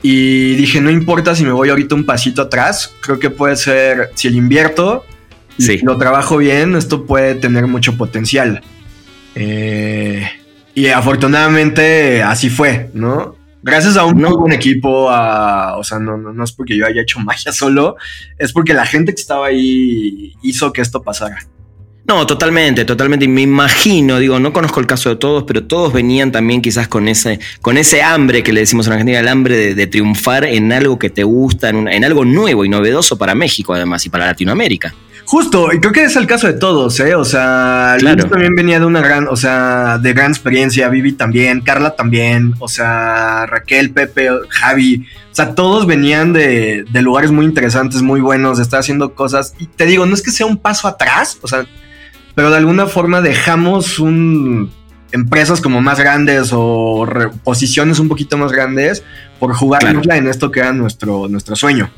Y 0.00 0.54
dije, 0.54 0.80
no 0.80 0.90
importa 0.90 1.34
si 1.34 1.44
me 1.44 1.50
voy 1.50 1.70
ahorita 1.70 1.94
un 1.96 2.06
pasito 2.06 2.42
atrás, 2.42 2.94
creo 3.00 3.18
que 3.18 3.30
puede 3.30 3.56
ser, 3.56 4.10
si 4.14 4.28
el 4.28 4.36
invierto 4.36 5.04
y 5.58 5.78
lo 5.78 5.98
trabajo 5.98 6.36
bien, 6.36 6.76
esto 6.76 7.04
puede 7.04 7.34
tener 7.34 7.66
mucho 7.66 7.96
potencial. 7.96 8.62
Eh, 9.34 10.24
y 10.74 10.86
afortunadamente 10.86 12.22
así 12.22 12.48
fue, 12.48 12.90
¿no? 12.94 13.34
Gracias 13.68 13.98
a 13.98 14.04
un, 14.06 14.20
buen 14.20 14.52
equipo, 14.52 15.04
o 15.04 15.84
sea, 15.84 15.98
no, 15.98 16.16
no, 16.16 16.32
no, 16.32 16.44
es 16.44 16.52
porque 16.52 16.74
yo 16.74 16.86
haya 16.86 17.02
hecho 17.02 17.20
magia 17.20 17.52
solo, 17.52 17.96
es 18.38 18.52
porque 18.52 18.72
la 18.72 18.86
gente 18.86 19.14
que 19.14 19.20
estaba 19.20 19.48
ahí 19.48 20.34
hizo 20.42 20.72
que 20.72 20.80
esto 20.80 21.02
pasara. 21.02 21.38
No, 22.08 22.26
totalmente, 22.26 22.86
totalmente. 22.86 23.26
Y 23.26 23.28
me 23.28 23.42
imagino, 23.42 24.18
digo, 24.18 24.40
no 24.40 24.54
conozco 24.54 24.80
el 24.80 24.86
caso 24.86 25.10
de 25.10 25.16
todos, 25.16 25.44
pero 25.44 25.64
todos 25.64 25.92
venían 25.92 26.32
también 26.32 26.62
quizás 26.62 26.88
con 26.88 27.06
ese, 27.06 27.38
con 27.60 27.76
ese 27.76 28.00
hambre 28.02 28.42
que 28.42 28.54
le 28.54 28.60
decimos 28.60 28.86
en 28.86 28.94
Argentina, 28.94 29.20
el 29.20 29.28
hambre 29.28 29.74
de, 29.74 29.86
triunfar 29.86 30.44
en 30.44 30.72
algo 30.72 30.98
que 30.98 31.10
te 31.10 31.22
gusta, 31.22 31.68
en, 31.68 32.04
algo 32.04 32.24
nuevo 32.24 32.64
y 32.64 32.70
novedoso 32.70 33.18
para 33.18 33.34
México 33.34 33.74
además 33.74 34.06
y 34.06 34.08
para 34.08 34.24
Latinoamérica. 34.24 34.94
Justo, 35.28 35.74
y 35.74 35.78
creo 35.78 35.92
que 35.92 36.04
es 36.04 36.16
el 36.16 36.26
caso 36.26 36.46
de 36.46 36.54
todos, 36.54 36.98
¿eh? 37.00 37.14
O 37.14 37.22
sea, 37.22 37.96
claro. 37.98 38.24
también 38.30 38.54
venía 38.54 38.80
de 38.80 38.86
una 38.86 39.02
gran, 39.02 39.28
o 39.28 39.36
sea, 39.36 39.98
de 39.98 40.14
gran 40.14 40.30
experiencia, 40.30 40.88
Vivi 40.88 41.12
también, 41.12 41.60
Carla 41.60 41.94
también, 41.94 42.54
o 42.60 42.66
sea, 42.66 43.44
Raquel, 43.44 43.90
Pepe, 43.90 44.30
Javi, 44.48 45.06
o 45.30 45.34
sea, 45.34 45.54
todos 45.54 45.86
venían 45.86 46.32
de, 46.32 46.86
de 46.90 47.02
lugares 47.02 47.30
muy 47.30 47.44
interesantes, 47.44 48.00
muy 48.00 48.22
buenos, 48.22 48.56
de 48.56 48.62
estar 48.62 48.80
haciendo 48.80 49.14
cosas, 49.14 49.54
y 49.58 49.66
te 49.66 49.84
digo, 49.84 50.06
no 50.06 50.14
es 50.14 50.22
que 50.22 50.30
sea 50.30 50.46
un 50.46 50.56
paso 50.56 50.88
atrás, 50.88 51.38
o 51.42 51.46
sea, 51.46 51.66
pero 52.34 52.48
de 52.48 52.56
alguna 52.56 52.86
forma 52.86 53.20
dejamos 53.20 53.98
un 53.98 54.72
empresas 55.12 55.60
como 55.60 55.82
más 55.82 55.98
grandes 55.98 56.52
o 56.54 57.06
posiciones 57.44 57.98
un 57.98 58.08
poquito 58.08 58.38
más 58.38 58.50
grandes 58.50 59.04
por 59.38 59.52
jugar 59.52 59.84
en 59.84 60.26
esto 60.26 60.50
que 60.50 60.60
era 60.60 60.72
nuestro, 60.72 61.28
nuestro 61.28 61.54
sueño. 61.54 61.90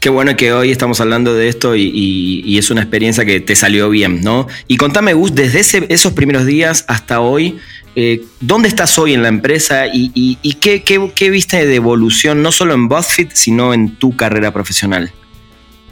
Qué 0.00 0.10
bueno 0.10 0.36
que 0.36 0.52
hoy 0.52 0.70
estamos 0.70 1.00
hablando 1.00 1.34
de 1.34 1.48
esto 1.48 1.74
y, 1.74 2.56
es 2.58 2.70
una 2.70 2.82
experiencia 2.82 3.24
que 3.24 3.40
te 3.40 3.56
salió 3.56 3.90
bien, 3.90 4.20
¿no? 4.22 4.46
Y 4.68 4.76
contame, 4.76 5.14
Gus, 5.14 5.34
desde 5.34 5.60
esos 5.92 6.12
primeros 6.12 6.46
días 6.46 6.84
hasta 6.86 7.20
hoy, 7.20 7.58
eh, 7.96 8.22
¿dónde 8.40 8.68
estás 8.68 8.98
hoy 8.98 9.14
en 9.14 9.22
la 9.22 9.28
empresa 9.28 9.86
y, 9.92 10.54
qué, 10.60 10.82
qué, 10.82 11.30
viste 11.30 11.66
de 11.66 11.74
evolución, 11.74 12.42
no 12.42 12.52
solo 12.52 12.74
en 12.74 12.88
BuzzFeed, 12.88 13.30
sino 13.32 13.72
en 13.72 13.96
tu 13.96 14.14
carrera 14.16 14.52
profesional? 14.52 15.12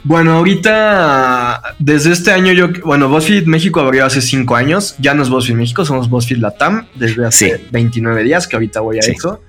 Bueno, 0.03 0.33
ahorita, 0.33 1.75
desde 1.79 2.11
este 2.11 2.31
año 2.31 2.53
yo, 2.53 2.69
bueno, 2.83 3.09
BuzzFeed 3.09 3.47
México 3.47 3.79
abrió 3.79 4.05
hace 4.05 4.21
cinco 4.21 4.55
años, 4.55 4.95
ya 4.99 5.15
no 5.15 5.23
es 5.23 5.29
BuzzFeed 5.29 5.55
México, 5.55 5.83
somos 5.83 6.07
BuzzFeed 6.09 6.37
Latam, 6.37 6.85
desde 6.93 7.25
hace 7.25 7.65
29 7.71 8.23
días, 8.23 8.47
que 8.47 8.55
ahorita 8.55 8.81
voy 8.81 8.97
a 8.97 8.99
eso. 8.99 9.41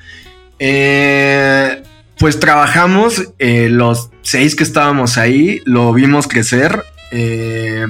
Eh, 0.58 1.82
pues 2.18 2.40
trabajamos, 2.40 3.32
eh, 3.38 3.68
los 3.68 4.10
seis 4.22 4.56
que 4.56 4.64
estábamos 4.64 5.18
ahí, 5.18 5.60
lo 5.64 5.92
vimos 5.92 6.28
crecer, 6.28 6.84
eh, 7.12 7.86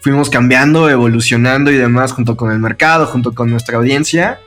fuimos 0.00 0.30
cambiando, 0.30 0.88
evolucionando 0.90 1.70
y 1.70 1.76
demás 1.76 2.12
junto 2.12 2.36
con 2.36 2.50
el 2.50 2.58
mercado, 2.58 3.06
junto 3.06 3.34
con 3.34 3.50
nuestra 3.50 3.78
audiencia. 3.78 4.40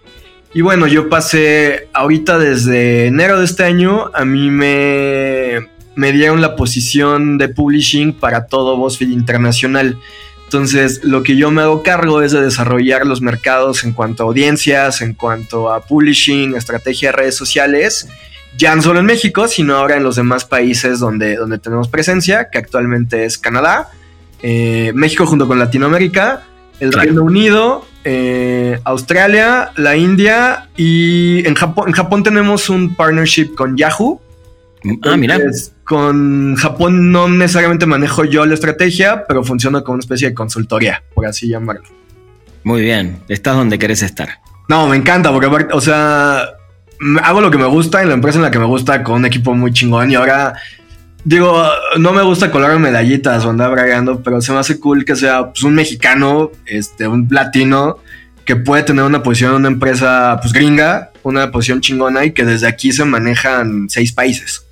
Y 0.53 0.61
bueno, 0.61 0.85
yo 0.87 1.07
pasé 1.07 1.87
ahorita 1.93 2.37
desde 2.37 3.07
enero 3.07 3.39
de 3.39 3.45
este 3.45 3.63
año, 3.63 4.11
a 4.13 4.25
mí 4.25 4.49
me 4.49 5.69
me 5.95 6.11
dieron 6.11 6.41
la 6.41 6.55
posición 6.55 7.37
de 7.37 7.49
publishing 7.49 8.13
para 8.13 8.47
todo 8.47 8.77
BuzzFeed 8.77 9.09
internacional. 9.09 9.97
Entonces, 10.45 11.03
lo 11.03 11.23
que 11.23 11.37
yo 11.37 11.51
me 11.51 11.61
hago 11.61 11.83
cargo 11.83 12.21
es 12.21 12.31
de 12.31 12.41
desarrollar 12.41 13.05
los 13.05 13.21
mercados 13.21 13.83
en 13.83 13.93
cuanto 13.93 14.23
a 14.23 14.25
audiencias, 14.27 15.01
en 15.01 15.13
cuanto 15.13 15.71
a 15.71 15.81
publishing, 15.81 16.55
estrategia 16.55 17.09
de 17.09 17.17
redes 17.17 17.35
sociales, 17.37 18.09
ya 18.57 18.75
no 18.75 18.81
solo 18.81 18.99
en 18.99 19.05
México, 19.05 19.47
sino 19.47 19.75
ahora 19.75 19.97
en 19.97 20.03
los 20.03 20.15
demás 20.15 20.45
países 20.45 20.99
donde, 20.99 21.35
donde 21.35 21.57
tenemos 21.57 21.87
presencia, 21.87 22.49
que 22.49 22.57
actualmente 22.57 23.25
es 23.25 23.37
Canadá, 23.37 23.89
eh, 24.41 24.91
México 24.93 25.25
junto 25.25 25.47
con 25.47 25.59
Latinoamérica, 25.59 26.43
el 26.79 26.91
Reino 26.91 27.23
Unido, 27.23 27.85
eh, 28.03 28.79
Australia, 28.83 29.71
la 29.77 29.95
India 29.95 30.69
y 30.75 31.45
en 31.47 31.53
Japón, 31.53 31.89
en 31.89 31.93
Japón 31.93 32.23
tenemos 32.23 32.69
un 32.69 32.95
partnership 32.95 33.53
con 33.55 33.77
Yahoo. 33.77 34.19
ah, 35.03 35.15
mira 35.15 35.37
con 35.83 36.55
Japón 36.55 37.11
no 37.11 37.27
necesariamente 37.27 37.85
manejo 37.85 38.23
yo 38.23 38.45
la 38.45 38.53
estrategia, 38.53 39.25
pero 39.27 39.43
funciona 39.43 39.81
como 39.81 39.95
una 39.95 39.99
especie 39.99 40.29
de 40.29 40.33
consultoría, 40.33 41.03
por 41.13 41.25
así 41.25 41.49
llamarlo. 41.49 41.83
Muy 42.63 42.81
bien, 42.81 43.19
estás 43.27 43.55
donde 43.55 43.77
querés 43.77 44.01
estar. 44.01 44.39
No, 44.69 44.87
me 44.87 44.95
encanta, 44.95 45.33
porque, 45.33 45.67
o 45.73 45.81
sea, 45.81 46.45
hago 47.23 47.41
lo 47.41 47.51
que 47.51 47.57
me 47.57 47.65
gusta 47.65 48.01
en 48.01 48.09
la 48.09 48.13
empresa 48.13 48.37
en 48.37 48.43
la 48.43 48.51
que 48.51 48.59
me 48.59 48.65
gusta 48.65 49.03
con 49.03 49.15
un 49.15 49.25
equipo 49.25 49.53
muy 49.53 49.71
chingón 49.73 50.11
y 50.11 50.15
ahora 50.15 50.53
digo, 51.23 51.63
no 51.97 52.13
me 52.13 52.21
gusta 52.21 52.51
colar 52.51 52.77
medallitas 52.79 53.45
o 53.45 53.49
andar 53.49 53.71
bragando, 53.71 54.21
pero 54.21 54.41
se 54.41 54.51
me 54.51 54.59
hace 54.59 54.79
cool 54.79 55.05
que 55.05 55.15
sea 55.15 55.51
pues, 55.51 55.63
un 55.63 55.73
mexicano, 55.73 56.51
este, 56.65 57.07
un 57.07 57.27
latino 57.29 57.97
que 58.45 58.55
puede 58.55 58.83
tener 58.83 59.05
una 59.05 59.23
posición 59.23 59.51
en 59.51 59.57
una 59.57 59.67
empresa 59.67 60.37
pues 60.41 60.53
gringa, 60.53 61.11
una 61.23 61.51
posición 61.51 61.81
chingona 61.81 62.25
y 62.25 62.31
que 62.31 62.43
desde 62.43 62.67
aquí 62.67 62.91
se 62.91 63.05
manejan 63.05 63.89
seis 63.89 64.11
países. 64.11 64.65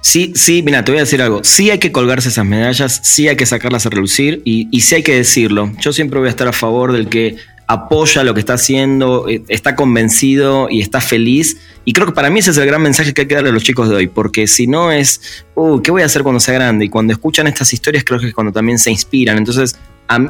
Sí, 0.00 0.32
sí, 0.34 0.62
mira, 0.64 0.84
te 0.84 0.90
voy 0.90 0.98
a 0.98 1.02
decir 1.04 1.22
algo. 1.22 1.44
Sí 1.44 1.70
hay 1.70 1.78
que 1.78 1.92
colgarse 1.92 2.28
esas 2.28 2.44
medallas, 2.44 3.00
sí 3.04 3.28
hay 3.28 3.36
que 3.36 3.46
sacarlas 3.46 3.86
a 3.86 3.90
relucir 3.90 4.42
y, 4.44 4.66
y 4.72 4.80
sí 4.80 4.96
hay 4.96 5.02
que 5.04 5.14
decirlo. 5.14 5.72
Yo 5.80 5.92
siempre 5.92 6.18
voy 6.18 6.26
a 6.26 6.30
estar 6.30 6.48
a 6.48 6.52
favor 6.52 6.92
del 6.92 7.08
que 7.08 7.36
apoya 7.72 8.22
lo 8.22 8.34
que 8.34 8.40
está 8.40 8.54
haciendo, 8.54 9.28
eh, 9.28 9.42
está 9.48 9.74
convencido 9.74 10.68
y 10.70 10.82
está 10.82 11.00
feliz. 11.00 11.56
Y 11.84 11.92
creo 11.92 12.06
que 12.06 12.12
para 12.12 12.30
mí 12.30 12.40
ese 12.40 12.50
es 12.50 12.58
el 12.58 12.66
gran 12.66 12.82
mensaje 12.82 13.14
que 13.14 13.22
hay 13.22 13.26
que 13.26 13.34
darle 13.34 13.50
a 13.50 13.52
los 13.52 13.62
chicos 13.62 13.88
de 13.88 13.96
hoy, 13.96 14.06
porque 14.08 14.46
si 14.46 14.66
no 14.66 14.92
es, 14.92 15.44
uh, 15.54 15.80
¿qué 15.80 15.90
voy 15.90 16.02
a 16.02 16.06
hacer 16.06 16.22
cuando 16.22 16.38
sea 16.38 16.54
grande? 16.54 16.84
Y 16.84 16.88
cuando 16.88 17.12
escuchan 17.12 17.46
estas 17.46 17.72
historias 17.72 18.04
creo 18.04 18.20
que 18.20 18.28
es 18.28 18.34
cuando 18.34 18.52
también 18.52 18.78
se 18.78 18.90
inspiran. 18.90 19.38
Entonces, 19.38 19.76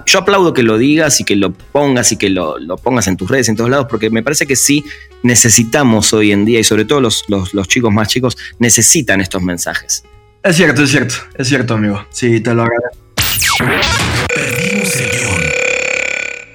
yo 0.07 0.21
aplaudo 0.21 0.55
que 0.55 0.63
lo 0.63 0.79
digas 0.79 1.21
y 1.21 1.25
que 1.25 1.35
lo 1.35 1.53
pongas 1.53 2.13
y 2.13 2.17
que 2.17 2.31
lo, 2.31 2.57
pongas 2.81 3.09
en 3.09 3.17
tus 3.17 3.29
redes, 3.29 3.49
en 3.49 3.57
todos 3.57 3.69
lados, 3.69 3.87
porque 3.91 4.11
me 4.11 4.23
parece 4.23 4.47
que 4.47 4.55
sí 4.55 4.85
necesitamos 5.25 6.13
hoy 6.13 6.31
en 6.31 6.45
día, 6.45 6.61
y 6.61 6.65
sobre 6.65 6.85
todo 6.85 7.01
los, 7.01 7.25
chicos 7.67 7.93
más 7.93 8.07
chicos, 8.09 8.39
necesitan 8.61 9.21
estos 9.21 9.43
mensajes. 9.43 10.05
Es 10.45 10.57
cierto, 10.57 10.85
es 10.85 10.91
cierto, 10.91 11.15
es 11.37 11.49
cierto, 11.49 11.75
amigo. 11.75 12.07
Sí, 12.11 12.41
te 12.41 12.55
lo 12.55 12.63
agradezco. 12.63 13.03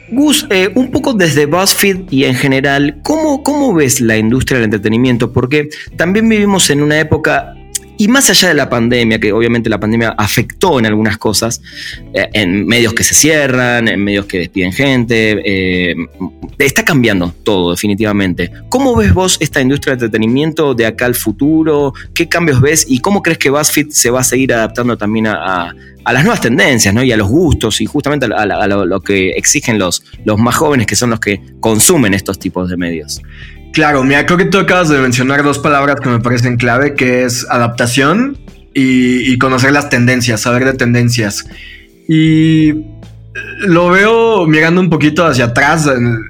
Gus, 0.10 0.48
eh, 0.50 0.70
un 0.76 0.92
poco 0.92 1.14
desde 1.14 1.46
BuzzFeed 1.46 2.12
y 2.12 2.24
en 2.24 2.36
general, 2.36 3.00
¿cómo, 3.04 3.44
¿cómo 3.44 3.74
ves 3.74 4.00
la 4.00 4.18
industria 4.18 4.58
del 4.58 4.66
entretenimiento? 4.66 5.34
Porque 5.34 5.70
también 5.98 6.30
vivimos 6.30 6.70
en 6.70 6.82
una 6.82 7.00
época 7.00 7.57
y 7.98 8.08
más 8.08 8.30
allá 8.30 8.50
de 8.50 8.54
la 8.54 8.70
pandemia, 8.70 9.20
que 9.20 9.32
obviamente 9.32 9.70
la 9.70 9.80
pandemia 9.80 10.10
afectó 10.18 10.80
en 10.80 10.86
algunas 10.86 11.18
cosas, 11.18 11.62
eh, 12.14 12.30
en 12.34 12.66
medios 12.66 12.94
que 12.94 13.04
se 13.04 13.16
cierran, 13.16 13.88
en 13.88 14.04
medios 14.04 14.26
que 14.26 14.40
despiden 14.40 14.72
gente, 14.72 15.42
eh, 15.44 15.96
está 16.60 16.86
cambiando 16.86 17.34
todo 17.44 17.72
definitivamente. 17.72 18.52
¿Cómo 18.70 18.96
ves 18.96 19.14
vos 19.14 19.38
esta 19.40 19.62
industria 19.62 19.96
de 19.96 20.06
entretenimiento 20.06 20.74
de 20.74 20.86
acá 20.86 21.06
al 21.06 21.16
futuro? 21.16 21.94
¿Qué 22.14 22.28
cambios 22.28 22.62
ves 22.62 22.86
y 22.88 23.00
cómo 23.00 23.22
crees 23.22 23.40
que 23.40 23.50
BuzzFeed 23.50 23.90
se 23.90 24.10
va 24.10 24.22
a 24.22 24.24
seguir 24.24 24.54
adaptando 24.54 24.98
también 24.98 25.28
a, 25.28 25.74
las 26.06 26.24
nuevas 26.24 26.40
tendencias 26.40 26.94
¿no? 26.94 27.04
y 27.04 27.12
a 27.12 27.18
los 27.18 27.28
gustos 27.28 27.82
y 27.82 27.86
justamente 27.86 28.28
a, 28.28 28.68
lo, 28.68 29.02
que 29.02 29.32
exigen 29.32 29.78
los, 29.78 30.04
los 30.24 30.40
más 30.40 30.56
jóvenes 30.56 30.88
que 30.88 30.96
son 30.96 31.10
los 31.10 31.20
que 31.20 31.42
consumen 31.60 32.14
estos 32.14 32.40
tipos 32.40 32.70
de 32.70 32.78
medios? 32.78 33.22
Claro, 33.78 34.04
mira, 34.04 34.26
creo 34.26 34.40
que 34.40 34.46
tú 34.46 34.58
acabas 34.58 34.90
de 34.90 34.98
mencionar 34.98 35.44
dos 35.44 35.60
palabras 35.60 36.00
que 36.02 36.10
me 36.10 36.20
parecen 36.20 36.58
clave, 36.58 36.96
que 36.96 37.26
es 37.26 37.46
adaptación 37.48 38.36
y, 38.74 39.38
conocer 39.38 39.72
las 39.72 39.88
tendencias, 39.90 40.42
saber 40.42 40.66
de 40.66 40.74
tendencias. 40.74 41.46
Y 42.10 42.74
lo 43.60 43.90
veo 43.92 44.48
mirando 44.48 44.82
un 44.82 44.90
poquito 44.90 45.28
hacia 45.28 45.46
atrás 45.46 45.88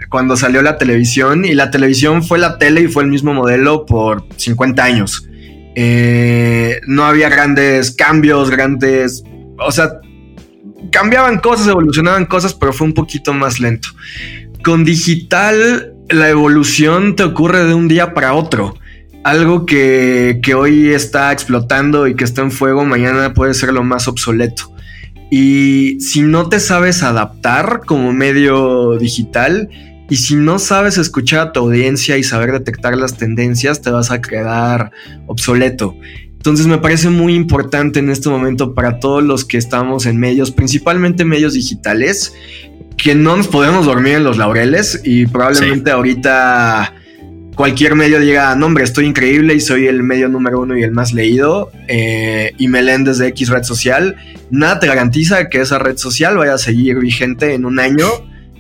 cuando 0.10 0.36
salió 0.36 0.62
la 0.62 0.78
televisión 0.78 1.46
y 1.46 1.54
la 1.54 1.72
televisión 1.72 2.22
fue 2.22 2.38
la 2.38 2.58
tele 2.58 2.82
y 2.82 2.88
fue 2.90 3.04
el 3.04 3.10
mismo 3.10 3.34
modelo 3.34 3.86
por 3.86 4.26
50 4.36 4.84
años. 4.84 5.26
Eh, 5.74 6.82
no 6.86 7.06
había 7.06 7.30
grandes 7.30 7.92
cambios, 7.92 8.50
grandes, 8.50 9.24
o 9.58 9.72
sea, 9.72 10.02
cambiaban 10.92 11.40
cosas, 11.40 11.70
evolucionaban 11.70 12.26
cosas, 12.26 12.54
pero 12.54 12.74
fue 12.74 12.88
un 12.88 12.94
poquito 12.94 13.34
más 13.34 13.62
lento. 13.62 13.88
Con 14.62 14.84
digital 14.84 15.94
la 16.10 16.30
evolución 16.30 17.16
te 17.16 17.24
ocurre 17.24 17.66
de 17.66 17.74
un 17.74 17.88
día 17.88 18.14
para 18.14 18.34
otro. 18.34 18.76
Algo 19.24 19.66
que, 19.66 20.40
hoy 20.56 20.90
está 20.90 21.32
explotando 21.32 22.08
y 22.08 22.16
que 22.16 22.24
está 22.24 22.42
en 22.42 22.52
fuego, 22.52 22.86
mañana 22.86 23.34
puede 23.34 23.54
ser 23.54 23.74
lo 23.74 23.84
más 23.84 24.08
obsoleto. 24.08 24.74
Y 25.30 26.00
si 26.00 26.22
no 26.22 26.48
te 26.48 26.60
sabes 26.60 27.04
adaptar 27.04 27.82
como 27.86 28.14
medio 28.14 28.98
digital, 28.98 29.70
y 30.10 30.16
si 30.16 30.36
no 30.36 30.58
sabes 30.58 30.98
escuchar 30.98 31.40
a 31.48 31.52
tu 31.52 31.60
audiencia 31.60 32.18
y 32.18 32.24
saber 32.24 32.54
detectar 32.54 32.96
las 32.96 33.18
tendencias, 33.18 33.82
te 33.82 33.90
vas 33.90 34.10
a 34.10 34.22
quedar 34.22 34.92
obsoleto. 35.26 35.96
Entonces 36.38 36.68
me 36.68 36.78
parece 36.78 37.10
muy 37.10 37.36
importante 37.36 38.00
en 38.00 38.10
este 38.10 38.30
momento 38.30 38.74
para 38.74 39.00
todos 39.00 39.22
los 39.22 39.44
que 39.44 39.58
estamos 39.58 40.06
en 40.06 40.18
medios, 40.18 40.52
principalmente 40.52 41.26
medios 41.26 41.56
digitales, 41.56 42.34
que 42.98 43.16
no 43.16 43.38
nos 43.38 43.48
podemos 43.48 43.86
dormir 43.86 44.16
en 44.16 44.24
los 44.24 44.38
laureles 44.38 45.02
y 45.04 45.28
probablemente 45.28 45.92
ahorita 45.92 46.94
cualquier 47.56 47.96
medio 47.96 48.20
diga, 48.20 48.56
no 48.56 48.66
hombre, 48.68 48.84
estoy 48.84 49.06
increíble 49.06 49.54
y 49.56 49.60
soy 49.60 49.88
el 49.88 50.04
medio 50.04 50.30
número 50.30 50.62
uno 50.62 50.78
y 50.78 50.84
el 50.84 50.92
más 50.92 51.14
leído 51.14 51.72
eh, 51.88 52.54
y 52.58 52.68
me 52.68 52.82
leen 52.82 53.04
desde 53.04 53.28
X 53.28 53.50
red 53.50 53.64
social, 53.64 54.16
nada 54.52 54.80
te 54.80 54.88
garantiza 54.88 55.50
que 55.50 55.62
esa 55.62 55.80
red 55.80 55.98
social 55.98 56.38
vaya 56.38 56.56
a 56.56 56.58
seguir 56.58 57.00
vigente 57.00 57.54
en 57.54 57.66
un 57.66 57.80
año. 57.80 58.08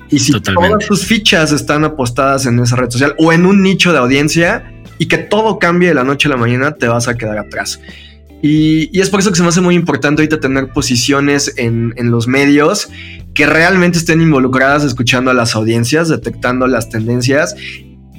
Y 0.09 0.19
si 0.19 0.39
todas 0.39 0.85
tus 0.88 1.05
fichas 1.05 1.51
están 1.51 1.83
apostadas 1.83 2.45
en 2.45 2.59
esa 2.59 2.75
red 2.75 2.89
social 2.89 3.13
o 3.17 3.33
en 3.33 3.45
un 3.45 3.61
nicho 3.61 3.91
de 3.91 3.99
audiencia 3.99 4.71
y 4.97 5.07
que 5.07 5.17
todo 5.17 5.59
cambie 5.59 5.89
de 5.89 5.95
la 5.95 6.03
noche 6.03 6.27
a 6.27 6.31
la 6.31 6.38
mañana, 6.38 6.75
te 6.75 6.88
vas 6.88 7.07
a 7.07 7.15
quedar 7.15 7.38
atrás. 7.38 7.79
Y, 8.41 8.99
es 8.99 9.09
por 9.09 9.19
eso 9.19 9.31
que 9.31 9.38
se 9.38 9.43
me 9.43 9.49
hace 9.49 9.61
muy 9.61 9.75
importante 9.75 10.21
ahorita 10.21 10.39
tener 10.39 10.69
posiciones 10.69 11.53
en, 11.57 11.93
en 11.97 12.11
los 12.11 12.27
medios 12.27 12.89
que 13.33 13.45
realmente 13.45 13.97
estén 13.97 14.21
involucradas 14.21 14.83
escuchando 14.83 15.31
a 15.31 15.33
las 15.33 15.55
audiencias, 15.55 16.09
detectando 16.09 16.67
las 16.67 16.89
tendencias 16.89 17.55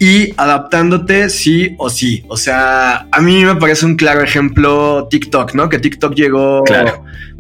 y 0.01 0.33
adaptándote 0.37 1.29
sí 1.29 1.75
o 1.79 1.91
sí. 1.91 2.25
O 2.29 2.37
sea, 2.37 3.09
a 3.11 3.21
mí 3.21 3.45
me 3.45 3.57
parece 3.57 3.87
un 3.87 3.97
claro 3.97 4.23
ejemplo 4.23 5.09
TikTok, 5.11 5.55
¿no? 5.55 5.69
Que 5.69 5.79
TikTok 5.79 6.15
llegó 6.15 6.65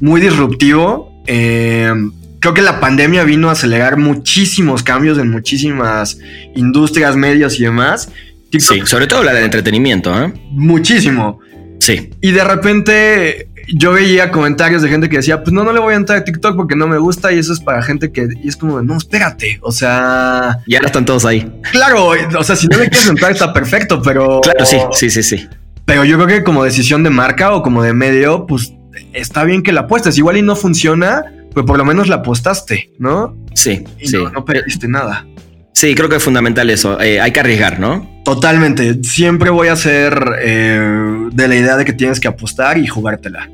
muy 0.01 0.20
disruptivo. 0.20 1.22
Eh, 1.26 1.93
creo 2.41 2.55
que 2.55 2.62
la 2.62 2.81
pandemia 2.81 3.24
vino 3.24 3.49
a 3.49 3.53
acelerar 3.53 3.97
muchísimos 3.97 4.83
cambios 4.83 5.18
en 5.18 5.31
muchísimas 5.31 6.18
industrias, 6.55 7.16
medios 7.16 7.59
y 7.61 7.64
demás. 7.64 8.11
sí, 8.51 8.83
sobre 8.85 9.07
todo 9.07 9.22
la 9.22 9.33
del 9.35 9.45
entretenimiento, 9.45 10.20
¿eh? 10.20 10.33
Muchísimo. 10.51 11.41
Sí. 11.79 12.11
Y 12.20 12.33
de 12.33 12.45
repente 12.45 13.49
yo 13.68 13.93
veía 13.93 14.31
comentarios 14.31 14.83
de 14.83 14.89
gente 14.89 15.09
que 15.09 15.18
decía, 15.18 15.43
pues 15.43 15.53
no, 15.53 15.64
no 15.64 15.72
le 15.72 15.81
voy 15.81 15.95
a 15.95 15.97
entrar 15.97 16.18
a 16.18 16.24
TikTok 16.24 16.57
porque 16.57 16.74
no 16.74 16.87
me 16.87 16.99
gusta 16.99 17.33
y 17.33 17.39
eso 17.39 17.53
es 17.53 17.61
para 17.61 17.83
gente 17.83 18.11
que 18.12 18.29
y 18.43 18.49
es 18.49 18.57
como, 18.57 18.81
no, 18.83 18.97
espérate, 18.97 19.59
o 19.62 19.72
sea... 19.72 20.59
Ya 20.66 20.79
están 20.79 21.05
todos 21.05 21.24
ahí. 21.24 21.51
Claro, 21.70 22.12
o 22.39 22.45
sea, 22.45 22.57
si 22.57 22.66
no 22.66 22.79
le 22.79 22.89
quieres 22.89 23.09
entrar 23.09 23.33
está 23.33 23.53
perfecto, 23.53 24.01
pero... 24.03 24.41
Claro, 24.41 24.64
sí, 24.64 24.79
sí, 24.93 25.11
sí, 25.11 25.22
sí. 25.22 25.49
Pero 25.85 26.05
yo 26.05 26.16
creo 26.16 26.29
que 26.29 26.45
como 26.45 26.64
decisión 26.64 27.03
de 27.03 27.11
marca 27.11 27.53
o 27.53 27.62
como 27.62 27.83
de 27.83 27.95
medio, 27.95 28.47
pues 28.47 28.74
está 29.12 29.45
bien 29.45 29.62
que 29.62 29.72
la 29.72 29.83
apuestes. 29.83 30.18
Igual 30.18 30.37
y 30.37 30.43
no 30.43 30.57
funciona, 30.57 31.24
pero 31.55 31.64
por 31.64 31.79
lo 31.79 31.85
menos 31.85 32.09
la 32.09 32.16
apostaste, 32.16 32.91
¿no? 32.99 33.37
Sí, 33.55 33.85
y 33.99 34.09
sí. 34.09 34.16
No, 34.16 34.31
no 34.31 34.45
perdiste 34.45 34.87
nada. 34.87 35.26
Sí, 35.72 35.95
creo 35.95 36.09
que 36.09 36.16
es 36.16 36.22
fundamental 36.22 36.68
eso. 36.70 37.01
Eh, 37.01 37.20
hay 37.20 37.33
que 37.33 37.41
arriesgar, 37.41 37.81
¿no? 37.81 38.18
Totalmente. 38.29 39.03
Siempre 39.05 39.49
voy 39.49 39.68
a 39.68 39.76
ser 39.76 40.22
eh, 40.43 41.29
de 41.33 41.49
la 41.49 41.57
idea 41.57 41.79
de 41.79 41.87
que 41.87 41.95
tienes 41.95 42.20
que 42.20 42.29
apostar 42.29 42.76
y 42.76 42.87
jugártela. 42.87 43.49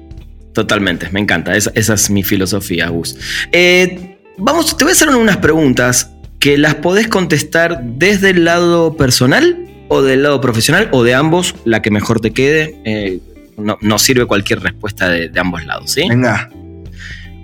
Totalmente, 0.53 1.09
me 1.13 1.21
encanta. 1.21 1.55
Esa, 1.55 1.71
es 1.95 2.11
mi 2.11 2.25
filosofía, 2.25 2.89
Gus. 2.89 3.17
Eh, 3.53 4.19
vamos, 4.37 4.77
te 4.77 4.83
voy 4.83 4.91
a 4.91 4.95
hacer 4.95 5.11
unas 5.11 5.37
preguntas 5.37 6.11
que 6.41 6.59
las 6.59 6.75
podés 6.75 7.07
contestar 7.07 7.85
desde 7.85 8.31
el 8.31 8.47
lado 8.47 8.97
personal 8.97 9.65
o 9.87 10.03
del 10.03 10.25
lado 10.25 10.41
profesional 10.41 10.89
o 10.91 11.05
de 11.05 11.15
ambos, 11.15 11.55
la 11.65 11.81
que 11.81 11.93
mejor 11.93 12.19
te 12.19 12.33
quede. 12.33 12.77
Eh, 12.85 13.21
no, 13.57 13.99
sirve 14.01 14.27
cualquier 14.27 14.59
respuesta 14.59 15.09
de, 15.09 15.31
ambos 15.39 15.65
lados, 15.65 15.93
¿sí? 15.93 16.09
Venga. 16.09 16.51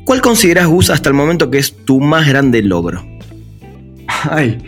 ¿Cuál 0.05 0.21
consideras, 0.21 0.67
Gus, 0.67 0.91
hasta 0.91 1.09
el 1.09 1.15
momento 1.15 1.49
que 1.49 1.59
es 1.59 1.77
tu 1.85 2.01
más 2.01 2.27
grande 2.27 2.61
logro? 2.61 3.07
Ay, 4.29 4.59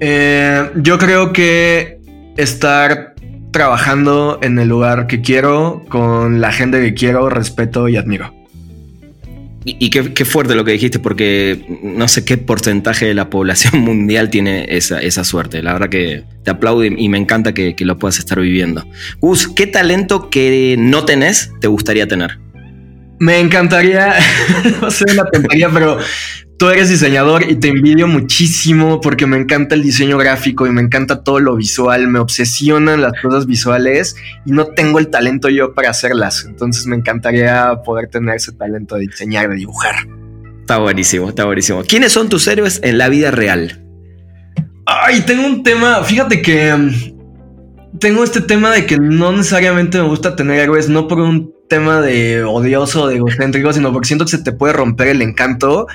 eh, 0.00 0.70
yo 0.76 0.98
creo 0.98 1.32
que 1.32 2.00
estar 2.36 3.14
trabajando 3.50 4.38
en 4.42 4.58
el 4.58 4.68
lugar 4.68 5.06
que 5.06 5.22
quiero, 5.22 5.82
con 5.88 6.40
la 6.40 6.52
gente 6.52 6.80
que 6.82 6.94
quiero, 6.94 7.28
respeto 7.30 7.88
y 7.88 7.96
admiro. 7.96 8.32
Y, 9.68 9.90
qué, 9.90 10.24
fuerte 10.24 10.54
lo 10.54 10.64
que 10.64 10.70
dijiste, 10.70 11.00
porque 11.00 11.80
no 11.82 12.06
sé 12.06 12.24
qué 12.24 12.38
porcentaje 12.38 13.06
de 13.06 13.14
la 13.14 13.30
población 13.30 13.80
mundial 13.80 14.30
tiene 14.30 14.66
esa, 14.68 15.24
suerte. 15.24 15.60
La 15.60 15.72
verdad 15.72 15.88
que 15.88 16.22
te 16.44 16.52
aplaudo 16.52 16.84
y, 16.84 17.08
me 17.08 17.18
encanta 17.18 17.52
que, 17.52 17.74
que, 17.74 17.84
lo 17.84 17.98
puedas 17.98 18.18
estar 18.20 18.38
viviendo. 18.38 18.86
Gus, 19.18 19.48
¿qué 19.48 19.66
talento 19.66 20.30
que 20.30 20.76
no 20.78 21.04
tenés 21.04 21.50
te 21.60 21.66
gustaría 21.66 22.06
tener? 22.06 22.38
Me 23.18 23.40
encantaría, 23.40 24.14
no 24.80 24.90
sé 24.90 25.04
una 25.10 25.24
tontería, 25.24 25.68
pero 25.70 25.98
tú 26.58 26.68
eres 26.70 26.88
diseñador 26.88 27.50
y 27.50 27.56
te 27.56 27.68
envidio 27.68 28.08
muchísimo 28.08 29.00
porque 29.00 29.26
me 29.26 29.36
encanta 29.36 29.74
el 29.74 29.82
diseño 29.82 30.16
gráfico 30.16 30.66
y 30.66 30.70
me 30.70 30.80
encanta 30.80 31.22
todo 31.22 31.40
lo 31.40 31.56
visual, 31.56 32.08
me 32.08 32.18
obsesionan 32.18 33.02
las 33.02 33.12
cosas 33.20 33.46
visuales 33.46 34.16
y 34.44 34.52
no 34.52 34.66
tengo 34.66 34.98
el 34.98 35.08
talento 35.08 35.48
yo 35.48 35.74
para 35.74 35.90
hacerlas. 35.90 36.44
Entonces 36.46 36.86
me 36.86 36.96
encantaría 36.96 37.82
poder 37.84 38.08
tener 38.08 38.36
ese 38.36 38.52
talento 38.52 38.96
de 38.96 39.02
diseñar, 39.02 39.48
de 39.48 39.56
dibujar. 39.56 39.94
Está 40.60 40.78
buenísimo, 40.78 41.28
está 41.28 41.44
buenísimo. 41.44 41.82
¿Quiénes 41.84 42.12
son 42.12 42.28
tus 42.28 42.46
héroes 42.48 42.80
en 42.82 42.98
la 42.98 43.08
vida 43.08 43.30
real? 43.30 43.82
Ay, 44.86 45.22
tengo 45.22 45.46
un 45.46 45.62
tema, 45.62 46.02
fíjate 46.04 46.42
que 46.42 46.74
mm, 46.74 47.98
tengo 47.98 48.24
este 48.24 48.40
tema 48.40 48.70
de 48.72 48.86
que 48.86 48.98
no 48.98 49.32
necesariamente 49.32 49.98
me 49.98 50.08
gusta 50.08 50.36
tener 50.36 50.60
héroes, 50.60 50.88
no 50.88 51.06
por 51.08 51.20
un 51.20 51.55
tema 51.68 52.00
de 52.00 52.44
odioso, 52.44 53.08
de 53.08 53.16
egocéntrico, 53.16 53.72
sino 53.72 53.92
porque 53.92 54.06
siento 54.06 54.24
que 54.24 54.32
se 54.32 54.42
te 54.42 54.52
puede 54.52 54.72
romper 54.72 55.08
el 55.08 55.22
encanto 55.22 55.86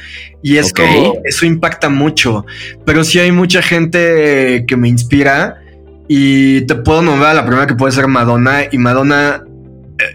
y 0.41 0.57
es 0.57 0.73
como 0.73 1.15
eso 1.23 1.45
impacta 1.45 1.89
mucho. 1.89 2.45
Pero 2.85 3.03
sí 3.03 3.19
hay 3.19 3.31
mucha 3.31 3.61
gente 3.61 4.65
que 4.67 4.77
me 4.77 4.89
inspira 4.89 5.61
y 6.07 6.61
te 6.61 6.75
puedo 6.75 7.01
nombrar 7.01 7.35
la 7.35 7.45
primera 7.45 7.67
que 7.67 7.75
puede 7.75 7.93
ser 7.93 8.07
Madonna 8.07 8.63
y 8.71 8.77
Madonna 8.77 9.43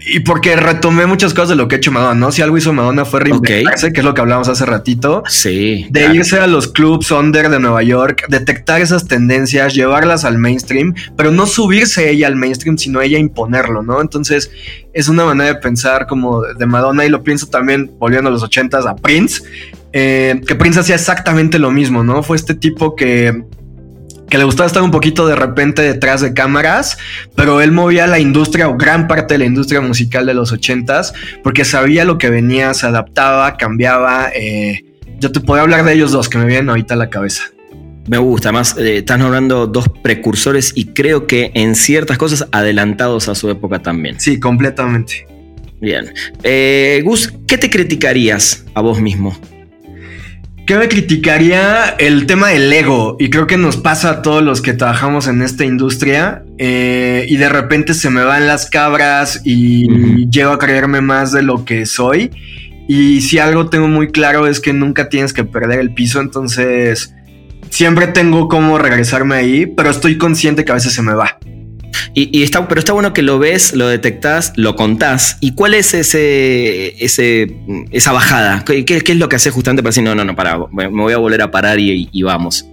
y 0.05 0.19
porque 0.21 0.55
retomé 0.55 1.05
muchas 1.05 1.33
cosas 1.33 1.49
de 1.49 1.55
lo 1.55 1.67
que 1.67 1.75
ha 1.75 1.77
hecho 1.77 1.91
Madonna, 1.91 2.19
¿no? 2.19 2.31
Si 2.31 2.41
algo 2.41 2.57
hizo 2.57 2.73
Madonna 2.73 3.05
fue 3.05 3.21
reinventarse, 3.21 3.91
que 3.91 4.01
es 4.01 4.05
lo 4.05 4.13
que 4.13 4.21
hablábamos 4.21 4.47
hace 4.47 4.65
ratito. 4.65 5.23
Sí. 5.27 5.87
De 5.89 6.13
irse 6.13 6.39
a 6.39 6.47
los 6.47 6.67
clubs 6.67 7.11
under 7.11 7.49
de 7.49 7.59
Nueva 7.59 7.83
York, 7.83 8.25
detectar 8.29 8.81
esas 8.81 9.07
tendencias, 9.07 9.73
llevarlas 9.73 10.25
al 10.25 10.37
mainstream, 10.37 10.93
pero 11.15 11.31
no 11.31 11.45
subirse 11.45 12.09
ella 12.09 12.27
al 12.27 12.35
mainstream, 12.35 12.77
sino 12.77 13.01
ella 13.01 13.17
imponerlo, 13.17 13.83
¿no? 13.83 14.01
Entonces, 14.01 14.51
es 14.93 15.07
una 15.09 15.25
manera 15.25 15.53
de 15.53 15.59
pensar 15.59 16.07
como 16.07 16.41
de 16.41 16.65
Madonna 16.65 17.05
y 17.05 17.09
lo 17.09 17.23
pienso 17.23 17.47
también, 17.47 17.91
volviendo 17.99 18.29
a 18.29 18.31
los 18.33 18.43
ochentas, 18.43 18.85
a 18.85 18.95
Prince, 18.95 19.43
eh, 19.93 20.41
que 20.47 20.55
Prince 20.55 20.79
hacía 20.79 20.95
exactamente 20.95 21.59
lo 21.59 21.71
mismo, 21.71 22.03
¿no? 22.03 22.23
Fue 22.23 22.35
este 22.35 22.53
tipo 22.55 22.95
que 22.95 23.43
que 24.29 24.37
le 24.37 24.43
gustaba 24.43 24.67
estar 24.67 24.83
un 24.83 24.91
poquito 24.91 25.27
de 25.27 25.35
repente 25.35 25.81
detrás 25.81 26.21
de 26.21 26.33
cámaras, 26.33 26.97
pero 27.35 27.61
él 27.61 27.71
movía 27.71 28.07
la 28.07 28.19
industria 28.19 28.67
o 28.67 28.77
gran 28.77 29.07
parte 29.07 29.35
de 29.35 29.39
la 29.39 29.45
industria 29.45 29.81
musical 29.81 30.25
de 30.25 30.33
los 30.33 30.51
ochentas 30.51 31.13
porque 31.43 31.65
sabía 31.65 32.05
lo 32.05 32.17
que 32.17 32.29
venía, 32.29 32.73
se 32.73 32.87
adaptaba, 32.87 33.57
cambiaba. 33.57 34.29
Eh, 34.35 34.83
yo 35.19 35.31
te 35.31 35.39
puedo 35.39 35.61
hablar 35.61 35.85
de 35.85 35.93
ellos 35.93 36.11
dos 36.11 36.29
que 36.29 36.37
me 36.37 36.45
vienen 36.45 36.69
ahorita 36.69 36.93
a 36.93 36.97
la 36.97 37.09
cabeza. 37.09 37.43
Me 38.07 38.17
gusta, 38.17 38.51
más 38.51 38.77
eh, 38.77 38.97
están 38.97 39.21
hablando 39.21 39.67
dos 39.67 39.89
precursores 40.01 40.71
y 40.75 40.85
creo 40.87 41.27
que 41.27 41.51
en 41.53 41.75
ciertas 41.75 42.17
cosas 42.17 42.47
adelantados 42.51 43.27
a 43.27 43.35
su 43.35 43.49
época 43.49 43.79
también. 43.79 44.19
Sí, 44.19 44.39
completamente. 44.39 45.27
Bien. 45.81 46.13
Eh, 46.43 47.01
Gus, 47.03 47.33
¿qué 47.47 47.57
te 47.57 47.69
criticarías 47.69 48.65
a 48.73 48.81
vos 48.81 48.99
mismo? 49.01 49.37
¿Qué 50.67 50.77
me 50.77 50.89
criticaría? 50.89 51.95
El 51.97 52.25
tema 52.25 52.49
del 52.49 52.73
ego. 52.73 53.15
Y 53.19 53.29
creo 53.29 53.47
que 53.47 53.55
nos 53.55 53.77
pasa 53.77 54.09
a 54.09 54.21
todos 54.21 54.43
los 54.43 54.61
que 54.61 54.73
trabajamos 54.73 55.27
en 55.27 55.41
esta 55.41 55.63
industria. 55.63 56.43
Eh, 56.57 57.25
y 57.29 57.37
de 57.37 57.47
repente 57.47 57.93
se 57.93 58.09
me 58.09 58.21
van 58.25 58.47
las 58.47 58.69
cabras 58.69 59.43
y 59.45 60.29
llego 60.29 60.51
a 60.51 60.59
creerme 60.59 60.99
más 60.99 61.31
de 61.31 61.41
lo 61.41 61.63
que 61.63 61.85
soy. 61.85 62.31
Y 62.85 63.21
si 63.21 63.39
algo 63.39 63.69
tengo 63.69 63.87
muy 63.87 64.11
claro 64.11 64.45
es 64.45 64.59
que 64.59 64.73
nunca 64.73 65.07
tienes 65.07 65.31
que 65.31 65.45
perder 65.45 65.79
el 65.79 65.93
piso. 65.93 66.19
Entonces 66.19 67.15
siempre 67.69 68.07
tengo 68.07 68.49
cómo 68.49 68.77
regresarme 68.77 69.35
ahí. 69.35 69.67
Pero 69.67 69.89
estoy 69.89 70.17
consciente 70.17 70.65
que 70.65 70.71
a 70.73 70.75
veces 70.75 70.91
se 70.91 71.01
me 71.01 71.13
va. 71.13 71.39
Y, 72.13 72.43
está, 72.43 72.67
pero 72.67 72.79
está 72.79 72.93
bueno 72.93 73.13
que 73.13 73.21
lo 73.21 73.39
ves, 73.39 73.73
lo 73.73 73.87
detectás, 73.87 74.53
lo 74.55 74.75
contás. 74.75 75.37
¿Y 75.39 75.53
cuál 75.53 75.73
es 75.73 75.93
ese, 75.93 77.03
ese 77.03 77.55
esa 77.91 78.11
bajada? 78.11 78.63
¿Qué, 78.65 78.85
es 78.87 79.15
lo 79.15 79.29
que 79.29 79.35
haces 79.35 79.53
justamente 79.53 79.83
para 79.83 79.91
decir, 79.91 80.03
no, 80.03 80.15
no, 80.15 80.25
no, 80.25 80.35
para, 80.35 80.57
me 80.71 80.87
voy 80.89 81.13
a 81.13 81.17
volver 81.17 81.41
a 81.41 81.51
parar 81.51 81.79
y, 81.79 82.23
vamos? 82.23 82.65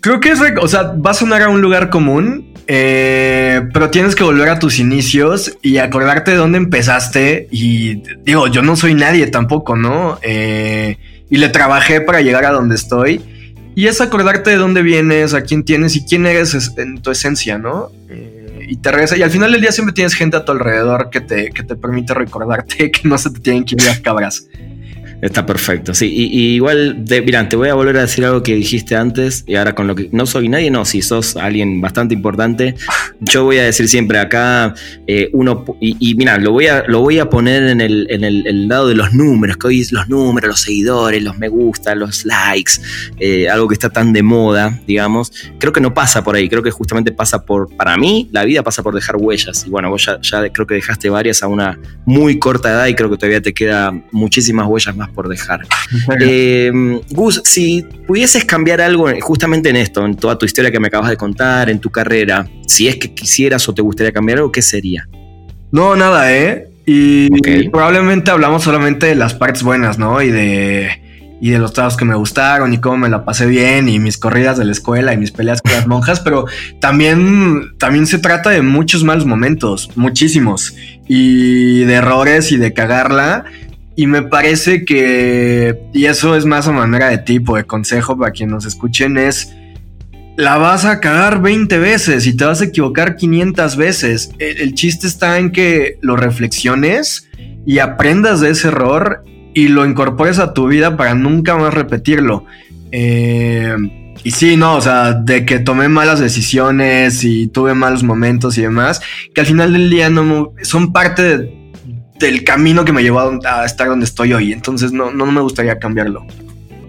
Creo 0.00 0.18
que 0.18 0.30
es, 0.30 0.40
o 0.60 0.68
sea, 0.68 0.82
va 0.94 1.10
a 1.10 1.14
sonar 1.14 1.42
a 1.42 1.48
un 1.50 1.60
lugar 1.60 1.90
común, 1.90 2.54
eh, 2.66 3.62
pero 3.72 3.90
tienes 3.90 4.14
que 4.14 4.24
volver 4.24 4.48
a 4.48 4.58
tus 4.58 4.78
inicios 4.78 5.58
y 5.60 5.76
acordarte 5.76 6.30
de 6.30 6.36
dónde 6.38 6.58
empezaste. 6.58 7.48
Y 7.50 8.02
digo, 8.24 8.46
yo 8.46 8.62
no 8.62 8.76
soy 8.76 8.94
nadie 8.94 9.26
tampoco, 9.26 9.76
¿no? 9.76 10.18
Eh, 10.22 10.96
y 11.28 11.36
le 11.36 11.48
trabajé 11.48 12.00
para 12.00 12.20
llegar 12.20 12.44
a 12.44 12.50
donde 12.50 12.74
estoy. 12.76 13.20
Y 13.74 13.86
es 13.86 14.00
acordarte 14.00 14.50
de 14.50 14.56
dónde 14.56 14.82
vienes, 14.82 15.32
a 15.32 15.42
quién 15.42 15.64
tienes 15.64 15.96
y 15.96 16.04
quién 16.04 16.26
eres 16.26 16.72
en 16.76 17.00
tu 17.00 17.10
esencia, 17.10 17.56
¿no? 17.56 17.90
Eh, 18.08 18.39
y 18.70 18.76
te 18.76 18.92
regresa. 18.92 19.16
Y 19.16 19.22
al 19.22 19.30
final 19.30 19.50
del 19.50 19.60
día 19.60 19.72
siempre 19.72 19.92
tienes 19.92 20.14
gente 20.14 20.36
a 20.36 20.44
tu 20.44 20.52
alrededor 20.52 21.10
que 21.10 21.20
te, 21.20 21.50
que 21.50 21.64
te 21.64 21.74
permite 21.74 22.14
recordarte 22.14 22.90
que 22.92 23.08
no 23.08 23.18
se 23.18 23.30
te 23.30 23.40
tienen 23.40 23.64
que 23.64 23.74
ir 23.74 23.82
las 23.82 24.00
cabras. 24.00 24.46
Está 25.22 25.44
perfecto, 25.44 25.92
sí. 25.92 26.06
Y, 26.06 26.54
igual, 26.54 27.04
de, 27.04 27.20
te 27.20 27.56
voy 27.56 27.68
a 27.68 27.74
volver 27.74 27.98
a 27.98 28.02
decir 28.02 28.24
algo 28.24 28.42
que 28.42 28.54
dijiste 28.54 28.96
antes, 28.96 29.44
y 29.46 29.56
ahora 29.56 29.74
con 29.74 29.86
lo 29.86 29.94
que 29.94 30.08
no 30.12 30.24
soy 30.24 30.48
nadie, 30.48 30.70
no, 30.70 30.84
si 30.84 31.02
sos 31.02 31.36
alguien 31.36 31.80
bastante 31.80 32.14
importante, 32.14 32.74
yo 33.20 33.44
voy 33.44 33.58
a 33.58 33.64
decir 33.64 33.88
siempre 33.88 34.18
acá, 34.18 34.74
eh, 35.06 35.28
uno, 35.32 35.64
y, 35.80 36.14
mira, 36.14 36.38
lo 36.38 36.52
voy 36.52 36.68
a, 36.68 36.84
lo 36.86 37.00
voy 37.00 37.18
a 37.18 37.28
poner 37.28 37.64
en, 37.64 37.80
el, 37.80 38.06
en 38.08 38.24
el, 38.24 38.68
lado 38.68 38.88
de 38.88 38.94
los 38.94 39.12
números, 39.12 39.56
que 39.58 39.66
hoy 39.66 39.86
los 39.90 40.08
números, 40.08 40.48
los 40.48 40.60
seguidores, 40.60 41.22
los 41.22 41.36
me 41.36 41.48
gusta, 41.48 41.94
los 41.94 42.24
likes, 42.24 42.74
eh, 43.18 43.48
algo 43.48 43.68
que 43.68 43.74
está 43.74 43.90
tan 43.90 44.12
de 44.12 44.22
moda, 44.22 44.80
digamos. 44.86 45.32
Creo 45.58 45.72
que 45.72 45.80
no 45.80 45.92
pasa 45.92 46.24
por 46.24 46.36
ahí, 46.36 46.48
creo 46.48 46.62
que 46.62 46.70
justamente 46.70 47.12
pasa 47.12 47.44
por, 47.44 47.74
para 47.76 47.96
mí, 47.96 48.28
la 48.32 48.44
vida 48.44 48.62
pasa 48.62 48.82
por 48.82 48.94
dejar 48.94 49.16
huellas. 49.16 49.66
Y 49.66 49.70
bueno, 49.70 49.90
vos 49.90 50.06
ya, 50.06 50.18
ya 50.22 50.48
creo 50.50 50.66
que 50.66 50.74
dejaste 50.74 51.10
varias 51.10 51.42
a 51.42 51.48
una 51.48 51.78
muy 52.06 52.38
corta 52.38 52.70
edad 52.70 52.86
y 52.86 52.94
creo 52.94 53.10
que 53.10 53.16
todavía 53.16 53.42
te 53.42 53.52
queda 53.52 53.92
muchísimas 54.12 54.66
huellas 54.66 54.96
más 54.96 55.09
por 55.10 55.28
dejar. 55.28 55.60
Eh, 56.20 56.70
Gus, 57.10 57.42
si 57.44 57.82
pudieses 58.06 58.44
cambiar 58.44 58.80
algo 58.80 59.08
justamente 59.20 59.68
en 59.68 59.76
esto, 59.76 60.04
en 60.04 60.16
toda 60.16 60.38
tu 60.38 60.46
historia 60.46 60.70
que 60.70 60.80
me 60.80 60.88
acabas 60.88 61.10
de 61.10 61.16
contar, 61.16 61.70
en 61.70 61.78
tu 61.78 61.90
carrera, 61.90 62.48
si 62.66 62.88
es 62.88 62.96
que 62.96 63.12
quisieras 63.14 63.68
o 63.68 63.74
te 63.74 63.82
gustaría 63.82 64.12
cambiar 64.12 64.38
algo, 64.38 64.52
¿qué 64.52 64.62
sería? 64.62 65.08
No, 65.70 65.96
nada, 65.96 66.32
¿eh? 66.32 66.68
Y 66.86 67.68
probablemente 67.68 68.30
hablamos 68.30 68.64
solamente 68.64 69.06
de 69.06 69.14
las 69.14 69.34
partes 69.34 69.62
buenas, 69.62 69.98
¿no? 69.98 70.20
Y 70.22 70.30
de 70.30 70.90
y 71.40 71.50
de 71.50 71.58
los 71.58 71.72
trabajos 71.72 71.96
que 71.96 72.04
me 72.04 72.14
gustaron 72.14 72.72
y 72.74 72.78
cómo 72.78 72.98
me 72.98 73.08
la 73.08 73.24
pasé 73.24 73.46
bien 73.46 73.88
y 73.88 73.98
mis 73.98 74.18
corridas 74.18 74.58
de 74.58 74.66
la 74.66 74.72
escuela 74.72 75.14
y 75.14 75.16
mis 75.16 75.32
peleas 75.32 75.62
con 75.62 75.72
las 75.72 75.86
monjas, 75.86 76.20
pero 76.20 76.44
también, 76.80 77.78
también 77.78 78.06
se 78.06 78.18
trata 78.18 78.50
de 78.50 78.60
muchos 78.60 79.04
malos 79.04 79.24
momentos, 79.24 79.90
muchísimos, 79.96 80.74
y 81.08 81.80
de 81.84 81.94
errores 81.94 82.52
y 82.52 82.58
de 82.58 82.74
cagarla. 82.74 83.44
Y 83.96 84.06
me 84.06 84.22
parece 84.22 84.84
que, 84.84 85.78
y 85.92 86.06
eso 86.06 86.36
es 86.36 86.46
más 86.46 86.66
a 86.68 86.72
manera 86.72 87.08
de 87.08 87.18
tipo, 87.18 87.56
de 87.56 87.64
consejo 87.64 88.16
para 88.16 88.30
quien 88.30 88.50
nos 88.50 88.64
escuchen, 88.64 89.18
es, 89.18 89.52
la 90.36 90.56
vas 90.56 90.84
a 90.84 91.00
cagar 91.00 91.42
20 91.42 91.78
veces 91.78 92.26
y 92.26 92.36
te 92.36 92.44
vas 92.44 92.60
a 92.62 92.64
equivocar 92.64 93.16
500 93.16 93.76
veces. 93.76 94.30
El, 94.38 94.74
chiste 94.74 95.06
está 95.06 95.38
en 95.38 95.52
que 95.52 95.98
lo 96.00 96.16
reflexiones 96.16 97.28
y 97.66 97.78
aprendas 97.78 98.40
de 98.40 98.50
ese 98.50 98.68
error 98.68 99.22
y 99.52 99.68
lo 99.68 99.84
incorpores 99.84 100.38
a 100.38 100.54
tu 100.54 100.68
vida 100.68 100.96
para 100.96 101.14
nunca 101.14 101.56
más 101.56 101.74
repetirlo. 101.74 102.46
Eh, 102.92 103.74
y 104.22 104.30
sí, 104.30 104.56
no, 104.56 104.76
o 104.76 104.80
sea, 104.80 105.12
de 105.12 105.44
que 105.44 105.58
tomé 105.58 105.88
malas 105.88 106.20
decisiones 106.20 107.24
y 107.24 107.48
tuve 107.48 107.74
malos 107.74 108.02
momentos 108.02 108.56
y 108.58 108.62
demás, 108.62 109.00
que 109.34 109.40
al 109.40 109.46
final 109.46 109.72
del 109.72 109.90
día 109.90 110.10
no 110.10 110.52
son 110.62 110.92
parte 110.92 111.59
del 112.20 112.44
camino 112.44 112.84
que 112.84 112.92
me 112.92 113.02
llevó 113.02 113.20
a, 113.44 113.64
estar 113.64 113.88
donde 113.88 114.04
estoy 114.04 114.32
hoy. 114.32 114.52
Entonces 114.52 114.92
no, 114.92 115.10
no 115.10 115.26
me 115.26 115.40
gustaría 115.40 115.78
cambiarlo. 115.78 116.26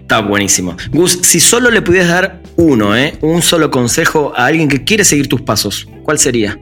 Está 0.02 0.20
buenísimo. 0.20 0.76
Gus, 0.90 1.18
si 1.22 1.40
solo 1.40 1.70
le 1.70 1.82
pudieras 1.82 2.08
dar 2.08 2.42
uno, 2.56 2.96
¿eh? 2.96 3.16
un 3.22 3.42
solo 3.42 3.70
consejo 3.70 4.32
a 4.36 4.46
alguien 4.46 4.68
que 4.68 4.84
quiere 4.84 5.04
seguir 5.04 5.28
tus 5.28 5.40
pasos, 5.40 5.88
¿cuál 6.02 6.18
sería? 6.18 6.58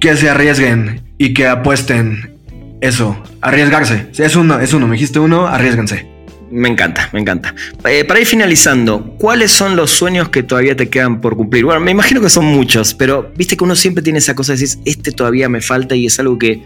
Que 0.00 0.16
se 0.16 0.30
arriesguen 0.30 1.02
y 1.18 1.34
que 1.34 1.46
apuesten. 1.46 2.38
Eso, 2.80 3.16
arriesgarse. 3.40 4.08
Es 4.16 4.34
uno, 4.34 4.58
es 4.58 4.72
uno. 4.72 4.86
Me 4.86 4.94
dijiste 4.94 5.18
uno, 5.18 5.46
arriesguense. 5.46 6.12
Me 6.50 6.68
encanta, 6.68 7.08
me 7.12 7.20
encanta. 7.20 7.54
Eh, 7.88 8.04
para 8.04 8.20
ir 8.20 8.26
finalizando, 8.26 9.14
¿cuáles 9.18 9.50
son 9.50 9.74
los 9.74 9.90
sueños 9.90 10.28
que 10.28 10.42
todavía 10.42 10.76
te 10.76 10.90
quedan 10.90 11.20
por 11.20 11.34
cumplir? 11.34 11.64
Bueno, 11.64 11.80
me 11.80 11.92
imagino 11.92 12.20
que 12.20 12.28
son 12.28 12.44
muchos, 12.44 12.92
pero 12.92 13.32
viste 13.34 13.56
que 13.56 13.64
uno 13.64 13.74
siempre 13.74 14.02
tiene 14.02 14.18
esa 14.18 14.34
cosa 14.34 14.52
de 14.52 14.58
decir, 14.58 14.78
este 14.84 15.12
todavía 15.12 15.48
me 15.48 15.62
falta 15.62 15.94
y 15.94 16.06
es 16.06 16.20
algo 16.20 16.38
que, 16.38 16.62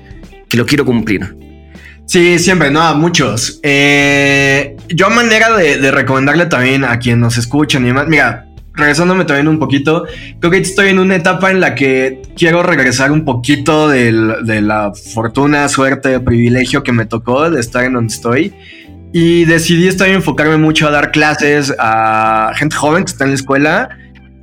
que 0.49 0.57
lo 0.57 0.67
quiero 0.67 0.85
cumplir. 0.85 1.37
Sí, 2.07 2.39
siempre, 2.39 2.71
no, 2.71 2.95
muchos. 2.95 3.59
Eh, 3.63 4.77
yo 4.89 5.07
a 5.07 5.11
manera 5.11 5.57
de, 5.57 5.91
recomendarle 5.91 6.47
también 6.47 6.85
a 6.85 6.99
quien 6.99 7.21
nos 7.21 7.37
escuchan 7.37 7.83
y 7.83 7.89
demás, 7.89 8.07
mira, 8.07 8.47
regresándome 8.75 9.25
también 9.25 9.49
un 9.49 9.59
poquito, 9.59 10.05
creo 10.39 10.51
que 10.53 10.59
estoy 10.59 10.91
en 10.91 11.01
una 11.01 11.17
etapa 11.17 11.51
en 11.51 11.61
la 11.61 11.75
que 11.75 12.23
quiero 12.37 12.63
regresar 12.63 13.11
un 13.11 13.25
poquito 13.25 13.89
de 13.89 14.13
la 14.13 14.93
fortuna, 15.15 15.69
suerte, 15.69 16.21
privilegio 16.21 16.85
que 16.85 16.93
me 16.93 17.07
tocó 17.07 17.51
de 17.51 17.61
estar 17.61 17.85
en 17.85 17.95
donde 17.95 18.15
estoy. 18.15 18.55
Y 19.13 19.45
decidí 19.47 19.89
estar 19.89 20.09
enfocarme 20.09 20.59
mucho 20.59 20.87
a 20.87 20.91
dar 20.91 21.11
clases 21.11 21.75
a 21.79 22.53
gente 22.55 22.77
joven 22.77 23.05
que 23.05 23.11
está 23.11 23.25
en 23.25 23.31
la 23.31 23.37
escuela 23.37 23.89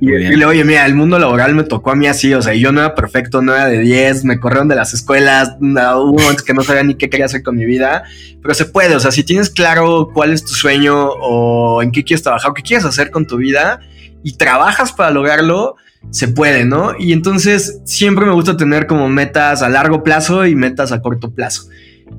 y 0.00 0.10
decirle, 0.10 0.44
oye, 0.44 0.64
mira, 0.64 0.84
el 0.86 0.94
mundo 0.94 1.18
laboral 1.18 1.54
me 1.54 1.62
tocó 1.62 1.92
a 1.92 1.94
mí 1.94 2.06
así, 2.06 2.34
o 2.34 2.42
sea, 2.42 2.54
yo 2.54 2.72
no 2.72 2.80
era 2.80 2.94
perfecto, 2.94 3.42
no 3.42 3.54
era 3.54 3.66
de 3.66 3.78
10, 3.78 4.24
me 4.24 4.38
corrieron 4.38 4.68
de 4.68 4.74
las 4.74 4.92
escuelas, 4.92 5.56
no, 5.60 6.00
hubo 6.00 6.18
momentos 6.18 6.42
que 6.42 6.52
no 6.52 6.62
sabía 6.62 6.82
ni 6.82 6.96
qué 6.96 7.08
quería 7.08 7.26
hacer 7.26 7.42
con 7.42 7.56
mi 7.56 7.64
vida, 7.64 8.04
pero 8.42 8.54
se 8.54 8.66
puede, 8.66 8.96
o 8.96 9.00
sea, 9.00 9.12
si 9.12 9.24
tienes 9.24 9.50
claro 9.50 10.10
cuál 10.12 10.32
es 10.32 10.44
tu 10.44 10.52
sueño 10.52 11.08
o 11.08 11.82
en 11.82 11.92
qué 11.92 12.04
quieres 12.04 12.22
trabajar 12.22 12.50
o 12.50 12.54
qué 12.54 12.62
quieres 12.62 12.84
hacer 12.84 13.10
con 13.10 13.26
tu 13.26 13.36
vida 13.36 13.80
y 14.22 14.36
trabajas 14.36 14.92
para 14.92 15.10
lograrlo, 15.10 15.76
se 16.10 16.28
puede, 16.28 16.64
¿no? 16.64 16.92
Y 16.98 17.12
entonces 17.12 17.80
siempre 17.84 18.26
me 18.26 18.32
gusta 18.32 18.56
tener 18.56 18.86
como 18.86 19.08
metas 19.08 19.62
a 19.62 19.68
largo 19.68 20.02
plazo 20.02 20.46
y 20.46 20.54
metas 20.54 20.92
a 20.92 21.00
corto 21.00 21.32
plazo. 21.32 21.68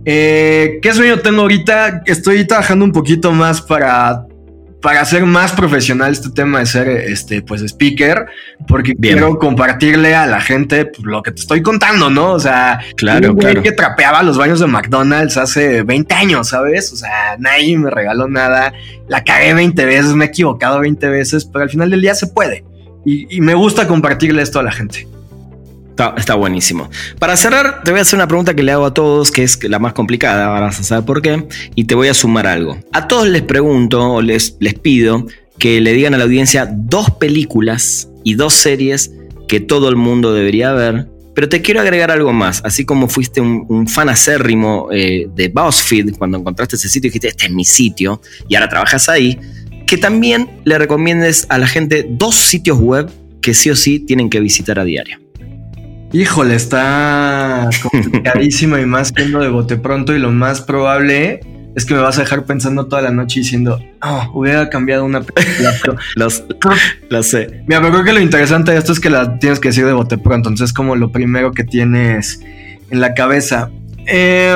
Eh, 0.06 0.80
¿Qué 0.82 0.94
sueño 0.94 1.20
tengo 1.20 1.42
ahorita? 1.42 2.02
Estoy 2.06 2.46
trabajando 2.46 2.86
un 2.86 2.92
poquito 2.92 3.32
más 3.32 3.62
para 3.62 4.26
para 4.86 5.02
hacer 5.02 5.26
más 5.26 5.52
profesional 5.52 6.12
este 6.12 6.30
tema 6.30 6.60
de 6.60 6.68
ser 6.68 6.88
este 6.88 7.42
pues 7.42 7.64
speaker, 7.64 8.28
porque 8.68 8.94
quiero 8.94 9.40
compartirle 9.40 10.14
a 10.14 10.28
la 10.28 10.40
gente 10.40 10.86
pues, 10.86 11.04
lo 11.04 11.24
que 11.24 11.32
te 11.32 11.42
estoy 11.42 11.64
contando, 11.64 12.12
¿no? 12.12 12.34
O 12.34 12.40
sea, 12.40 12.80
claro, 12.96 13.32
un 13.32 13.64
que 13.64 13.72
trapeaba 13.72 14.22
los 14.22 14.38
baños 14.38 14.60
de 14.60 14.68
McDonald's 14.68 15.38
hace 15.38 15.82
20 15.82 16.14
años, 16.14 16.50
¿sabes? 16.50 16.94
O 16.94 16.98
sea, 16.98 17.36
nadie 17.40 17.76
me 17.80 17.90
regaló 17.90 18.28
nada, 18.28 18.74
la 19.08 19.24
cagué 19.24 19.56
20 19.56 19.86
veces, 19.86 20.14
me 20.14 20.26
he 20.26 20.28
equivocado 20.28 20.80
20 20.80 21.10
veces, 21.10 21.46
pero 21.46 21.64
al 21.64 21.72
final 21.72 21.90
del 21.90 22.02
día 22.02 22.14
se 22.14 22.28
puede. 22.28 22.64
y 23.04 23.42
me 23.42 23.56
gusta 23.56 23.88
compartirle 23.88 24.44
esto 24.44 24.60
a 24.60 24.64
la 24.64 24.72
gente. 24.72 25.08
Está, 26.18 26.36
buenísimo. 26.36 26.90
Para 27.20 27.38
cerrar, 27.38 27.82
te 27.84 27.92
voy 27.92 28.00
a 28.00 28.02
hacer 28.02 28.18
una 28.18 28.28
pregunta 28.28 28.54
que 28.54 28.64
le 28.64 28.74
hago 28.74 28.86
a 28.86 28.94
todos, 28.94 29.32
que 29.32 29.44
es 29.44 29.64
la 29.64 29.80
más 29.80 29.94
complicada, 29.94 30.48
vas 30.48 30.80
a 30.80 30.84
saber 30.84 31.06
por 31.06 31.22
qué, 31.22 31.48
y 31.74 31.86
te 31.86 31.96
voy 31.96 32.10
a 32.10 32.14
sumar 32.14 32.48
algo. 32.48 32.78
A 32.92 33.08
todos 33.08 33.28
les 33.28 33.44
pregunto 33.44 34.16
o 34.16 34.22
les, 34.22 34.58
les 34.60 34.74
pido 34.74 35.26
que 35.58 35.80
le 35.80 35.94
digan 35.94 36.14
a 36.14 36.18
la 36.18 36.26
audiencia 36.26 36.70
dos 36.70 37.12
películas 37.12 38.10
y 38.26 38.34
dos 38.34 38.54
series 38.54 39.12
que 39.48 39.62
todo 39.62 39.88
el 39.88 39.96
mundo 39.96 40.34
debería 40.34 40.74
ver, 40.74 41.08
pero 41.34 41.48
te 41.48 41.62
quiero 41.62 41.80
agregar 41.80 42.12
algo 42.12 42.34
más. 42.34 42.62
Así 42.66 42.84
como 42.84 43.08
fuiste 43.08 43.40
un, 43.40 43.88
fan 43.88 44.10
acérrimo 44.10 44.90
eh, 44.92 45.30
de 45.34 45.48
BuzzFeed 45.48 46.18
cuando 46.18 46.38
encontraste 46.38 46.76
ese 46.76 46.90
sitio 46.90 47.08
y 47.08 47.12
dijiste, 47.12 47.30
este 47.30 47.46
es 47.46 47.52
mi 47.54 47.64
sitio, 47.64 48.22
y 48.50 48.56
ahora 48.56 48.68
trabajas 48.68 49.08
ahí, 49.08 49.40
que 49.88 49.98
también 49.98 50.62
le 50.66 50.78
recomiendes 50.78 51.46
a 51.48 51.58
la 51.58 51.68
gente 51.68 52.06
dos 52.10 52.36
sitios 52.36 52.80
web 52.80 53.10
que 53.42 53.54
sí 53.54 53.70
o 53.70 53.78
sí 53.78 54.00
tienen 54.00 54.30
que 54.30 54.42
visitar 54.42 54.78
a 54.78 54.84
diario. 54.84 55.25
Híjole, 56.16 56.56
está 56.56 57.70
complicadísimo 57.92 58.78
y 58.78 58.86
más 58.86 59.12
siendo 59.14 59.42
de 59.42 59.50
bote 59.50 59.76
pronto 59.76 60.16
y 60.16 60.20
lo 60.20 60.32
más 60.32 60.62
probable 60.62 61.42
es 61.76 61.84
que 61.84 61.94
me 61.94 62.00
vas 62.00 62.18
a 62.18 62.22
dejar 62.22 62.46
pensando 62.46 62.86
toda 62.86 63.02
la 63.02 63.12
noche 63.12 63.42
diciendo, 63.42 63.82
oh, 64.02 64.32
hubiera 64.34 64.70
cambiado 64.70 65.04
una 65.04 65.22
película. 65.22 65.74
lo 67.10 67.22
sé. 67.22 67.64
Mira, 67.68 67.82
pero 67.82 67.92
creo 67.92 68.04
que 68.06 68.14
lo 68.14 68.22
interesante 68.22 68.72
de 68.72 68.78
esto 68.78 68.94
es 68.94 69.02
que 69.02 69.10
la 69.10 69.40
tienes 69.40 69.60
que 69.60 69.68
decir 69.68 69.86
de 69.86 69.92
bote 69.92 70.18
pronto, 70.18 70.48
entonces 70.48 70.70
es 70.70 70.74
como 70.74 70.96
lo 70.96 71.12
primero 71.12 71.52
que 71.52 71.66
tienes 71.66 72.40
en 72.92 73.02
la 73.02 73.14
cabeza. 73.14 73.70
Eh, 74.08 74.56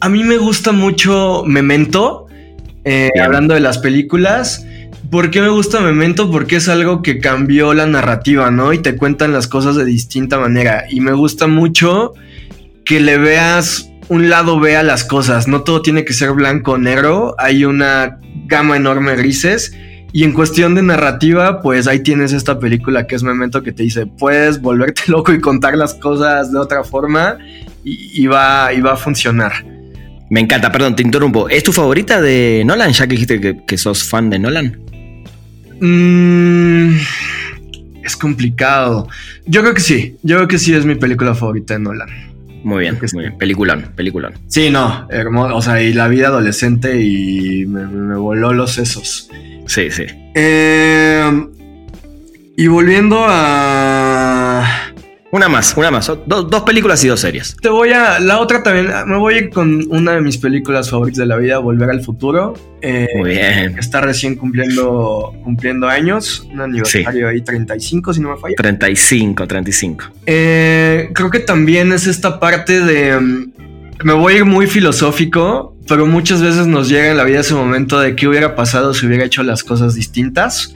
a 0.00 0.08
mí 0.08 0.22
me 0.22 0.36
gusta 0.36 0.70
mucho 0.70 1.42
Memento, 1.44 2.28
eh, 2.84 3.10
hablando 3.20 3.54
de 3.54 3.60
las 3.60 3.78
películas. 3.78 4.64
¿Por 5.10 5.30
qué 5.30 5.40
me 5.40 5.48
gusta 5.48 5.80
Memento? 5.80 6.30
Porque 6.30 6.56
es 6.56 6.68
algo 6.68 7.02
que 7.02 7.18
cambió 7.18 7.74
la 7.74 7.86
narrativa, 7.86 8.52
¿no? 8.52 8.72
Y 8.72 8.78
te 8.78 8.96
cuentan 8.96 9.32
las 9.32 9.48
cosas 9.48 9.74
de 9.74 9.84
distinta 9.84 10.38
manera. 10.38 10.84
Y 10.88 11.00
me 11.00 11.12
gusta 11.12 11.48
mucho 11.48 12.14
que 12.84 13.00
le 13.00 13.18
veas 13.18 13.90
un 14.08 14.30
lado 14.30 14.60
B 14.60 14.76
a 14.76 14.84
las 14.84 15.02
cosas. 15.02 15.48
No 15.48 15.62
todo 15.62 15.82
tiene 15.82 16.04
que 16.04 16.12
ser 16.12 16.30
blanco 16.30 16.72
o 16.72 16.78
negro. 16.78 17.34
Hay 17.38 17.64
una 17.64 18.20
gama 18.46 18.76
enorme 18.76 19.10
de 19.10 19.16
grises. 19.16 19.76
Y 20.12 20.22
en 20.22 20.32
cuestión 20.32 20.76
de 20.76 20.82
narrativa, 20.82 21.60
pues 21.60 21.88
ahí 21.88 22.04
tienes 22.04 22.32
esta 22.32 22.60
película 22.60 23.08
que 23.08 23.16
es 23.16 23.24
Memento 23.24 23.64
que 23.64 23.72
te 23.72 23.82
dice, 23.82 24.06
puedes 24.06 24.60
volverte 24.60 25.02
loco 25.08 25.32
y 25.32 25.40
contar 25.40 25.76
las 25.76 25.94
cosas 25.94 26.52
de 26.52 26.58
otra 26.58 26.84
forma 26.84 27.36
y, 27.82 28.26
va, 28.28 28.72
y 28.72 28.80
va 28.80 28.92
a 28.92 28.96
funcionar. 28.96 29.52
Me 30.30 30.38
encanta, 30.38 30.70
perdón, 30.70 30.94
te 30.94 31.02
interrumpo. 31.02 31.48
¿Es 31.48 31.64
tu 31.64 31.72
favorita 31.72 32.20
de 32.20 32.62
Nolan? 32.64 32.92
Ya 32.92 33.08
que 33.08 33.16
dijiste 33.16 33.64
que 33.66 33.78
sos 33.78 34.04
fan 34.04 34.30
de 34.30 34.38
Nolan. 34.38 34.89
Mm, 35.80 36.96
es 38.04 38.16
complicado. 38.16 39.08
Yo 39.46 39.62
creo 39.62 39.74
que 39.74 39.80
sí. 39.80 40.16
Yo 40.22 40.36
creo 40.36 40.48
que 40.48 40.58
sí 40.58 40.74
es 40.74 40.84
mi 40.84 40.94
película 40.94 41.34
favorita 41.34 41.74
de 41.74 41.80
Nolan. 41.80 42.08
Muy 42.62 42.80
bien, 42.80 42.98
muy 43.14 43.22
bien. 43.24 43.38
Peliculón, 43.38 43.92
peliculón. 43.96 44.34
Sí, 44.48 44.70
no, 44.70 45.08
hermoso. 45.10 45.56
O 45.56 45.62
sea, 45.62 45.82
y 45.82 45.94
la 45.94 46.08
vida 46.08 46.28
adolescente 46.28 47.00
y 47.00 47.64
me, 47.66 48.16
voló 48.16 48.52
los 48.52 48.72
sesos. 48.72 49.30
Sí, 49.66 49.90
sí. 49.90 50.04
Eh, 50.34 51.46
y 52.56 52.66
volviendo 52.66 53.24
a. 53.26 53.99
Una 55.32 55.48
más, 55.48 55.74
una 55.76 55.92
más. 55.92 56.10
dos 56.26 56.62
películas 56.62 57.04
y 57.04 57.08
dos 57.08 57.20
series. 57.20 57.56
Te 57.60 57.68
voy 57.68 57.90
a. 57.90 58.18
La 58.18 58.40
otra 58.40 58.64
también. 58.64 58.88
Me 59.06 59.16
voy 59.16 59.48
con 59.48 59.84
una 59.90 60.14
de 60.14 60.20
mis 60.20 60.38
películas 60.38 60.90
favoritas 60.90 61.18
de 61.18 61.26
la 61.26 61.36
vida, 61.36 61.58
Volver 61.58 61.88
al 61.90 62.02
Futuro. 62.02 62.54
Eh, 62.82 63.06
Muy 63.16 63.30
bien. 63.30 63.78
Está 63.78 64.00
recién 64.00 64.34
cumpliendo, 64.34 65.32
cumpliendo 65.44 65.88
años. 65.88 66.48
Un 66.52 66.60
aniversario 66.62 67.28
ahí, 67.28 67.42
35, 67.42 68.12
si 68.12 68.20
no 68.20 68.30
me 68.30 68.40
falla. 68.40 68.56
35, 68.56 69.46
35. 69.46 70.04
Eh, 70.26 71.10
creo 71.14 71.30
que 71.30 71.38
también 71.38 71.92
es 71.92 72.08
esta 72.08 72.40
parte 72.40 72.80
de. 72.80 73.20
Mm, 73.20 73.52
me 74.02 74.14
voy 74.14 74.34
a 74.34 74.36
ir 74.38 74.44
muy 74.46 74.66
filosófico, 74.66 75.76
pero 75.86 76.06
muchas 76.06 76.42
veces 76.42 76.66
nos 76.66 76.88
llega 76.88 77.10
en 77.10 77.16
la 77.16 77.24
vida 77.24 77.40
ese 77.40 77.54
momento 77.54 78.00
de 78.00 78.16
qué 78.16 78.26
hubiera 78.26 78.56
pasado 78.56 78.94
si 78.94 79.06
hubiera 79.06 79.24
hecho 79.24 79.44
las 79.44 79.62
cosas 79.62 79.94
distintas. 79.94 80.74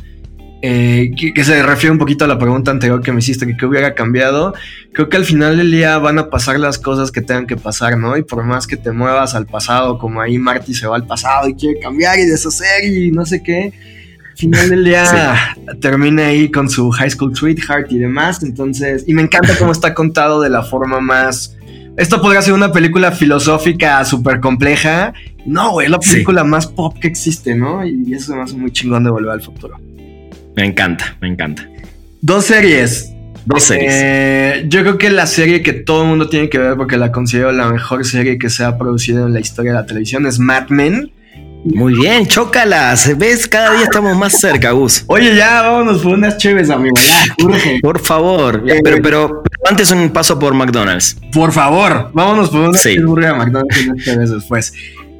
Eh, 0.66 1.10
que, 1.14 1.44
se 1.44 1.62
refiere 1.62 1.92
un 1.92 1.98
poquito 1.98 2.24
a 2.24 2.28
la 2.28 2.38
pregunta 2.38 2.70
anterior 2.70 3.02
que 3.02 3.12
me 3.12 3.18
hiciste, 3.18 3.46
que 3.46 3.54
qué 3.54 3.66
hubiera 3.66 3.92
cambiado. 3.92 4.54
Creo 4.94 5.10
que 5.10 5.18
al 5.18 5.26
final 5.26 5.58
del 5.58 5.70
día 5.70 5.98
van 5.98 6.18
a 6.18 6.30
pasar 6.30 6.58
las 6.58 6.78
cosas 6.78 7.12
que 7.12 7.20
tengan 7.20 7.46
que 7.46 7.58
pasar, 7.58 7.98
¿no? 7.98 8.16
Y 8.16 8.22
por 8.22 8.42
más 8.44 8.66
que 8.66 8.78
te 8.78 8.90
muevas 8.90 9.34
al 9.34 9.44
pasado, 9.44 9.98
como 9.98 10.22
ahí 10.22 10.38
Marty 10.38 10.72
se 10.72 10.86
va 10.86 10.96
al 10.96 11.06
pasado 11.06 11.50
y 11.50 11.54
quiere 11.54 11.78
cambiar 11.80 12.18
y 12.18 12.24
deshacer 12.24 12.82
y 12.82 13.10
no 13.10 13.26
sé 13.26 13.42
qué, 13.42 13.74
al 14.30 14.36
final 14.38 14.70
del 14.70 14.84
día 14.86 15.54
termina 15.82 16.28
ahí 16.28 16.50
con 16.50 16.70
su 16.70 16.90
High 16.90 17.10
School 17.10 17.36
Sweetheart 17.36 17.92
y 17.92 17.98
demás. 17.98 18.42
Entonces, 18.42 19.04
y 19.06 19.12
me 19.12 19.20
encanta 19.20 19.58
cómo 19.58 19.70
está 19.70 19.92
contado 19.92 20.40
de 20.40 20.48
la 20.48 20.62
forma 20.62 20.98
más. 20.98 21.58
Esto 21.98 22.22
podría 22.22 22.40
ser 22.40 22.54
una 22.54 22.72
película 22.72 23.12
filosófica 23.12 24.02
súper 24.06 24.40
compleja. 24.40 25.12
No, 25.44 25.82
es 25.82 25.90
la 25.90 25.98
película 25.98 26.42
más 26.42 26.66
pop 26.66 26.96
que 26.98 27.08
existe, 27.08 27.54
¿no? 27.54 27.86
Y 27.86 28.14
eso 28.14 28.34
me 28.34 28.40
hace 28.40 28.56
muy 28.56 28.72
chingón 28.72 29.04
de 29.04 29.10
volver 29.10 29.30
al 29.30 29.42
futuro. 29.42 29.78
Me 30.56 30.64
encanta, 30.64 31.16
me 31.20 31.28
encanta. 31.28 31.68
Dos 32.20 32.46
series. 32.46 33.10
Dos 33.44 33.64
series. 33.64 33.92
Eh, 33.94 34.64
yo 34.68 34.80
creo 34.80 34.98
que 34.98 35.10
la 35.10 35.26
serie 35.26 35.62
que 35.62 35.72
todo 35.72 36.02
el 36.02 36.08
mundo 36.08 36.28
tiene 36.28 36.48
que 36.48 36.58
ver 36.58 36.76
porque 36.76 36.96
la 36.96 37.12
considero 37.12 37.52
la 37.52 37.68
mejor 37.68 38.04
serie 38.06 38.38
que 38.38 38.48
se 38.48 38.64
ha 38.64 38.78
producido 38.78 39.26
en 39.26 39.34
la 39.34 39.40
historia 39.40 39.72
de 39.72 39.78
la 39.78 39.86
televisión 39.86 40.26
es 40.26 40.38
Mad 40.38 40.68
Men. 40.68 41.12
Muy 41.64 41.94
bien, 41.94 42.26
chócalas. 42.26 43.16
¿Ves? 43.16 43.48
Cada 43.48 43.72
día 43.72 43.84
estamos 43.84 44.16
más 44.16 44.38
cerca, 44.38 44.72
Gus. 44.72 45.04
Oye, 45.06 45.34
ya, 45.34 45.62
vámonos 45.62 46.02
por 46.02 46.12
unas 46.12 46.36
chéves, 46.36 46.68
amigo. 46.68 46.94
Ya, 46.96 47.34
urge. 47.44 47.78
Por 47.80 47.98
favor. 48.00 48.62
Eh, 48.66 48.80
pero, 48.84 49.02
pero, 49.02 49.42
antes 49.68 49.90
un 49.90 50.10
paso 50.10 50.38
por 50.38 50.52
McDonald's. 50.52 51.16
Por 51.32 51.52
favor, 51.52 52.10
vámonos 52.12 52.50
por 52.50 52.60
unas 52.60 52.82
sí. 52.82 52.96
a 52.98 53.34
McDonald's 53.34 53.82
y 53.82 53.88
unas 53.88 54.04
chéves 54.04 54.30
después. 54.30 54.74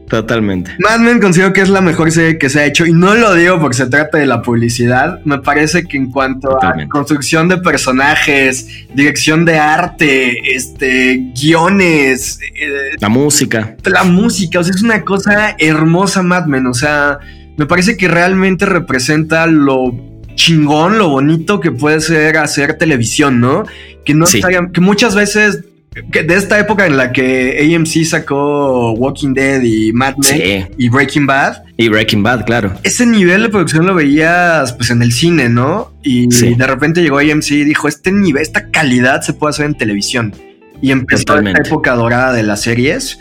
Totalmente. 0.09 0.71
Mad 0.79 1.01
Men 1.01 1.21
considero 1.21 1.53
que 1.53 1.63
es 1.63 1.69
la 1.69 1.81
mejor 1.81 2.13
serie 2.13 2.39
que 2.39 2.51
se 2.51 2.61
ha 2.61 2.67
hecho 2.67 2.85
y 2.85 2.93
no 2.93 3.15
lo 3.15 3.35
digo 3.35 3.59
porque 3.61 3.77
se 3.77 3.87
trata 3.87 4.19
de 4.19 4.27
la 4.27 4.43
publicidad. 4.43 5.21
Me 5.25 5.39
parece 5.39 5.85
que 5.85 5.97
en 5.97 6.11
cuanto 6.11 6.63
a 6.63 6.75
construcción 6.89 7.49
de 7.49 7.57
personajes, 7.57 8.87
dirección 8.95 9.45
de 9.45 9.59
arte, 9.59 10.55
este, 10.55 11.33
guiones, 11.35 12.39
eh, 12.55 12.97
la 13.01 13.09
música, 13.09 13.77
la 13.85 14.05
música, 14.05 14.61
o 14.61 14.65
sea, 14.65 14.75
es 14.75 14.83
una 14.83 15.03
cosa 15.03 15.57
hermosa 15.59 16.23
Mad 16.23 16.47
Men. 16.47 16.67
O 16.67 16.75
sea, 16.75 17.19
me 17.57 17.67
parece 17.67 17.97
que 17.97 18.09
realmente 18.09 18.67
representa 18.67 19.47
lo 19.47 19.95
chingón, 20.35 20.99
lo 20.99 21.09
bonito 21.09 21.61
que 21.61 21.71
puede 21.71 22.01
ser 22.01 22.37
hacer 22.37 22.77
televisión, 22.77 23.41
¿no? 23.41 23.65
Que 24.05 24.15
no 24.15 24.27
que 24.27 24.81
muchas 24.81 25.15
veces 25.15 25.65
de 25.95 26.35
esta 26.35 26.59
época 26.59 26.87
en 26.87 26.97
la 26.97 27.13
que 27.13 27.75
AMC 27.75 28.05
sacó 28.05 28.93
Walking 28.93 29.33
Dead 29.33 29.63
y 29.63 29.93
Mad 29.93 30.17
Men 30.17 30.69
y 30.77 30.89
Breaking 30.89 31.27
Bad. 31.27 31.63
Y 31.77 31.89
Breaking 31.89 32.23
Bad, 32.23 32.45
claro. 32.45 32.73
Ese 32.83 33.07
nivel 33.07 33.43
de 33.43 33.49
producción 33.49 33.87
lo 33.87 33.95
veías 33.95 34.73
pues 34.73 34.91
en 34.91 35.03
el 35.03 35.13
cine, 35.13 35.49
¿no? 35.49 35.93
Y 36.03 36.27
de 36.27 36.67
repente 36.67 37.03
llegó 37.03 37.19
AMC 37.19 37.51
y 37.53 37.65
dijo, 37.65 37.89
este 37.89 38.11
nivel, 38.11 38.43
esta 38.43 38.71
calidad 38.71 39.23
se 39.23 39.33
puede 39.33 39.51
hacer 39.51 39.67
en 39.67 39.75
televisión. 39.77 40.35
Y 40.83 40.91
empezó 40.91 41.39
esta 41.39 41.63
época 41.63 41.95
dorada 41.95 42.33
de 42.33 42.43
las 42.43 42.63
series. 42.63 43.19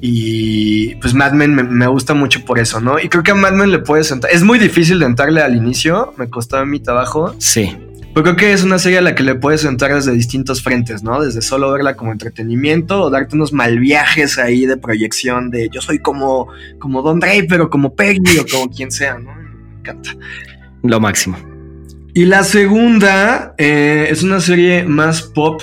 Y 0.00 0.96
pues 0.96 1.14
Mad 1.14 1.32
Men 1.32 1.54
me, 1.54 1.86
gusta 1.86 2.12
mucho 2.12 2.44
por 2.44 2.58
eso, 2.58 2.80
¿no? 2.80 2.98
Y 2.98 3.08
creo 3.08 3.22
que 3.22 3.30
a 3.30 3.34
Mad 3.34 3.52
Men 3.52 3.70
le 3.70 3.78
puedes 3.78 4.10
entrar. 4.10 4.32
Es 4.32 4.42
muy 4.42 4.58
difícil 4.58 4.98
de 4.98 5.06
entrarle 5.06 5.40
al 5.40 5.56
inicio, 5.56 6.12
me 6.18 6.28
costaba 6.28 6.64
mi 6.64 6.80
trabajo. 6.80 7.34
Sí. 7.38 7.76
Pero 8.16 8.24
creo 8.24 8.36
que 8.36 8.52
es 8.54 8.64
una 8.64 8.78
serie 8.78 8.96
a 8.96 9.02
la 9.02 9.14
que 9.14 9.22
le 9.22 9.34
puedes 9.34 9.62
entrar 9.66 9.94
desde 9.94 10.12
distintos 10.12 10.62
frentes, 10.62 11.02
¿no? 11.02 11.22
Desde 11.22 11.42
solo 11.42 11.70
verla 11.70 11.96
como 11.96 12.12
entretenimiento 12.12 13.02
o 13.02 13.10
darte 13.10 13.36
unos 13.36 13.52
mal 13.52 13.78
viajes 13.78 14.38
ahí 14.38 14.64
de 14.64 14.78
proyección 14.78 15.50
de 15.50 15.68
yo 15.70 15.82
soy 15.82 15.98
como, 15.98 16.48
como 16.78 17.02
Don 17.02 17.20
Drake, 17.20 17.44
pero 17.46 17.68
como 17.68 17.94
Peggy 17.94 18.38
o 18.38 18.46
como 18.50 18.70
quien 18.70 18.90
sea, 18.90 19.18
¿no? 19.18 19.34
Me 19.34 19.80
encanta. 19.80 20.16
Lo 20.82 20.98
máximo. 20.98 21.36
Y 22.14 22.24
la 22.24 22.42
segunda 22.42 23.54
eh, 23.58 24.06
es 24.08 24.22
una 24.22 24.40
serie 24.40 24.84
más 24.84 25.20
pop 25.20 25.60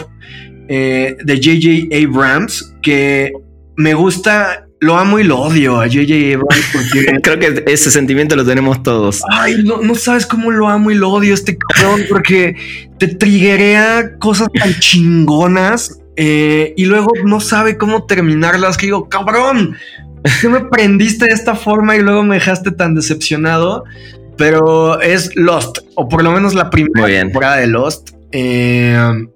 eh, 0.68 1.18
de 1.24 1.36
J.J. 1.38 2.06
Abrams 2.06 2.76
que 2.84 3.34
me 3.78 3.96
gusta 3.96 4.63
lo 4.84 4.98
amo 4.98 5.18
y 5.18 5.24
lo 5.24 5.40
odio 5.40 5.80
a 5.80 5.86
J.J. 5.86 6.40
Porque... 6.40 7.20
Creo 7.24 7.40
que 7.40 7.64
ese 7.68 7.90
sentimiento 7.90 8.36
lo 8.36 8.46
tenemos 8.46 8.84
todos. 8.84 9.22
Ay, 9.32 9.64
no, 9.64 9.82
no 9.82 9.96
sabes 9.96 10.26
cómo 10.26 10.52
lo 10.52 10.68
amo 10.68 10.92
y 10.92 10.96
lo 10.96 11.10
odio 11.10 11.34
este 11.34 11.58
cabrón 11.58 12.02
porque 12.10 12.56
te 13.00 13.08
triguea 13.08 14.18
cosas 14.20 14.50
tan 14.54 14.74
chingonas 14.76 16.00
eh, 16.18 16.74
y 16.76 16.86
luego 16.86 17.12
no 17.24 17.40
sabe 17.40 17.78
cómo 17.78 18.06
terminarlas. 18.06 18.78
Que 18.78 18.88
digo, 18.88 19.08
cabrón, 19.08 19.78
¿qué 20.42 20.50
me 20.50 20.62
prendiste 20.66 21.26
de 21.26 21.34
esta 21.34 21.56
forma 21.56 21.96
y 21.96 22.02
luego 22.02 22.24
me 22.24 22.36
dejaste 22.36 22.72
tan 22.72 22.94
decepcionado? 22.94 23.86
Pero 24.38 25.00
es 25.00 25.36
Lost, 25.36 25.80
o 25.96 26.10
por 26.10 26.24
lo 26.24 26.32
menos 26.32 26.56
la 26.56 26.70
primera 26.70 27.08
temporada 27.08 27.58
de 27.58 27.68
Lost, 27.68 28.10
eh, 28.32 29.28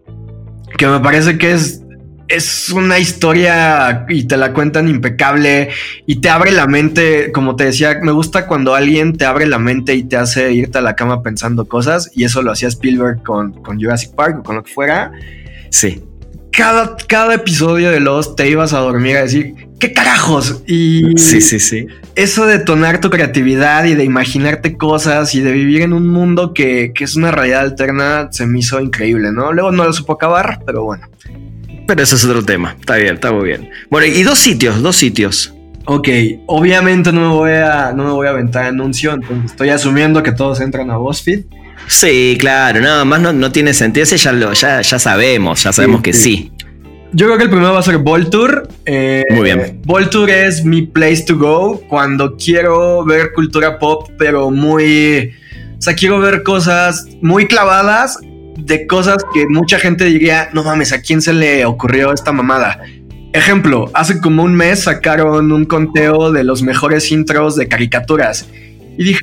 que 0.77 0.87
me 0.87 0.99
parece 0.99 1.37
que 1.37 1.53
es 1.53 1.81
es 2.27 2.69
una 2.69 2.99
historia 2.99 4.05
y 4.09 4.25
te 4.25 4.37
la 4.37 4.53
cuentan 4.53 4.89
impecable 4.89 5.69
y 6.05 6.17
te 6.17 6.29
abre 6.29 6.51
la 6.51 6.67
mente, 6.67 7.31
como 7.31 7.55
te 7.55 7.65
decía, 7.65 7.99
me 8.01 8.11
gusta 8.11 8.47
cuando 8.47 8.75
alguien 8.75 9.17
te 9.17 9.25
abre 9.25 9.45
la 9.45 9.59
mente 9.59 9.95
y 9.95 10.03
te 10.03 10.17
hace 10.17 10.51
irte 10.53 10.77
a 10.77 10.81
la 10.81 10.95
cama 10.95 11.23
pensando 11.23 11.65
cosas 11.65 12.11
y 12.13 12.25
eso 12.25 12.41
lo 12.41 12.51
hacía 12.51 12.67
Spielberg 12.67 13.23
con, 13.23 13.53
con 13.63 13.79
Jurassic 13.79 14.13
Park 14.13 14.39
o 14.39 14.43
con 14.43 14.57
lo 14.57 14.63
que 14.63 14.73
fuera. 14.73 15.11
Sí. 15.69 16.03
Cada, 16.51 16.97
cada 17.07 17.35
episodio 17.35 17.91
de 17.91 17.99
Lost 17.99 18.35
te 18.35 18.49
ibas 18.49 18.73
a 18.73 18.79
dormir 18.79 19.17
a 19.17 19.21
decir, 19.21 19.53
¿qué 19.79 19.93
carajos? 19.93 20.63
Y 20.65 21.17
sí, 21.17 21.39
sí, 21.39 21.59
sí. 21.59 21.87
Eso 22.15 22.47
de 22.47 22.57
tonar 22.57 22.99
tu 22.99 23.11
creatividad 23.11 23.85
y 23.85 23.93
de 23.93 24.03
imaginarte 24.03 24.75
cosas 24.75 25.35
y 25.35 25.41
de 25.41 25.51
vivir 25.51 25.83
en 25.83 25.93
un 25.93 26.07
mundo 26.07 26.53
que, 26.53 26.93
que 26.95 27.03
es 27.03 27.15
una 27.15 27.29
realidad 27.29 27.61
alterna 27.61 28.29
se 28.31 28.47
me 28.47 28.59
hizo 28.59 28.81
increíble, 28.81 29.31
¿no? 29.31 29.53
Luego 29.53 29.71
no 29.71 29.83
lo 29.83 29.93
supo 29.93 30.13
acabar, 30.13 30.59
pero 30.65 30.83
bueno. 30.83 31.07
Pero 31.87 32.03
eso 32.03 32.15
es 32.15 32.25
otro 32.25 32.43
tema. 32.43 32.75
Está 32.79 32.97
bien, 32.97 33.15
está 33.15 33.31
muy 33.31 33.45
bien. 33.45 33.69
Bueno, 33.89 34.05
y 34.05 34.21
dos 34.23 34.37
sitios, 34.37 34.81
dos 34.81 34.95
sitios. 34.95 35.53
Ok, 35.85 36.09
obviamente 36.47 37.13
no 37.13 37.21
me 37.21 37.27
voy 37.29 37.51
a, 37.51 37.93
no 37.95 38.03
me 38.03 38.11
voy 38.11 38.27
a 38.27 38.31
aventar 38.31 38.65
anuncio, 38.65 39.13
entonces 39.13 39.51
estoy 39.51 39.69
asumiendo 39.69 40.21
que 40.21 40.33
todos 40.33 40.59
entran 40.59 40.91
a 40.91 40.97
BuzzFeed. 40.97 41.45
Sí, 41.87 42.35
claro, 42.37 42.81
nada 42.81 43.05
más 43.05 43.21
no, 43.21 43.51
tiene 43.53 43.73
sentido. 43.73 44.03
Ese 44.03 44.17
ya, 44.17 44.33
lo, 44.33 44.51
ya, 44.51 44.81
ya 44.81 44.99
sabemos, 44.99 45.63
ya 45.63 45.71
sabemos 45.71 46.01
que 46.01 46.11
sí. 46.11 46.51
Yo 47.13 47.27
creo 47.27 47.37
que 47.37 47.45
el 47.45 47.49
primero 47.49 47.71
va 47.71 47.79
a 47.79 47.83
ser 47.83 47.99
Voltour. 47.99 48.67
Eh, 48.85 49.23
Muy 49.31 49.43
bien. 49.43 49.81
Voltour 49.85 50.29
es 50.29 50.65
mi 50.65 50.81
place 50.81 51.23
to 51.25 51.37
go 51.37 51.81
cuando 51.87 52.35
quiero 52.35 53.05
ver 53.05 53.31
cultura 53.33 53.79
pop, 53.79 54.09
pero 54.17 54.51
muy. 54.51 55.31
O 55.77 55.81
sea, 55.81 55.95
quiero 55.95 56.19
ver 56.19 56.43
cosas 56.43 57.05
muy 57.21 57.47
clavadas 57.47 58.19
de 58.57 58.87
cosas 58.87 59.17
que 59.33 59.45
mucha 59.47 59.79
gente 59.79 60.05
diría, 60.05 60.49
no 60.53 60.63
mames, 60.63 60.91
¿a 60.91 61.01
quién 61.01 61.21
se 61.21 61.33
le 61.33 61.65
ocurrió 61.65 62.11
esta 62.11 62.31
mamada? 62.31 62.81
Ejemplo, 63.33 63.91
hace 63.93 64.19
como 64.19 64.43
un 64.43 64.55
mes 64.55 64.83
sacaron 64.83 65.51
un 65.51 65.65
conteo 65.65 66.31
de 66.31 66.43
los 66.43 66.63
mejores 66.63 67.11
intros 67.11 67.55
de 67.55 67.67
caricaturas. 67.67 68.47
Y 68.97 69.03
dije, 69.03 69.21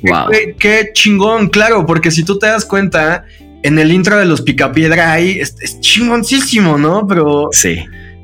qué, 0.57 0.91
chingón, 0.93 1.49
claro, 1.49 1.85
porque 1.85 2.11
si 2.11 2.23
tú 2.23 2.39
te 2.39 2.47
das 2.47 2.63
cuenta, 2.65 3.25
en 3.61 3.77
el 3.77 3.91
intro 3.91 4.17
de 4.17 4.25
los 4.25 4.41
Picapiedra 4.41 5.11
ahí 5.11 5.39
es, 5.39 5.55
es 5.59 5.81
chingoncísimo, 5.81 6.77
¿no? 6.77 7.05
Pero 7.07 7.49
sí. 7.51 7.79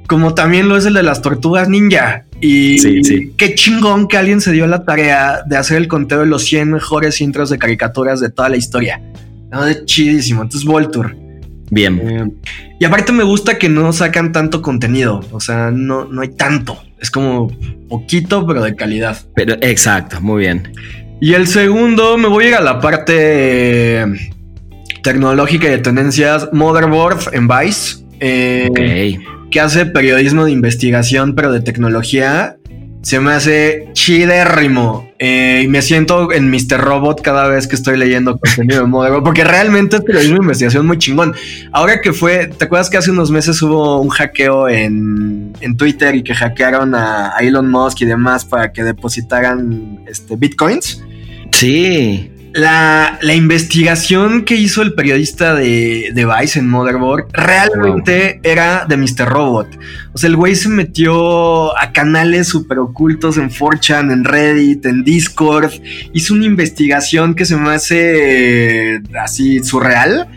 como 0.07 0.33
también 0.33 0.69
lo 0.69 0.77
es 0.77 0.85
el 0.85 0.93
de 0.93 1.03
las 1.03 1.21
tortugas 1.21 1.67
ninja. 1.67 2.25
Y 2.39 2.79
sí, 2.79 3.33
qué 3.37 3.53
chingón 3.53 4.07
que 4.07 4.17
alguien 4.17 4.39
se 4.39 4.51
dio 4.51 4.65
la 4.65 4.85
tarea 4.85 5.41
de 5.45 5.57
hacer 5.57 5.77
el 5.77 5.87
conteo 5.87 6.21
de 6.21 6.25
los 6.25 6.43
100 6.45 6.71
mejores 6.71 7.19
intros 7.21 7.49
de 7.49 7.59
caricaturas 7.59 8.19
de 8.19 8.29
toda 8.29 8.49
la 8.49 8.57
historia. 8.57 9.01
No, 9.51 9.65
de 9.65 9.85
chidísimo. 9.85 10.41
Entonces, 10.41 10.67
Voltur. 10.67 11.15
Bien. 11.69 12.01
Eh, 12.03 12.27
y 12.79 12.85
aparte 12.85 13.11
me 13.11 13.23
gusta 13.23 13.57
que 13.57 13.69
no 13.69 13.91
sacan 13.93 14.31
tanto 14.31 14.61
contenido. 14.61 15.21
O 15.31 15.39
sea, 15.39 15.71
no, 15.71 16.05
no 16.05 16.21
hay 16.21 16.29
tanto. 16.29 16.81
Es 16.99 17.09
como 17.09 17.49
poquito, 17.89 18.45
pero 18.45 18.61
de 18.61 18.75
calidad. 18.75 19.17
Pero 19.35 19.55
exacto, 19.61 20.21
muy 20.21 20.41
bien. 20.41 20.73
Y 21.19 21.33
el 21.33 21.47
segundo, 21.47 22.17
me 22.17 22.27
voy 22.27 22.45
a 22.45 22.47
ir 22.49 22.55
a 22.55 22.61
la 22.61 22.79
parte 22.79 24.05
tecnológica 25.03 25.67
y 25.67 25.71
de 25.71 25.77
tendencias. 25.77 26.49
Motherboard 26.51 27.33
en 27.33 27.47
Vice. 27.47 28.05
Eh, 28.19 29.19
que 29.49 29.59
hace 29.59 29.85
periodismo 29.85 30.45
de 30.45 30.51
investigación, 30.51 31.35
pero 31.35 31.51
de 31.51 31.61
tecnología. 31.61 32.57
Se 33.01 33.19
me 33.19 33.31
hace 33.31 33.89
chidérrimo. 33.93 35.11
Eh, 35.17 35.61
y 35.63 35.67
me 35.67 35.81
siento 35.81 36.31
en 36.31 36.49
Mr. 36.49 36.79
Robot 36.79 37.21
cada 37.21 37.47
vez 37.47 37.67
que 37.67 37.75
estoy 37.75 37.97
leyendo 37.97 38.39
contenido 38.39 38.81
de 38.81 38.87
Motherboard, 38.87 39.23
porque 39.23 39.43
realmente 39.43 39.97
es 39.97 40.01
periodismo 40.01 40.37
investigación 40.37 40.87
muy 40.87 40.97
chingón. 40.97 41.35
Ahora 41.71 42.01
que 42.01 42.11
fue, 42.11 42.47
¿te 42.47 42.65
acuerdas 42.65 42.89
que 42.89 42.97
hace 42.97 43.11
unos 43.11 43.29
meses 43.29 43.61
hubo 43.61 44.01
un 44.01 44.09
hackeo 44.09 44.67
en, 44.67 45.53
en 45.61 45.77
Twitter 45.77 46.15
y 46.15 46.23
que 46.23 46.33
hackearon 46.33 46.95
a, 46.95 47.35
Elon 47.39 47.69
Musk 47.69 48.01
y 48.01 48.05
demás 48.05 48.45
para 48.45 48.71
que 48.71 48.83
depositaran 48.83 49.99
este, 50.07 50.35
bitcoins? 50.35 51.03
Sí. 51.51 52.31
La, 52.53 53.17
investigación 53.33 54.43
que 54.43 54.55
hizo 54.55 54.81
el 54.81 54.93
periodista 54.93 55.55
de, 55.55 56.11
de 56.13 56.25
Vice 56.25 56.59
en 56.59 56.69
Motherboard 56.69 57.27
realmente 57.31 58.39
era 58.43 58.85
de 58.87 58.97
Mr. 58.97 59.25
Robot. 59.25 59.67
O 60.13 60.17
sea, 60.17 60.29
el 60.29 60.35
güey 60.35 60.55
se 60.55 60.67
metió 60.67 61.77
a 61.77 61.93
canales 61.93 62.49
super 62.49 62.79
ocultos 62.79 63.37
en 63.37 63.49
4chan, 63.49 64.11
en 64.11 64.25
Reddit, 64.25 64.85
en 64.85 65.03
Discord. 65.03 65.71
Hizo 66.13 66.33
una 66.33 66.45
investigación 66.45 67.35
que 67.35 67.45
se 67.45 67.55
me 67.55 67.69
hace 67.69 68.95
eh, 68.95 69.01
así 69.19 69.63
surreal. 69.63 70.27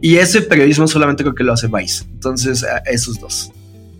Y 0.00 0.16
ese 0.16 0.42
periodismo 0.42 0.88
solamente 0.88 1.22
creo 1.22 1.34
que 1.34 1.44
lo 1.44 1.52
hace 1.52 1.68
Vice. 1.68 2.04
Entonces, 2.14 2.64
esos 2.86 3.20
dos. 3.20 3.52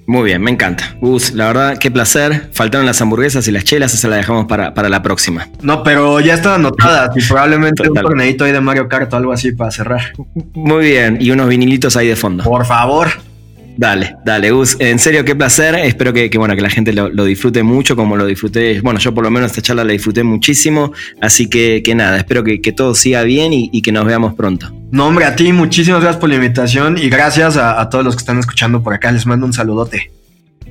Muy 0.09 0.25
bien, 0.25 0.41
me 0.41 0.51
encanta. 0.51 0.97
Gus, 1.03 1.33
la 1.35 1.49
verdad, 1.49 1.77
qué 1.79 1.91
placer. 1.91 2.49
Faltaron 2.53 2.87
las 2.87 3.03
hamburguesas 3.03 3.47
y 3.47 3.53
las 3.53 3.65
chelas, 3.65 3.93
esa 3.93 4.09
la 4.09 4.17
dejamos 4.17 4.47
para, 4.47 4.73
para 4.73 4.89
la 4.89 5.03
próxima. 5.03 5.47
No, 5.61 5.83
pero 5.83 6.19
ya 6.21 6.33
están 6.33 6.55
anotadas 6.55 7.15
y 7.15 7.21
probablemente 7.29 7.87
un 7.87 7.95
torneito 7.95 8.45
ahí 8.45 8.53
de 8.53 8.61
Mario 8.63 8.89
Kart 8.89 9.13
o 9.13 9.17
algo 9.19 9.33
así 9.33 9.53
para 9.53 9.71
cerrar. 9.71 10.15
Muy 10.55 10.87
bien, 10.87 11.19
y 11.21 11.31
unos 11.31 11.47
vinilitos 11.47 11.95
ahí 11.99 12.09
de 12.09 12.17
fondo. 12.17 12.43
Por 12.43 12.65
favor. 12.65 13.11
Dale, 13.77 14.17
dale, 14.25 14.51
Gus. 14.51 14.77
En 14.81 14.99
serio, 14.99 15.27
qué 15.27 15.37
placer. 15.37 15.75
Espero 15.75 16.15
que, 16.15 16.31
bueno, 16.39 16.57
que 16.57 16.63
la 16.63 16.71
gente 16.71 16.95
lo, 16.95 17.25
disfrute 17.27 17.63
mucho, 17.63 17.95
como 17.95 18.17
lo 18.17 18.25
disfruté. 18.25 18.81
Bueno, 18.81 18.99
yo 19.01 19.13
por 19.13 19.23
lo 19.23 19.31
menos 19.31 19.51
esta 19.51 19.61
charla 19.61 19.85
la 19.85 19.93
disfruté 19.93 20.25
muchísimo. 20.25 20.91
Así 21.21 21.51
que, 21.51 21.83
que 21.85 21.95
nada, 21.95 22.17
espero 22.17 22.43
que, 22.43 22.59
todo 22.73 22.95
siga 22.95 23.25
bien 23.25 23.53
y, 23.53 23.83
que 23.83 23.93
nos 23.93 24.07
veamos 24.07 24.33
pronto. 24.33 24.73
No, 24.91 25.07
hombre, 25.07 25.27
a 25.27 25.37
ti 25.37 25.53
muchísimas 25.53 26.01
gracias 26.01 26.21
por 26.21 26.31
la 26.31 26.37
invitación 26.37 26.97
y 26.97 27.09
gracias 27.09 27.57
a, 27.57 27.81
a 27.81 27.89
todos 27.91 28.05
los 28.05 28.17
que 28.17 28.21
están 28.21 28.39
escuchando 28.39 28.83
por 28.83 28.95
acá. 28.95 29.13
Les 29.13 29.27
mando 29.27 29.45
un 29.47 29.53
saludote. 29.53 30.11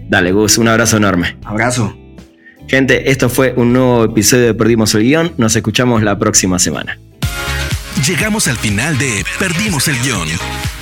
Dale, 0.10 0.32
Gus, 0.32 0.58
un 0.58 0.68
abrazo 0.68 0.98
enorme. 0.98 1.38
Abrazo. 1.44 1.96
Gente, 2.68 3.12
esto 3.12 3.30
fue 3.30 3.54
un 3.56 3.74
nuevo 3.74 4.04
episodio 4.06 4.48
de 4.48 4.54
Perdimos 4.54 4.94
el 4.96 5.04
Guión. 5.04 5.34
Nos 5.38 5.56
escuchamos 5.56 6.04
la 6.04 6.18
próxima 6.18 6.60
semana. 6.60 6.98
Llegamos 8.06 8.48
al 8.48 8.58
final 8.58 8.98
de 8.98 9.24
Perdimos 9.40 9.88
el 9.88 9.98
Guión. 10.00 10.28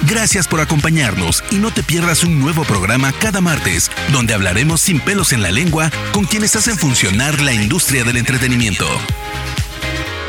Gracias 0.08 0.48
por 0.48 0.60
acompañarnos 0.60 1.44
y 1.52 1.56
no 1.56 1.72
te 1.72 1.84
pierdas 1.84 2.24
un 2.24 2.40
nuevo 2.40 2.64
programa 2.64 3.14
cada 3.20 3.42
martes, 3.42 3.90
donde 4.12 4.34
hablaremos 4.34 4.82
sin 4.82 5.00
pelos 5.00 5.32
en 5.32 5.42
la 5.42 5.52
lengua 5.52 5.92
con 6.12 6.26
quienes 6.26 6.56
hacen 6.56 6.76
funcionar 6.76 7.40
la 7.42 7.54
industria 7.54 8.04
del 8.04 8.18
entretenimiento. 8.18 8.86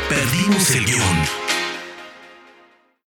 Perdimos 0.09 0.71
el 0.71 0.85
Guión. 0.85 1.36